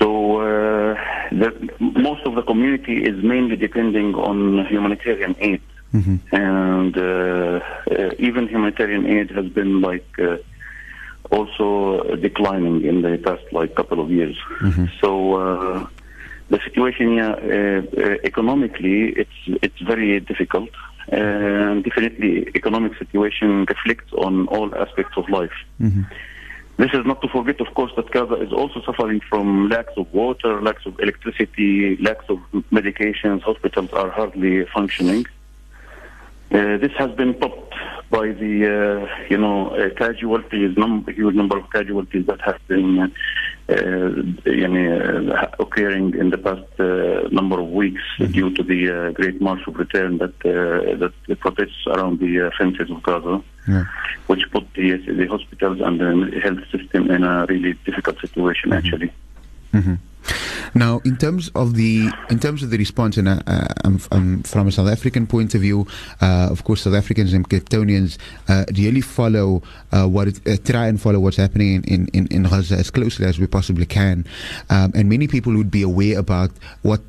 So 0.01 0.41
uh, 0.41 0.95
the, 1.31 1.51
most 1.79 2.23
of 2.27 2.35
the 2.35 2.43
community 2.43 3.05
is 3.05 3.23
mainly 3.23 3.57
depending 3.57 4.15
on 4.15 4.65
humanitarian 4.67 5.37
aid, 5.39 5.63
mm-hmm. 5.95 6.17
and 6.35 6.97
uh, 6.97 7.61
uh, 7.91 8.11
even 8.19 8.49
humanitarian 8.49 9.07
aid 9.07 9.31
has 9.31 9.47
been 9.49 9.83
like 9.83 10.09
uh, 10.19 10.39
also 11.31 12.17
declining 12.17 12.85
in 12.85 13.03
the 13.03 13.19
past 13.19 13.45
like 13.53 13.75
couple 13.75 14.01
of 14.01 14.11
years. 14.11 14.37
Mm-hmm. 14.63 14.87
So 15.01 15.35
uh, 15.35 15.87
the 16.49 16.61
situation, 16.67 17.19
uh, 17.19 18.17
economically, 18.25 19.11
it's 19.23 19.39
it's 19.63 19.81
very 19.81 20.19
difficult. 20.21 20.71
And 21.09 21.83
definitely, 21.83 22.49
economic 22.55 22.97
situation 22.97 23.65
reflects 23.67 24.13
on 24.13 24.47
all 24.49 24.75
aspects 24.75 25.17
of 25.17 25.29
life. 25.29 25.59
Mm-hmm. 25.81 26.03
This 26.81 26.95
is 26.95 27.05
not 27.05 27.21
to 27.21 27.29
forget, 27.29 27.61
of 27.61 27.75
course, 27.75 27.93
that 27.97 28.11
Gaza 28.11 28.37
is 28.37 28.55
also 28.55 28.81
suffering 28.81 29.21
from 29.29 29.69
lacks 29.69 29.93
of 29.99 30.11
water, 30.15 30.63
lacks 30.63 30.87
of 30.87 30.99
electricity, 30.99 31.99
lacks 31.99 32.25
of 32.31 32.39
medications. 32.73 33.43
Hospitals 33.43 33.91
are 33.93 34.09
hardly 34.09 34.65
functioning. 34.65 35.27
Uh, 36.51 36.79
this 36.79 36.93
has 36.97 37.11
been 37.13 37.39
topped 37.39 37.75
by 38.09 38.29
the, 38.29 38.55
uh, 38.65 39.25
you 39.29 39.37
know, 39.37 39.69
uh, 39.77 39.91
casualties, 39.91 40.75
num- 40.79 41.05
huge 41.07 41.35
number 41.35 41.59
of 41.59 41.71
casualties 41.71 42.25
that 42.25 42.41
have 42.41 42.59
been 42.67 43.13
uh, 43.71 44.23
you 44.47 44.67
know, 44.67 45.33
uh, 45.33 45.47
occurring 45.61 46.15
in 46.17 46.31
the 46.31 46.39
past 46.39 46.65
uh, 46.81 47.29
number 47.31 47.61
of 47.61 47.69
weeks 47.69 48.03
mm-hmm. 48.19 48.33
due 48.33 48.51
to 48.53 48.65
the 48.65 48.91
uh, 48.91 49.11
Great 49.13 49.41
March 49.41 49.61
of 49.69 49.77
Return 49.77 50.19
that 50.19 50.37
that 50.41 51.13
the 51.29 51.37
protests 51.37 51.87
around 51.87 52.19
the 52.19 52.51
fences 52.59 52.91
of 52.91 53.01
Gaza, 53.05 53.41
yeah. 53.71 53.85
which 54.27 54.51
put 54.51 54.73
the, 54.75 54.97
the 54.97 55.27
hospitals 55.27 55.81
and 55.81 56.01
the 56.01 56.41
health 56.41 56.61
system 56.71 57.11
in 57.11 57.25
a 57.25 57.47
really 57.49 57.75
difficult 57.85 58.19
situation, 58.21 58.71
mm-hmm. 58.71 58.79
actually. 58.79 59.13
Mm-hmm. 59.73 59.95
Now, 60.75 61.01
in 61.05 61.17
terms 61.17 61.51
of 61.55 61.75
the 61.75 62.11
in 62.29 62.39
terms 62.39 62.63
of 62.63 62.71
the 62.71 62.79
response, 62.79 63.17
and 63.17 63.29
uh, 63.29 63.41
uh 63.47 63.67
I'm, 63.85 64.01
I'm 64.13 64.43
from 64.43 64.69
a 64.69 64.73
South 64.73 64.89
African 64.89 65.27
point 65.27 65.55
of 65.55 65.63
view, 65.63 65.87
uh, 66.21 66.49
of 66.51 66.65
course, 66.65 66.83
South 66.83 66.95
Africans 66.95 67.33
and 67.33 67.49
Cape 67.49 67.69
Townians 67.69 68.19
uh, 68.49 68.65
really 68.77 69.01
follow 69.01 69.63
uh, 69.93 70.07
what 70.07 70.29
it, 70.29 70.65
try 70.65 70.87
and 70.87 71.01
follow 71.01 71.19
what's 71.19 71.37
happening 71.37 71.83
in, 71.85 72.07
in, 72.09 72.27
in 72.29 72.45
Gaza 72.45 72.77
as 72.77 72.91
closely 72.91 73.27
as 73.27 73.39
we 73.39 73.47
possibly 73.47 73.87
can, 73.87 74.27
um, 74.71 74.93
and 74.95 75.09
many 75.09 75.27
people 75.27 75.57
would 75.57 75.71
be 75.71 75.83
aware 75.83 76.19
about 76.19 76.51
what 76.83 77.01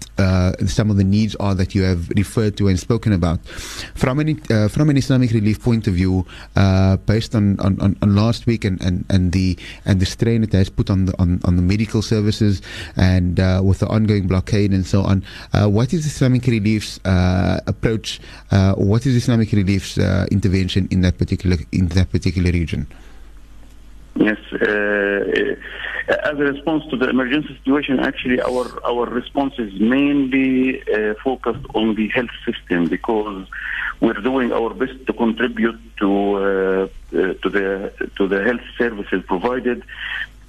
some 0.68 0.89
of 0.91 0.97
the 0.97 1.03
needs 1.03 1.36
are 1.36 1.55
that 1.55 1.74
you 1.74 1.84
have 1.84 2.09
referred 2.09 2.55
to 2.57 2.68
and 2.68 2.80
spoken 2.80 3.14
about. 3.14 3.43
From 3.95 4.20
an 4.20 4.38
from 4.70 4.89
an 4.89 4.97
Islamic 4.97 5.32
relief 5.32 5.62
point 5.62 5.88
of 5.88 5.93
view, 5.93 6.26
based 7.05 7.36
on, 7.36 7.59
on, 7.59 7.97
on, 8.01 8.16
last 8.16 8.45
week 8.45 8.66
and, 8.66 8.82
and, 8.82 9.05
and 9.09 9.32
the 9.32 9.57
and 9.86 9.99
the 9.99 10.05
strain 10.05 10.43
it 10.43 10.53
has 10.53 10.70
put 10.70 10.89
on 10.89 11.05
the 11.05 11.14
on, 11.20 11.41
on 11.45 11.55
the 11.55 11.62
medical 11.62 12.01
services 12.01 12.62
and 13.02 13.39
uh, 13.39 13.62
with 13.64 13.80
the 13.80 13.88
ongoing 13.88 14.28
blockade 14.28 14.72
and 14.72 14.86
so 14.86 15.02
on. 15.02 15.24
Uh, 15.54 15.68
what 15.68 15.91
is 15.91 16.06
Islamic 16.06 16.45
Relief's 16.45 16.99
uh, 17.04 17.60
approach? 17.66 18.22
Uh, 18.52 18.76
what 18.76 19.06
is 19.08 19.16
Islamic 19.16 19.52
Relief's 19.52 19.97
uh, 19.97 20.28
intervention 20.32 20.88
in 20.91 21.02
that 21.02 21.18
particular 21.18 21.58
in 21.72 21.88
that 21.89 22.12
particular 22.12 22.52
region? 22.52 22.86
Yes, 24.16 24.38
as 26.30 26.36
a 26.43 26.45
response 26.54 26.84
to 26.91 26.97
the 26.97 27.10
emergency 27.10 27.58
situation, 27.58 27.99
actually 27.99 28.39
our 28.41 28.66
our 28.86 29.06
response 29.10 29.54
is 29.58 29.74
mainly 29.80 30.84
focused 31.24 31.66
on 31.74 31.95
the 31.95 32.08
health 32.10 32.36
system 32.45 32.88
because 32.88 33.47
we're 34.02 34.22
doing 34.32 34.52
our 34.52 34.74
best 34.74 35.06
to 35.08 35.14
contribute 35.14 35.80
to 35.97 36.10
uh, 36.36 36.41
uh, 36.41 37.34
to 37.41 37.49
the 37.56 37.68
to 38.18 38.28
the 38.28 38.43
health 38.43 38.66
services 38.78 39.24
provided 39.28 39.84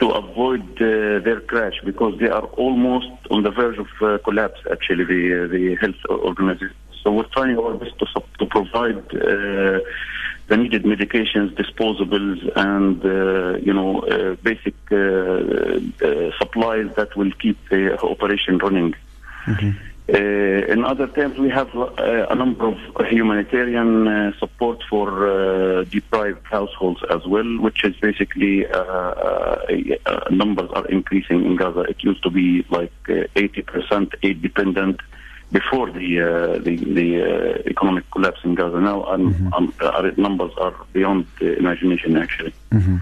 to 0.02 0.08
avoid 0.10 0.66
uh, 0.82 1.20
their 1.26 1.40
crash 1.40 1.76
because 1.84 2.18
they 2.18 2.28
are 2.28 2.46
almost 2.64 3.12
on 3.30 3.44
the 3.44 3.52
verge 3.52 3.78
of 3.78 3.90
uh, 4.00 4.18
collapse. 4.24 4.60
Actually, 4.70 5.04
the 5.04 5.22
uh, 5.44 5.46
the 5.54 5.64
health 5.82 6.02
organizations. 6.30 6.78
So 7.02 7.12
we're 7.16 7.32
trying 7.36 7.56
our 7.56 7.74
best 7.82 7.96
to 8.00 8.06
to 8.40 8.46
provide 8.56 9.02
uh, 9.14 9.78
the 10.48 10.56
needed 10.62 10.82
medications, 10.94 11.48
disposables, 11.62 12.40
and 12.68 12.96
you 13.68 13.74
know 13.78 13.90
basic 14.50 14.76
supplies 16.40 16.88
that 16.98 17.10
will 17.18 17.32
keep 17.42 17.58
the 17.68 17.82
operation 18.14 18.58
running. 18.58 18.94
Mm-hmm. 19.46 19.70
Uh, 20.12 20.70
in 20.70 20.84
other 20.84 21.06
terms, 21.06 21.38
we 21.38 21.48
have 21.48 21.74
uh, 21.74 22.26
a 22.28 22.34
number 22.34 22.66
of 22.66 23.06
humanitarian 23.08 24.06
uh, 24.06 24.32
support 24.38 24.82
for 24.90 25.84
deprived 25.84 26.44
households 26.44 27.02
as 27.08 27.26
well, 27.26 27.58
which 27.60 27.82
is 27.84 27.96
basically 27.96 28.66
numbers 30.30 30.70
are 30.72 30.86
increasing 30.88 31.44
in 31.46 31.56
Gaza. 31.56 31.80
It 31.80 32.02
used 32.02 32.22
to 32.24 32.30
be 32.30 32.64
like 32.68 32.92
80% 33.04 34.14
aid 34.22 34.42
dependent 34.42 35.00
before 35.52 35.90
the 35.90 36.20
uh, 36.20 36.58
the, 36.58 36.76
the 36.76 37.08
uh, 37.22 37.62
economic 37.66 38.10
collapse 38.10 38.40
in 38.44 38.54
Gaza. 38.54 38.80
Now, 38.80 39.04
um, 39.04 39.34
mm-hmm. 39.34 39.52
um, 39.52 39.74
uh, 39.80 40.10
numbers 40.16 40.52
are 40.58 40.74
beyond 40.92 41.26
imagination, 41.40 42.16
actually. 42.16 42.54
Mm-hmm. 42.70 42.96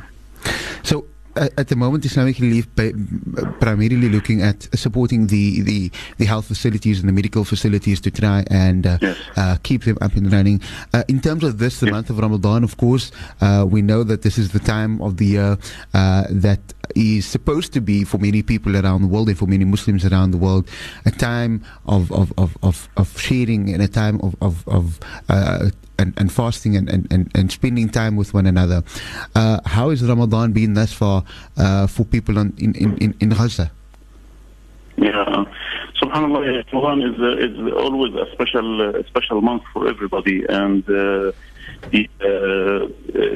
So, 0.82 1.06
at 1.37 1.68
the 1.68 1.76
moment, 1.76 2.05
Islamic 2.05 2.39
Relief 2.39 2.66
primarily 3.61 4.09
looking 4.09 4.43
at 4.43 4.68
supporting 4.76 5.28
the, 5.28 5.62
the, 5.62 5.91
the 6.18 6.24
health 6.24 6.47
facilities 6.47 7.01
and 7.01 7.09
the 7.09 7.12
medical 7.12 7.45
facilities 7.45 8.01
to 8.01 8.11
try 8.11 8.45
and 8.51 8.87
uh, 8.87 8.99
yes. 9.01 9.18
uh, 9.37 9.57
keep 9.62 9.85
them 9.85 9.99
up 10.01 10.14
and 10.14 10.33
running. 10.33 10.61
Uh, 10.93 11.05
in 11.09 11.20
terms 11.20 11.45
of 11.45 11.59
this, 11.59 11.81
the 11.81 11.87
yes. 11.87 11.93
month 11.93 12.11
of 12.11 12.18
Ramadan, 12.18 12.64
of 12.64 12.76
course, 12.76 13.12
uh, 13.41 13.66
we 13.68 13.83
know 13.83 14.03
that 14.03 14.22
this 14.22 14.39
is 14.39 14.53
the 14.53 14.59
time 14.59 15.01
of 15.03 15.16
the 15.16 15.26
year 15.26 15.59
uh, 15.95 16.24
that 16.31 16.61
is 16.97 17.26
supposed 17.26 17.72
to 17.72 17.81
be 17.81 18.05
for 18.05 18.18
many 18.18 18.43
people 18.43 18.76
around 18.76 19.03
the 19.03 19.09
world 19.09 19.28
and 19.28 19.39
for 19.39 19.47
many 19.47 19.64
Muslims 19.64 20.05
around 20.05 20.33
the 20.33 20.37
world 20.37 20.68
a 21.07 21.11
time 21.11 21.64
of, 21.87 22.11
of, 22.12 22.33
of, 22.37 22.57
of, 22.62 22.89
of 22.97 23.18
sharing 23.18 23.72
and 23.72 23.83
a 23.83 23.89
time 23.89 24.20
of, 24.22 24.35
of, 24.41 24.66
of 24.66 24.99
uh, 25.28 25.70
and, 26.01 26.14
and 26.16 26.32
fasting 26.32 26.76
and, 26.76 26.88
and, 26.88 27.30
and, 27.34 27.53
spending 27.53 27.88
time 27.88 28.16
with 28.16 28.32
one 28.32 28.46
another. 28.46 28.82
Uh, 29.34 29.61
how 29.66 29.90
has 29.90 30.03
Ramadan 30.03 30.53
been 30.53 30.74
thus 30.74 30.92
far 30.92 31.24
uh, 31.57 31.86
for 31.86 32.05
people 32.05 32.38
on, 32.38 32.55
in, 32.59 32.74
in, 32.74 33.14
in 33.20 33.28
Gaza? 33.30 33.70
Yeah, 34.96 35.44
Subhanallah, 36.03 36.64
Ramadan 36.72 37.03
is, 37.03 37.20
uh, 37.20 37.46
is 37.46 37.72
always 37.74 38.14
a 38.14 38.26
special 38.32 38.68
uh, 38.82 39.03
special 39.07 39.40
month 39.42 39.62
for 39.72 39.88
everybody, 39.88 40.44
and 40.48 40.82
uh, 40.88 41.32
the, 41.90 42.09
uh, 42.20 42.88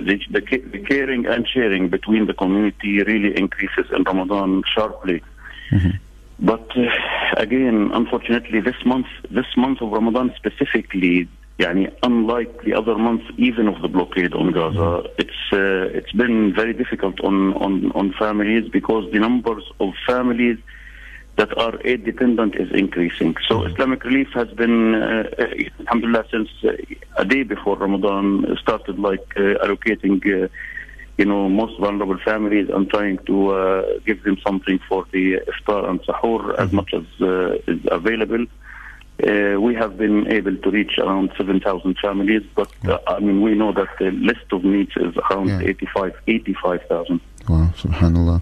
the, 0.06 0.18
the, 0.30 0.40
the, 0.72 0.78
caring 0.88 1.26
and 1.26 1.46
sharing 1.46 1.88
between 1.88 2.26
the 2.26 2.34
community 2.34 3.02
really 3.02 3.36
increases 3.36 3.86
in 3.94 4.02
Ramadan 4.04 4.62
sharply. 4.74 5.22
Mm-hmm. 5.70 5.90
But 6.40 6.68
uh, 6.76 6.88
again, 7.36 7.90
unfortunately, 7.92 8.60
this 8.60 8.76
month, 8.84 9.06
this 9.30 9.46
month 9.56 9.80
of 9.80 9.92
Ramadan 9.92 10.34
specifically, 10.36 11.28
Yani 11.58 11.88
unlike 12.02 12.64
the 12.64 12.74
other 12.74 12.98
months, 12.98 13.24
even 13.36 13.68
of 13.68 13.80
the 13.80 13.86
blockade 13.86 14.34
on 14.34 14.50
Gaza, 14.50 15.04
it's 15.18 15.52
uh, 15.52 15.98
it's 15.98 16.10
been 16.10 16.52
very 16.52 16.72
difficult 16.72 17.20
on, 17.20 17.54
on, 17.54 17.92
on 17.92 18.12
families 18.18 18.68
because 18.68 19.10
the 19.12 19.20
numbers 19.20 19.62
of 19.78 19.92
families 20.04 20.58
that 21.36 21.56
are 21.58 21.78
aid 21.84 22.04
dependent 22.04 22.56
is 22.56 22.70
increasing. 22.72 23.36
So 23.48 23.60
mm-hmm. 23.60 23.72
Islamic 23.72 24.04
Relief 24.04 24.28
has 24.34 24.48
been, 24.48 24.94
uh, 24.96 25.30
uh 25.38 25.46
alhamdulillah, 25.80 26.24
since 26.30 26.48
uh, 26.64 26.72
a 27.16 27.24
day 27.24 27.44
before 27.44 27.76
Ramadan 27.76 28.56
started, 28.60 28.98
like 28.98 29.26
uh, 29.36 29.64
allocating, 29.64 30.16
uh, 30.26 30.48
you 31.18 31.24
know, 31.24 31.48
most 31.48 31.78
vulnerable 31.78 32.18
families 32.24 32.68
and 32.68 32.88
trying 32.90 33.18
to 33.26 33.50
uh, 33.50 33.82
give 34.06 34.22
them 34.24 34.38
something 34.46 34.80
for 34.88 35.06
the 35.12 35.40
iftar 35.52 35.88
and 35.88 36.00
sahur 36.02 36.40
mm-hmm. 36.40 36.62
as 36.62 36.72
much 36.72 36.92
as 36.94 37.04
is 37.68 37.80
available. 37.90 38.44
Uh, 39.22 39.60
we 39.60 39.74
have 39.74 39.96
been 39.96 40.26
able 40.26 40.56
to 40.56 40.70
reach 40.70 40.98
around 40.98 41.30
7,000 41.36 41.96
families, 42.02 42.42
but 42.56 42.68
uh, 42.84 42.98
I 43.06 43.20
mean, 43.20 43.42
we 43.42 43.54
know 43.54 43.72
that 43.72 43.88
the 44.00 44.10
list 44.10 44.46
of 44.50 44.64
needs 44.64 44.90
is 44.96 45.16
around 45.16 45.48
yeah. 45.48 45.60
85, 45.60 46.14
85,000. 46.26 47.20
Wow, 47.46 47.74
subhanAllah. 47.76 48.40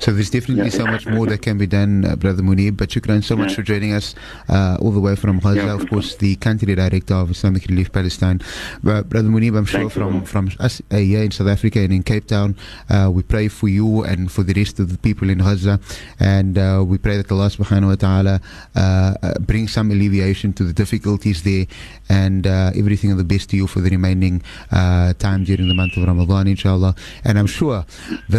So 0.00 0.12
there's 0.12 0.30
definitely 0.30 0.64
yeah, 0.64 0.70
so 0.70 0.84
much 0.84 1.06
more 1.06 1.24
that 1.26 1.40
can 1.40 1.56
be 1.56 1.68
done, 1.68 2.04
uh, 2.04 2.16
Brother 2.16 2.42
Munib. 2.42 2.76
But 2.76 2.88
shukran 2.88 3.22
so 3.22 3.36
much 3.36 3.54
for 3.54 3.62
joining 3.62 3.92
us 3.92 4.16
uh, 4.48 4.76
all 4.80 4.90
the 4.90 4.98
way 4.98 5.14
from 5.14 5.38
Gaza, 5.38 5.68
of 5.68 5.88
course, 5.88 6.16
the 6.16 6.34
country 6.34 6.74
director 6.74 7.14
of 7.14 7.30
Islamic 7.30 7.66
Relief 7.66 7.92
Palestine. 7.92 8.40
But 8.82 9.08
Brother 9.08 9.28
Munib, 9.28 9.56
I'm 9.56 9.66
sure 9.66 9.88
from, 9.88 10.24
from 10.24 10.50
us 10.58 10.82
uh, 10.90 10.96
here 10.96 11.22
in 11.22 11.30
South 11.30 11.46
Africa 11.46 11.78
and 11.78 11.92
in 11.92 12.02
Cape 12.02 12.26
Town, 12.26 12.56
uh, 12.88 13.08
we 13.12 13.22
pray 13.22 13.46
for 13.46 13.68
you 13.68 14.02
and 14.02 14.32
for 14.32 14.42
the 14.42 14.52
rest 14.54 14.80
of 14.80 14.90
the 14.90 14.98
people 14.98 15.30
in 15.30 15.38
Gaza. 15.38 15.78
And 16.18 16.58
uh, 16.58 16.82
we 16.84 16.98
pray 16.98 17.18
that 17.18 17.30
Allah 17.30 17.50
subhanahu 17.50 17.86
wa 17.86 17.94
ta'ala 17.94 18.40
uh, 18.74 19.34
bring 19.38 19.68
some 19.68 19.92
alleviation 19.92 20.52
to 20.54 20.64
the 20.64 20.72
difficulties 20.72 21.44
there 21.44 21.66
and 22.08 22.48
everything 22.48 23.12
of 23.12 23.18
the 23.18 23.24
best 23.24 23.50
to 23.50 23.56
you 23.56 23.68
for 23.68 23.80
the 23.80 23.90
remaining 23.90 24.42
time 24.70 25.44
during 25.44 25.68
the 25.68 25.74
month 25.74 25.96
of 25.96 26.02
Ramadan, 26.02 26.48
inshallah. 26.48 26.96
And 27.22 27.38
I'm 27.38 27.46
sure 27.46 27.86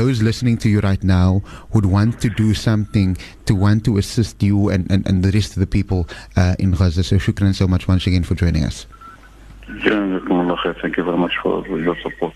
those 0.02 0.24
listening 0.24 0.58
to 0.58 0.68
you 0.68 0.80
right 0.80 1.04
now 1.04 1.44
would 1.74 1.86
want 1.86 2.20
to 2.22 2.30
do 2.30 2.56
something 2.56 3.16
to 3.46 3.54
want 3.54 3.86
to 3.86 3.98
assist 4.00 4.42
you 4.42 4.70
and, 4.70 4.90
and, 4.90 5.06
and 5.08 5.24
the 5.24 5.32
rest 5.32 5.52
of 5.56 5.60
the 5.60 5.68
people 5.68 6.08
uh, 6.36 6.56
in 6.58 6.72
Gaza. 6.72 7.04
So 7.04 7.18
shukran 7.18 7.54
so 7.54 7.68
much 7.68 7.88
once 7.88 8.08
again 8.08 8.24
for 8.24 8.34
joining 8.34 8.64
us. 8.64 8.88
Thank 10.82 10.98
you 10.98 11.04
very 11.04 11.18
much 11.18 11.34
for 11.44 11.68
your 11.68 11.96
support. 12.02 12.34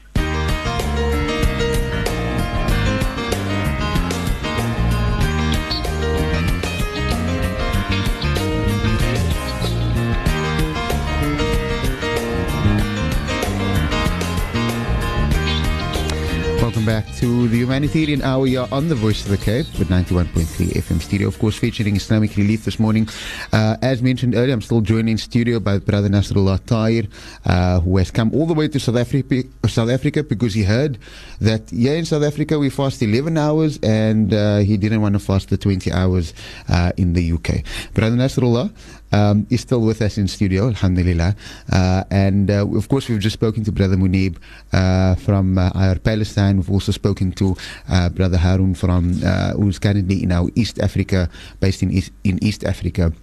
Welcome 16.86 17.04
back 17.04 17.16
to 17.16 17.48
the 17.48 17.58
Humanitarian 17.58 18.22
Hour. 18.22 18.46
You're 18.46 18.68
on 18.72 18.90
the 18.90 18.96
Voice 18.96 19.24
of 19.24 19.32
the 19.32 19.38
Cape 19.38 19.66
with 19.80 19.90
91.3 19.90 20.74
FM 20.74 21.02
Studio, 21.02 21.28
of 21.28 21.40
course, 21.40 21.58
featuring 21.58 21.96
Islamic 21.96 22.36
Relief 22.36 22.64
this 22.64 22.80
morning. 22.80 23.10
Uh, 23.52 23.76
as 23.82 24.04
mentioned 24.04 24.36
earlier, 24.36 24.54
I'm 24.54 24.62
still 24.62 24.82
joined 24.82 25.10
in 25.10 25.18
studio 25.18 25.60
by 25.60 25.80
Brother 25.80 26.10
Nasrullah 26.10 26.64
Tahir, 26.64 27.08
uh, 27.46 27.80
who 27.80 27.98
has 27.98 28.12
come 28.12 28.32
all 28.34 28.46
the 28.46 28.54
way 28.54 28.68
to 28.68 28.80
South 28.80 28.98
Africa, 28.98 29.44
South 29.68 29.90
Africa 29.90 30.22
because 30.22 30.54
he 30.54 30.64
heard 30.64 31.00
that 31.42 31.70
here 31.72 31.96
in 31.96 32.06
South 32.06 32.24
Africa 32.24 32.60
we 32.60 32.70
fast 32.70 33.02
11 33.02 33.36
hours 33.36 33.80
and 33.82 34.34
uh, 34.34 34.58
he 34.58 34.78
didn't 34.78 35.02
want 35.02 35.14
to 35.14 35.20
fast 35.20 35.50
the 35.50 35.58
20 35.58 35.92
hours 35.92 36.34
uh, 36.70 36.92
in 36.98 37.14
the 37.14 37.32
UK. 37.32 37.64
Brother 37.96 38.16
Nasrullah, 38.16 38.72
um, 39.16 39.48
is 39.50 39.62
still 39.62 39.82
with 39.82 40.02
us 40.02 40.18
in 40.18 40.28
studio, 40.28 40.68
alhamdulillah. 40.68 41.36
Uh, 41.72 42.04
and 42.12 42.52
uh, 42.52 42.68
of 42.76 42.90
course, 42.90 43.08
we've 43.08 43.20
just 43.20 43.34
spoken 43.34 43.64
to 43.64 43.72
Brother 43.72 43.96
Munib 43.96 44.36
uh, 44.74 45.16
from 45.16 45.58
uh, 45.58 45.72
IR 45.74 46.00
Palestine. 46.00 46.58
We've 46.58 46.72
also 46.72 46.92
spoken 46.92 47.32
to 47.34 47.56
uh, 47.90 48.10
Brother 48.10 48.38
Harun 48.38 48.76
from 48.76 49.22
uh, 49.24 49.54
who's 49.54 49.80
currently 49.80 50.22
in 50.22 50.32
our 50.32 50.50
East 50.56 50.80
Africa, 50.80 51.30
based 51.62 51.82
in 51.82 51.92
East, 51.92 52.12
in 52.24 52.44
East 52.44 52.66
Africa. 52.66 53.14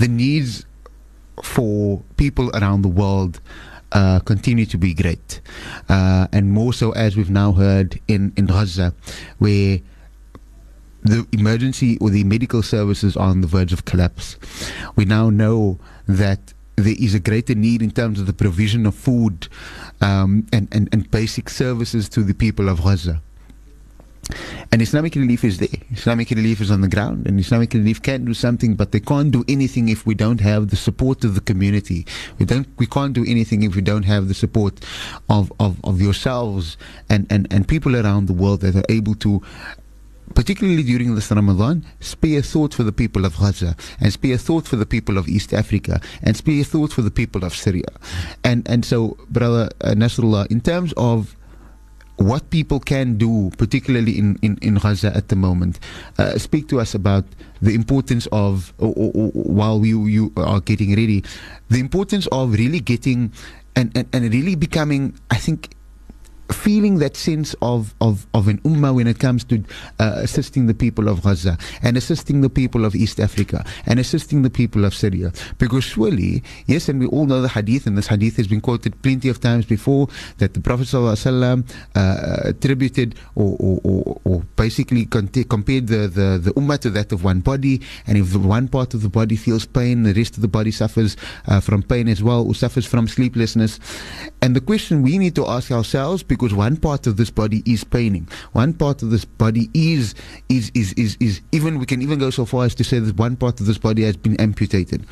The 0.00 0.08
needs 0.08 0.64
for 1.42 2.02
people 2.16 2.50
around 2.56 2.80
the 2.80 2.88
world 2.88 3.40
uh, 3.92 4.20
continue 4.20 4.64
to 4.66 4.78
be 4.78 4.94
great. 4.94 5.40
Uh, 5.88 6.26
and 6.32 6.50
more 6.50 6.72
so 6.72 6.92
as 6.92 7.16
we've 7.16 7.30
now 7.30 7.52
heard 7.52 8.00
in, 8.08 8.32
in 8.36 8.46
Gaza, 8.46 8.94
where 9.38 9.80
the 11.06 11.26
emergency 11.32 11.98
or 12.00 12.10
the 12.10 12.24
medical 12.24 12.62
services 12.62 13.16
are 13.16 13.28
on 13.28 13.40
the 13.40 13.46
verge 13.46 13.72
of 13.72 13.84
collapse. 13.84 14.36
We 14.96 15.04
now 15.04 15.30
know 15.30 15.78
that 16.06 16.52
there 16.76 16.94
is 16.98 17.14
a 17.14 17.20
greater 17.20 17.54
need 17.54 17.82
in 17.82 17.90
terms 17.90 18.20
of 18.20 18.26
the 18.26 18.32
provision 18.32 18.86
of 18.86 18.94
food 18.94 19.48
um, 20.00 20.46
and, 20.52 20.68
and, 20.72 20.88
and 20.92 21.10
basic 21.10 21.48
services 21.48 22.08
to 22.10 22.22
the 22.22 22.34
people 22.34 22.68
of 22.68 22.82
Gaza. 22.82 23.22
And 24.72 24.82
Islamic 24.82 25.14
relief 25.14 25.44
is 25.44 25.58
there. 25.58 25.68
Islamic 25.92 26.30
relief 26.30 26.60
is 26.60 26.70
on 26.70 26.80
the 26.80 26.88
ground, 26.88 27.26
and 27.26 27.38
Islamic 27.38 27.72
relief 27.72 28.02
can 28.02 28.24
do 28.24 28.34
something, 28.34 28.74
but 28.74 28.90
they 28.90 28.98
can't 28.98 29.30
do 29.30 29.44
anything 29.46 29.88
if 29.88 30.04
we 30.04 30.14
don't 30.14 30.40
have 30.40 30.70
the 30.70 30.76
support 30.76 31.22
of 31.24 31.36
the 31.36 31.40
community. 31.40 32.04
We 32.38 32.44
don't. 32.44 32.66
We 32.76 32.86
can't 32.86 33.12
do 33.12 33.24
anything 33.26 33.62
if 33.62 33.76
we 33.76 33.82
don't 33.82 34.02
have 34.02 34.26
the 34.26 34.34
support 34.34 34.84
of, 35.30 35.52
of, 35.60 35.78
of 35.84 36.00
yourselves 36.00 36.76
and, 37.08 37.26
and, 37.30 37.46
and 37.52 37.68
people 37.68 37.94
around 37.94 38.26
the 38.26 38.32
world 38.32 38.62
that 38.62 38.74
are 38.74 38.84
able 38.88 39.14
to 39.16 39.42
particularly 40.34 40.82
during 40.82 41.14
this 41.14 41.30
Ramadan, 41.30 41.84
spare 42.00 42.42
thought 42.42 42.74
for 42.74 42.82
the 42.82 42.92
people 42.92 43.24
of 43.24 43.36
Gaza 43.36 43.76
and 44.00 44.12
spare 44.12 44.36
thought 44.36 44.66
for 44.66 44.76
the 44.76 44.86
people 44.86 45.18
of 45.18 45.28
East 45.28 45.52
Africa 45.52 46.00
and 46.22 46.36
spare 46.36 46.64
thought 46.64 46.92
for 46.92 47.02
the 47.02 47.10
people 47.10 47.44
of 47.44 47.54
Syria. 47.54 47.88
And 48.44 48.68
and 48.68 48.84
so, 48.84 49.16
brother 49.28 49.70
uh, 49.80 49.90
Nasrullah, 49.90 50.50
in 50.50 50.60
terms 50.60 50.92
of 50.96 51.36
what 52.16 52.48
people 52.50 52.80
can 52.80 53.18
do, 53.18 53.50
particularly 53.58 54.18
in, 54.18 54.38
in, 54.40 54.58
in 54.62 54.76
Gaza 54.76 55.14
at 55.14 55.28
the 55.28 55.36
moment. 55.36 55.78
Uh, 56.18 56.38
speak 56.38 56.66
to 56.68 56.80
us 56.80 56.94
about 56.94 57.24
the 57.60 57.74
importance 57.74 58.26
of, 58.32 58.72
or, 58.78 58.92
or, 58.96 59.12
or, 59.14 59.30
while 59.32 59.84
you, 59.84 60.06
you 60.06 60.32
are 60.36 60.60
getting 60.60 60.96
ready, 60.96 61.22
the 61.68 61.78
importance 61.78 62.26
of 62.32 62.52
really 62.54 62.80
getting 62.80 63.32
and, 63.76 63.94
and, 63.94 64.08
and 64.12 64.32
really 64.32 64.54
becoming, 64.54 65.14
I 65.30 65.36
think, 65.36 65.75
feeling 66.52 66.98
that 66.98 67.16
sense 67.16 67.54
of, 67.62 67.94
of, 68.00 68.26
of 68.34 68.48
an 68.48 68.58
ummah 68.58 68.94
when 68.94 69.06
it 69.06 69.18
comes 69.18 69.44
to 69.44 69.62
uh, 69.98 70.12
assisting 70.16 70.66
the 70.66 70.74
people 70.74 71.08
of 71.08 71.22
Gaza 71.22 71.58
and 71.82 71.96
assisting 71.96 72.40
the 72.40 72.50
people 72.50 72.84
of 72.84 72.94
East 72.94 73.20
Africa 73.20 73.64
and 73.86 73.98
assisting 73.98 74.42
the 74.42 74.50
people 74.50 74.84
of 74.84 74.94
Syria. 74.94 75.32
Because 75.58 75.84
surely, 75.84 76.42
yes, 76.66 76.88
and 76.88 77.00
we 77.00 77.06
all 77.06 77.26
know 77.26 77.42
the 77.42 77.48
hadith, 77.48 77.86
and 77.86 77.96
this 77.96 78.06
hadith 78.06 78.36
has 78.36 78.46
been 78.46 78.60
quoted 78.60 79.00
plenty 79.02 79.28
of 79.28 79.40
times 79.40 79.66
before, 79.66 80.08
that 80.38 80.54
the 80.54 80.60
Prophet 80.60 80.86
ﷺ, 80.86 81.68
uh, 81.94 82.36
attributed 82.44 83.14
or, 83.34 83.56
or, 83.58 83.80
or, 83.84 84.20
or 84.24 84.42
basically 84.56 85.04
compared 85.04 85.86
the, 85.86 86.08
the, 86.08 86.38
the 86.42 86.52
ummah 86.54 86.78
to 86.78 86.90
that 86.90 87.12
of 87.12 87.24
one 87.24 87.40
body, 87.40 87.80
and 88.06 88.18
if 88.18 88.34
one 88.36 88.68
part 88.68 88.94
of 88.94 89.02
the 89.02 89.08
body 89.08 89.36
feels 89.36 89.66
pain, 89.66 90.02
the 90.02 90.14
rest 90.14 90.36
of 90.36 90.42
the 90.42 90.48
body 90.48 90.70
suffers 90.70 91.16
uh, 91.48 91.60
from 91.60 91.82
pain 91.82 92.08
as 92.08 92.22
well, 92.22 92.46
or 92.46 92.54
suffers 92.54 92.86
from 92.86 93.08
sleeplessness. 93.08 93.78
And 94.42 94.54
the 94.54 94.60
question 94.60 95.02
we 95.02 95.18
need 95.18 95.34
to 95.36 95.46
ask 95.46 95.70
ourselves, 95.70 96.22
because 96.36 96.54
one 96.54 96.76
part 96.76 97.06
of 97.06 97.16
this 97.16 97.30
body 97.30 97.62
is 97.64 97.82
paining. 97.82 98.28
One 98.52 98.74
part 98.74 99.02
of 99.02 99.10
this 99.10 99.24
body 99.24 99.70
is 99.72 100.14
is 100.48 100.70
is 100.74 100.92
is, 100.94 101.16
is 101.18 101.40
even 101.52 101.78
we 101.78 101.86
can 101.86 102.02
even 102.02 102.18
go 102.18 102.30
so 102.30 102.44
far 102.44 102.64
as 102.66 102.74
to 102.76 102.84
say 102.84 102.98
that 102.98 103.16
one 103.16 103.36
part 103.36 103.58
of 103.60 103.66
this 103.66 103.78
body 103.78 104.02
has 104.04 104.16
been 104.16 104.38
amputated. 104.38 105.06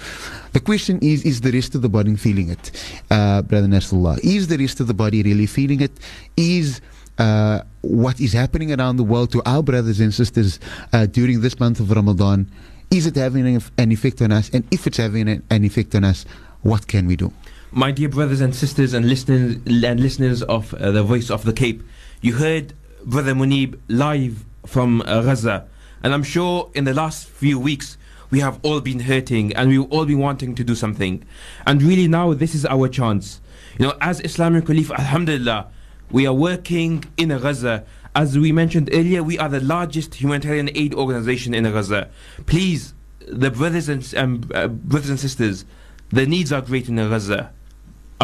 The 0.53 0.61
question 0.61 0.99
is: 1.01 1.25
Is 1.25 1.41
the 1.41 1.53
rest 1.53 1.75
of 1.75 1.83
the 1.83 1.89
body 1.89 2.15
feeling 2.17 2.51
it, 2.51 2.71
uh, 3.11 3.43
brother 3.43 3.67
Nasrullah? 3.67 4.19
Is 4.23 4.49
the 4.49 4.59
rest 4.59 4.81
of 4.81 4.87
the 4.87 4.95
body 4.95 5.23
really 5.23 5.47
feeling 5.47 5.81
it? 5.81 5.93
Is 6.37 6.81
uh, 7.19 7.61
what 7.81 8.21
is 8.21 8.33
happening 8.33 8.79
around 8.79 8.97
the 8.97 9.05
world 9.05 9.33
to 9.33 9.43
our 9.47 9.63
brothers 9.63 10.01
and 10.01 10.13
sisters 10.13 10.61
uh, 10.93 11.07
during 11.07 11.41
this 11.41 11.59
month 11.59 11.81
of 11.81 11.91
Ramadan? 11.91 12.51
Is 12.91 13.07
it 13.07 13.17
having 13.17 13.57
an 13.79 13.93
effect 13.93 14.21
on 14.23 14.31
us? 14.31 14.51
And 14.51 14.65
if 14.71 14.87
it's 14.87 14.99
having 14.99 15.29
an 15.29 15.65
effect 15.65 15.95
on 15.95 16.05
us, 16.05 16.27
what 16.63 16.87
can 16.87 17.07
we 17.07 17.17
do? 17.17 17.33
My 17.75 17.91
dear 17.91 18.09
brothers 18.09 18.41
and 18.41 18.55
sisters 18.55 18.95
and 18.95 19.09
listeners 19.09 19.57
and 19.67 20.01
listeners 20.01 20.45
of 20.45 20.73
uh, 20.75 20.93
the 20.93 21.03
Voice 21.03 21.29
of 21.29 21.45
the 21.45 21.53
Cape, 21.53 21.83
you 22.21 22.35
heard 22.35 22.73
Brother 23.05 23.35
Munib 23.35 23.81
live 23.89 24.45
from 24.65 25.03
uh, 25.03 25.23
Gaza, 25.23 25.67
and 26.01 26.15
I'm 26.15 26.23
sure 26.23 26.71
in 26.75 26.85
the 26.85 26.95
last 26.95 27.27
few 27.27 27.59
weeks 27.59 27.99
we 28.31 28.39
have 28.39 28.61
all 28.63 28.81
been 28.81 29.01
hurting 29.01 29.53
and 29.57 29.69
we've 29.71 29.91
all 29.91 30.07
been 30.07 30.21
wanting 30.21 30.55
to 30.55 30.63
do 30.63 30.77
something, 30.77 31.25
and 31.67 31.83
really 31.83 32.07
now 32.07 32.33
this 32.33 32.55
is 32.55 32.65
our 32.65 32.89
chance. 32.89 33.41
You 33.77 33.87
know, 33.87 33.95
as 34.01 34.21
Islamic 34.21 34.69
Relief, 34.69 34.93
Alhamdulillah, 34.93 35.67
we 36.13 36.29
are 36.29 36.35
working 36.35 37.05
in 37.17 37.31
Gaza. 37.31 37.85
As 38.15 38.39
we 38.39 38.53
mentioned 38.53 38.89
earlier, 38.93 39.25
we 39.25 39.37
are 39.41 39.49
the 39.49 39.59
largest 39.61 40.15
humanitarian 40.15 40.71
aid 40.77 40.95
organization 40.95 41.55
in 41.55 41.65
Gaza. 41.65 42.09
Please, 42.47 42.95
the 43.27 43.51
brothers 43.51 43.89
and 43.89 44.15
um, 44.17 44.49
uh, 44.55 44.69
brothers 44.69 45.11
and 45.11 45.19
sisters, 45.19 45.65
the 46.11 46.25
needs 46.25 46.53
are 46.53 46.61
great 46.61 46.89
in 46.89 46.97
Gaza. 46.97 47.51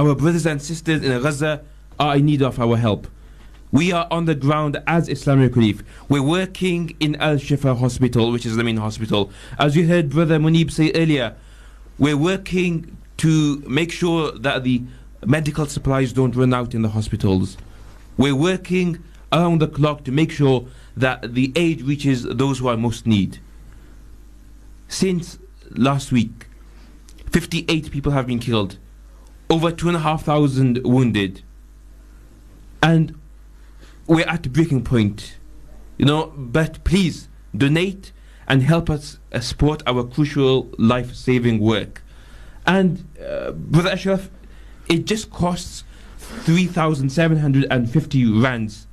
Our 0.00 0.14
brothers 0.14 0.46
and 0.46 0.62
sisters 0.62 1.04
in 1.04 1.20
Gaza 1.20 1.60
are 1.98 2.16
in 2.16 2.24
need 2.24 2.40
of 2.40 2.58
our 2.58 2.78
help. 2.78 3.06
We 3.70 3.92
are 3.92 4.08
on 4.10 4.24
the 4.24 4.34
ground 4.34 4.82
as 4.86 5.10
Islamic 5.10 5.54
Relief. 5.54 5.82
We're 6.08 6.22
working 6.22 6.96
in 7.00 7.16
Al 7.16 7.34
Shifa 7.34 7.76
Hospital, 7.76 8.32
which 8.32 8.46
is 8.46 8.56
the 8.56 8.64
main 8.64 8.78
hospital. 8.78 9.30
As 9.58 9.76
you 9.76 9.86
heard 9.86 10.08
Brother 10.08 10.38
Munib 10.38 10.70
say 10.70 10.90
earlier, 10.94 11.36
we're 11.98 12.16
working 12.16 12.96
to 13.18 13.62
make 13.68 13.92
sure 13.92 14.32
that 14.32 14.64
the 14.64 14.82
medical 15.26 15.66
supplies 15.66 16.14
don't 16.14 16.34
run 16.34 16.54
out 16.54 16.74
in 16.74 16.80
the 16.80 16.88
hospitals. 16.88 17.58
We're 18.16 18.34
working 18.34 19.04
around 19.30 19.60
the 19.60 19.68
clock 19.68 20.04
to 20.04 20.12
make 20.12 20.32
sure 20.32 20.66
that 20.96 21.34
the 21.34 21.52
aid 21.56 21.82
reaches 21.82 22.22
those 22.22 22.60
who 22.60 22.68
are 22.68 22.76
most 22.78 23.06
need. 23.06 23.38
Since 24.88 25.38
last 25.68 26.10
week, 26.10 26.46
58 27.32 27.90
people 27.90 28.12
have 28.12 28.26
been 28.26 28.38
killed 28.38 28.78
over 29.50 29.72
two 29.72 29.88
and 29.88 29.96
a 29.96 30.00
half 30.00 30.24
thousand 30.24 30.80
wounded, 30.84 31.42
and 32.82 33.14
we're 34.06 34.26
at 34.28 34.50
breaking 34.52 34.84
point. 34.84 35.36
You 35.98 36.06
know, 36.06 36.32
but 36.36 36.82
please 36.84 37.28
donate 37.54 38.12
and 38.48 38.62
help 38.62 38.88
us 38.88 39.18
uh, 39.32 39.40
support 39.40 39.82
our 39.86 40.02
crucial 40.04 40.70
life-saving 40.78 41.58
work. 41.60 42.02
And 42.66 43.06
uh, 43.22 43.50
Brother 43.52 43.90
Ashraf, 43.90 44.30
it 44.88 45.04
just 45.04 45.30
costs 45.30 45.84
three 46.16 46.66
thousand 46.66 47.10
seven 47.10 47.38
hundred 47.38 47.66
and 47.70 47.90
fifty 47.90 48.24
rands 48.24 48.86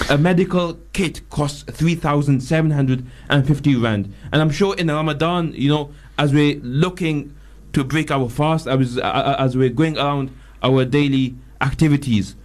a 0.10 0.18
medical 0.18 0.80
kit 0.94 1.30
costs 1.30 1.64
3,750 1.64 3.76
rand. 3.76 4.14
And 4.32 4.42
I'm 4.42 4.50
sure 4.50 4.76
in 4.76 4.88
Ramadan, 4.88 5.54
you 5.54 5.70
know, 5.70 5.92
as 6.18 6.34
we're 6.34 6.60
looking 6.62 7.36
to 7.74 7.84
break 7.84 8.10
our 8.12 8.30
fast, 8.30 8.68
as, 8.68 8.98
uh, 8.98 9.36
as 9.38 9.58
we're 9.58 9.70
going 9.70 9.98
around 9.98 10.36
our 10.64 10.86
daily 10.86 11.36
activities, 11.62 12.36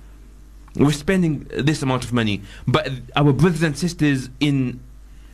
we're 0.77 0.93
spending 0.93 1.47
this 1.51 1.83
amount 1.83 2.05
of 2.05 2.13
money. 2.13 2.43
But 2.67 2.91
our 3.17 3.33
brothers 3.33 3.63
and 3.63 3.77
sisters 3.77 4.31
in 4.39 4.81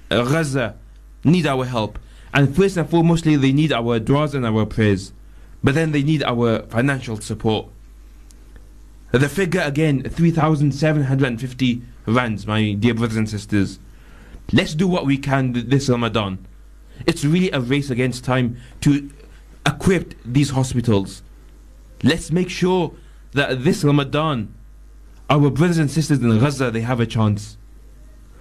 Gaza 0.08 0.76
need 1.24 1.46
our 1.46 1.64
help. 1.64 1.98
And 2.32 2.54
first 2.54 2.76
and 2.76 2.88
foremostly, 2.88 3.40
they 3.40 3.52
need 3.52 3.72
our 3.72 3.98
du'as 3.98 4.34
and 4.34 4.46
our 4.46 4.66
prayers. 4.66 5.12
But 5.62 5.74
then 5.74 5.92
they 5.92 6.02
need 6.02 6.22
our 6.22 6.62
financial 6.62 7.20
support. 7.20 7.68
The 9.12 9.28
figure 9.28 9.62
again, 9.62 10.02
3,750 10.02 11.82
rands, 12.06 12.46
my 12.46 12.72
dear 12.72 12.94
brothers 12.94 13.16
and 13.16 13.28
sisters. 13.28 13.78
Let's 14.52 14.74
do 14.74 14.86
what 14.86 15.06
we 15.06 15.18
can 15.18 15.68
this 15.68 15.88
Ramadan. 15.88 16.46
It's 17.06 17.24
really 17.24 17.50
a 17.50 17.60
race 17.60 17.90
against 17.90 18.24
time 18.24 18.56
to 18.82 19.10
equip 19.66 20.14
these 20.24 20.50
hospitals. 20.50 21.22
Let's 22.02 22.30
make 22.30 22.48
sure 22.48 22.92
that 23.32 23.64
this 23.64 23.84
Ramadan, 23.84 24.54
our 25.28 25.50
brothers 25.50 25.78
and 25.78 25.90
sisters 25.90 26.20
in 26.20 26.38
Gaza, 26.38 26.70
they 26.70 26.80
have 26.82 27.00
a 27.00 27.06
chance. 27.06 27.58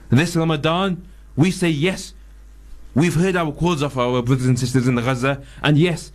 This 0.10 0.36
Ramadan, 0.36 1.08
we 1.36 1.52
say 1.52 1.70
yes. 1.70 2.14
We've 2.94 3.16
heard 3.16 3.36
our 3.36 3.52
calls 3.52 3.82
of 3.82 3.98
our 3.98 4.22
brothers 4.22 4.46
and 4.46 4.58
sisters 4.58 4.88
in 4.88 4.96
Gaza, 4.96 5.42
and 5.62 5.78
yes, 5.78 6.12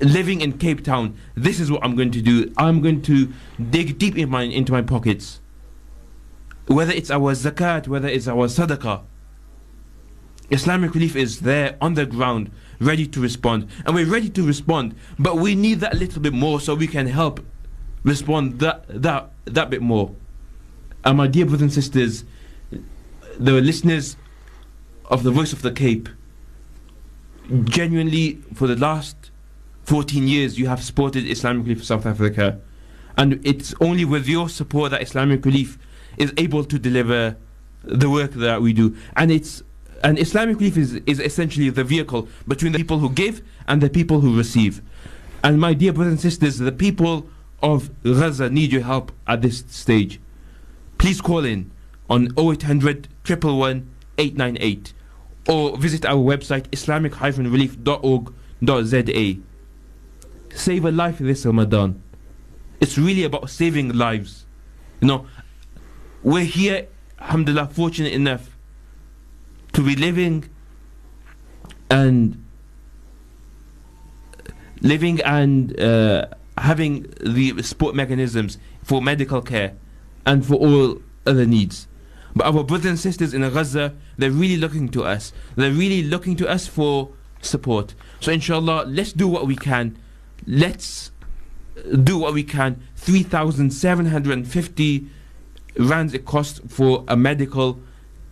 living 0.00 0.40
in 0.40 0.58
Cape 0.58 0.82
Town, 0.82 1.16
this 1.34 1.60
is 1.60 1.70
what 1.70 1.84
I'm 1.84 1.94
going 1.94 2.10
to 2.12 2.22
do. 2.22 2.52
I'm 2.56 2.80
going 2.80 3.02
to 3.02 3.32
dig 3.70 3.98
deep 3.98 4.16
in 4.16 4.30
my, 4.30 4.42
into 4.42 4.72
my 4.72 4.82
pockets 4.82 5.40
whether 6.66 6.92
it's 6.92 7.10
our 7.10 7.32
zakat, 7.32 7.88
whether 7.88 8.08
it's 8.08 8.28
our 8.28 8.46
sadaqah, 8.46 9.02
Islamic 10.50 10.94
relief 10.94 11.16
is 11.16 11.40
there 11.40 11.76
on 11.80 11.94
the 11.94 12.06
ground, 12.06 12.50
ready 12.80 13.06
to 13.06 13.20
respond. 13.20 13.68
And 13.84 13.94
we're 13.94 14.06
ready 14.06 14.30
to 14.30 14.46
respond, 14.46 14.94
but 15.18 15.38
we 15.38 15.54
need 15.54 15.80
that 15.80 15.94
little 15.94 16.22
bit 16.22 16.32
more 16.32 16.60
so 16.60 16.74
we 16.74 16.86
can 16.86 17.06
help 17.06 17.44
respond 18.04 18.60
that 18.60 18.84
that 18.88 19.30
that 19.44 19.70
bit 19.70 19.82
more. 19.82 20.14
And 21.04 21.18
my 21.18 21.26
dear 21.26 21.46
brothers 21.46 21.62
and 21.62 21.72
sisters, 21.72 22.24
the 23.38 23.52
listeners 23.52 24.16
of 25.06 25.22
the 25.22 25.30
Voice 25.30 25.52
of 25.52 25.62
the 25.62 25.72
Cape, 25.72 26.08
genuinely 27.64 28.42
for 28.54 28.66
the 28.66 28.76
last 28.76 29.30
14 29.84 30.26
years 30.26 30.58
you 30.58 30.66
have 30.66 30.82
supported 30.82 31.28
Islamic 31.28 31.64
Relief 31.64 31.78
for 31.78 31.84
South 31.84 32.06
Africa. 32.06 32.60
And 33.16 33.40
it's 33.46 33.74
only 33.80 34.04
with 34.04 34.28
your 34.28 34.48
support 34.48 34.90
that 34.90 35.00
Islamic 35.00 35.44
Relief 35.44 35.78
is 36.16 36.32
able 36.36 36.64
to 36.64 36.78
deliver 36.78 37.36
the 37.82 38.10
work 38.10 38.32
that 38.32 38.62
we 38.62 38.72
do. 38.72 38.96
And 39.16 39.30
it's 39.30 39.62
and 40.02 40.18
Islamic 40.18 40.58
Relief 40.58 40.76
is, 40.76 40.94
is 41.06 41.20
essentially 41.20 41.70
the 41.70 41.84
vehicle 41.84 42.28
between 42.46 42.72
the 42.72 42.78
people 42.78 42.98
who 42.98 43.08
give 43.10 43.42
and 43.66 43.80
the 43.80 43.88
people 43.88 44.20
who 44.20 44.36
receive. 44.36 44.82
And 45.42 45.58
my 45.60 45.74
dear 45.74 45.92
brothers 45.92 46.12
and 46.12 46.20
sisters, 46.20 46.58
the 46.58 46.72
people 46.72 47.28
of 47.62 47.90
Gaza 48.02 48.50
need 48.50 48.72
your 48.72 48.82
help 48.82 49.12
at 49.26 49.42
this 49.42 49.64
stage. 49.68 50.20
Please 50.98 51.20
call 51.20 51.44
in 51.44 51.70
on 52.08 52.28
0800 52.38 53.08
111 53.26 53.90
898 54.18 54.94
or 55.48 55.76
visit 55.76 56.04
our 56.04 56.16
website 56.16 56.66
islamic-relief.org.za. 56.72 59.36
Save 60.54 60.84
a 60.84 60.90
life 60.90 61.18
this 61.18 61.46
Ramadan. 61.46 62.02
It's 62.80 62.98
really 62.98 63.22
about 63.24 63.50
saving 63.50 63.92
lives. 63.92 64.46
You 65.00 65.08
know, 65.08 65.26
we're 66.26 66.44
here, 66.44 66.88
alhamdulillah, 67.20 67.68
fortunate 67.68 68.12
enough 68.12 68.58
to 69.72 69.80
be 69.80 69.94
living 69.94 70.50
and 71.88 72.44
living 74.80 75.20
and 75.20 75.78
uh, 75.78 76.26
having 76.58 77.06
the 77.20 77.62
support 77.62 77.94
mechanisms 77.94 78.58
for 78.82 79.00
medical 79.00 79.40
care 79.40 79.76
and 80.26 80.44
for 80.44 80.54
all 80.54 81.00
other 81.24 81.46
needs. 81.46 81.86
But 82.34 82.52
our 82.52 82.64
brothers 82.64 82.86
and 82.86 82.98
sisters 82.98 83.32
in 83.32 83.42
Gaza, 83.42 83.94
they're 84.18 84.32
really 84.32 84.56
looking 84.56 84.88
to 84.88 85.04
us. 85.04 85.32
They're 85.54 85.70
really 85.70 86.02
looking 86.02 86.34
to 86.38 86.48
us 86.48 86.66
for 86.66 87.12
support. 87.40 87.94
So 88.18 88.32
inshallah, 88.32 88.86
let's 88.88 89.12
do 89.12 89.28
what 89.28 89.46
we 89.46 89.54
can. 89.54 89.96
Let's 90.44 91.12
do 92.02 92.18
what 92.18 92.34
we 92.34 92.42
can. 92.42 92.82
3,750 92.96 95.10
rands 95.78 96.14
it 96.14 96.24
costs 96.24 96.60
for 96.68 97.04
a 97.08 97.16
medical 97.16 97.80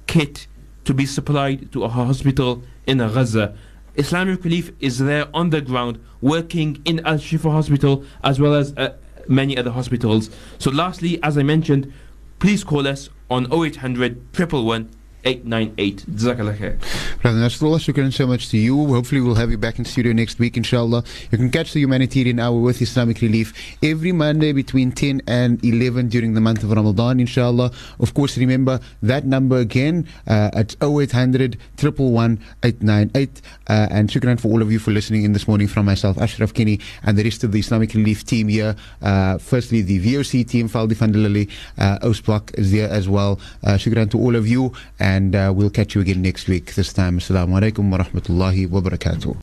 kit 0.06 0.46
to 0.84 0.94
be 0.94 1.06
supplied 1.06 1.72
to 1.72 1.84
a 1.84 1.88
hospital 1.88 2.62
in 2.86 2.98
Gaza. 2.98 3.54
Islamic 3.96 4.42
Relief 4.44 4.72
is 4.80 4.98
there 4.98 5.28
on 5.32 5.50
the 5.50 5.60
ground 5.60 5.98
working 6.20 6.82
in 6.84 7.00
Al 7.06 7.16
Shifa 7.16 7.50
Hospital 7.50 8.04
as 8.22 8.40
well 8.40 8.54
as 8.54 8.74
uh, 8.76 8.96
many 9.28 9.56
other 9.56 9.70
hospitals. 9.70 10.30
So, 10.58 10.70
lastly, 10.70 11.22
as 11.22 11.38
I 11.38 11.42
mentioned, 11.42 11.92
please 12.38 12.64
call 12.64 12.86
us 12.86 13.08
on 13.30 13.46
0800 13.52 14.20
111 14.36 14.90
898. 15.24 16.04
Jazakallah 16.10 16.56
khair. 16.56 17.22
Brother 17.22 17.38
Nasrullah, 17.38 17.78
shukran 17.78 18.12
so 18.12 18.26
much 18.26 18.50
to 18.50 18.58
you. 18.58 18.86
Hopefully, 18.86 19.20
we'll 19.20 19.34
have 19.34 19.50
you 19.50 19.56
back 19.56 19.78
in 19.78 19.84
studio 19.84 20.12
next 20.12 20.38
week, 20.38 20.56
inshallah. 20.56 21.02
You 21.30 21.38
can 21.38 21.50
catch 21.50 21.72
the 21.72 21.80
Humanitarian 21.80 22.38
Hour 22.38 22.60
with 22.60 22.82
Islamic 22.82 23.20
Relief 23.20 23.54
every 23.82 24.12
Monday 24.12 24.52
between 24.52 24.92
10 24.92 25.22
and 25.26 25.64
11 25.64 26.08
during 26.08 26.34
the 26.34 26.40
month 26.40 26.62
of 26.62 26.70
Ramadan, 26.70 27.20
inshallah. 27.20 27.70
Of 28.00 28.14
course, 28.14 28.36
remember 28.36 28.80
that 29.02 29.24
number 29.24 29.58
again 29.58 30.06
uh, 30.26 30.50
at 30.52 30.76
0800 30.82 31.56
111 31.80 32.40
898. 32.62 33.40
Uh, 33.66 33.88
and 33.90 34.10
shukran 34.10 34.38
for 34.38 34.48
all 34.48 34.60
of 34.60 34.70
you 34.70 34.78
for 34.78 34.90
listening 34.90 35.24
in 35.24 35.32
this 35.32 35.48
morning 35.48 35.68
from 35.68 35.86
myself, 35.86 36.18
Ashraf 36.18 36.52
Kenny, 36.52 36.80
and 37.02 37.16
the 37.16 37.24
rest 37.24 37.44
of 37.44 37.52
the 37.52 37.60
Islamic 37.60 37.94
Relief 37.94 38.24
team 38.24 38.48
here. 38.48 38.76
Uh, 39.00 39.38
firstly, 39.38 39.80
the 39.80 40.00
VOC 40.04 40.46
team, 40.46 40.68
Faldi 40.68 40.92
Fandalali, 40.92 41.50
uh, 41.78 41.98
Oostblok 42.00 42.58
is 42.58 42.72
there 42.72 42.90
as 42.90 43.08
well. 43.08 43.40
Uh, 43.62 43.72
shukran 43.74 44.10
to 44.10 44.18
all 44.18 44.36
of 44.36 44.46
you. 44.46 44.72
And 44.98 45.13
and 45.14 45.36
uh, 45.36 45.52
we'll 45.54 45.70
catch 45.70 45.94
you 45.94 46.00
again 46.00 46.22
next 46.22 46.48
week. 46.48 46.74
This 46.74 46.92
time, 46.92 47.18
Assalamu 47.18 47.60
alaikum 47.60 47.90
wa 47.90 47.98
rahmatullahi 48.02 48.68
wa 48.68 48.80
barakatuh. 48.80 49.36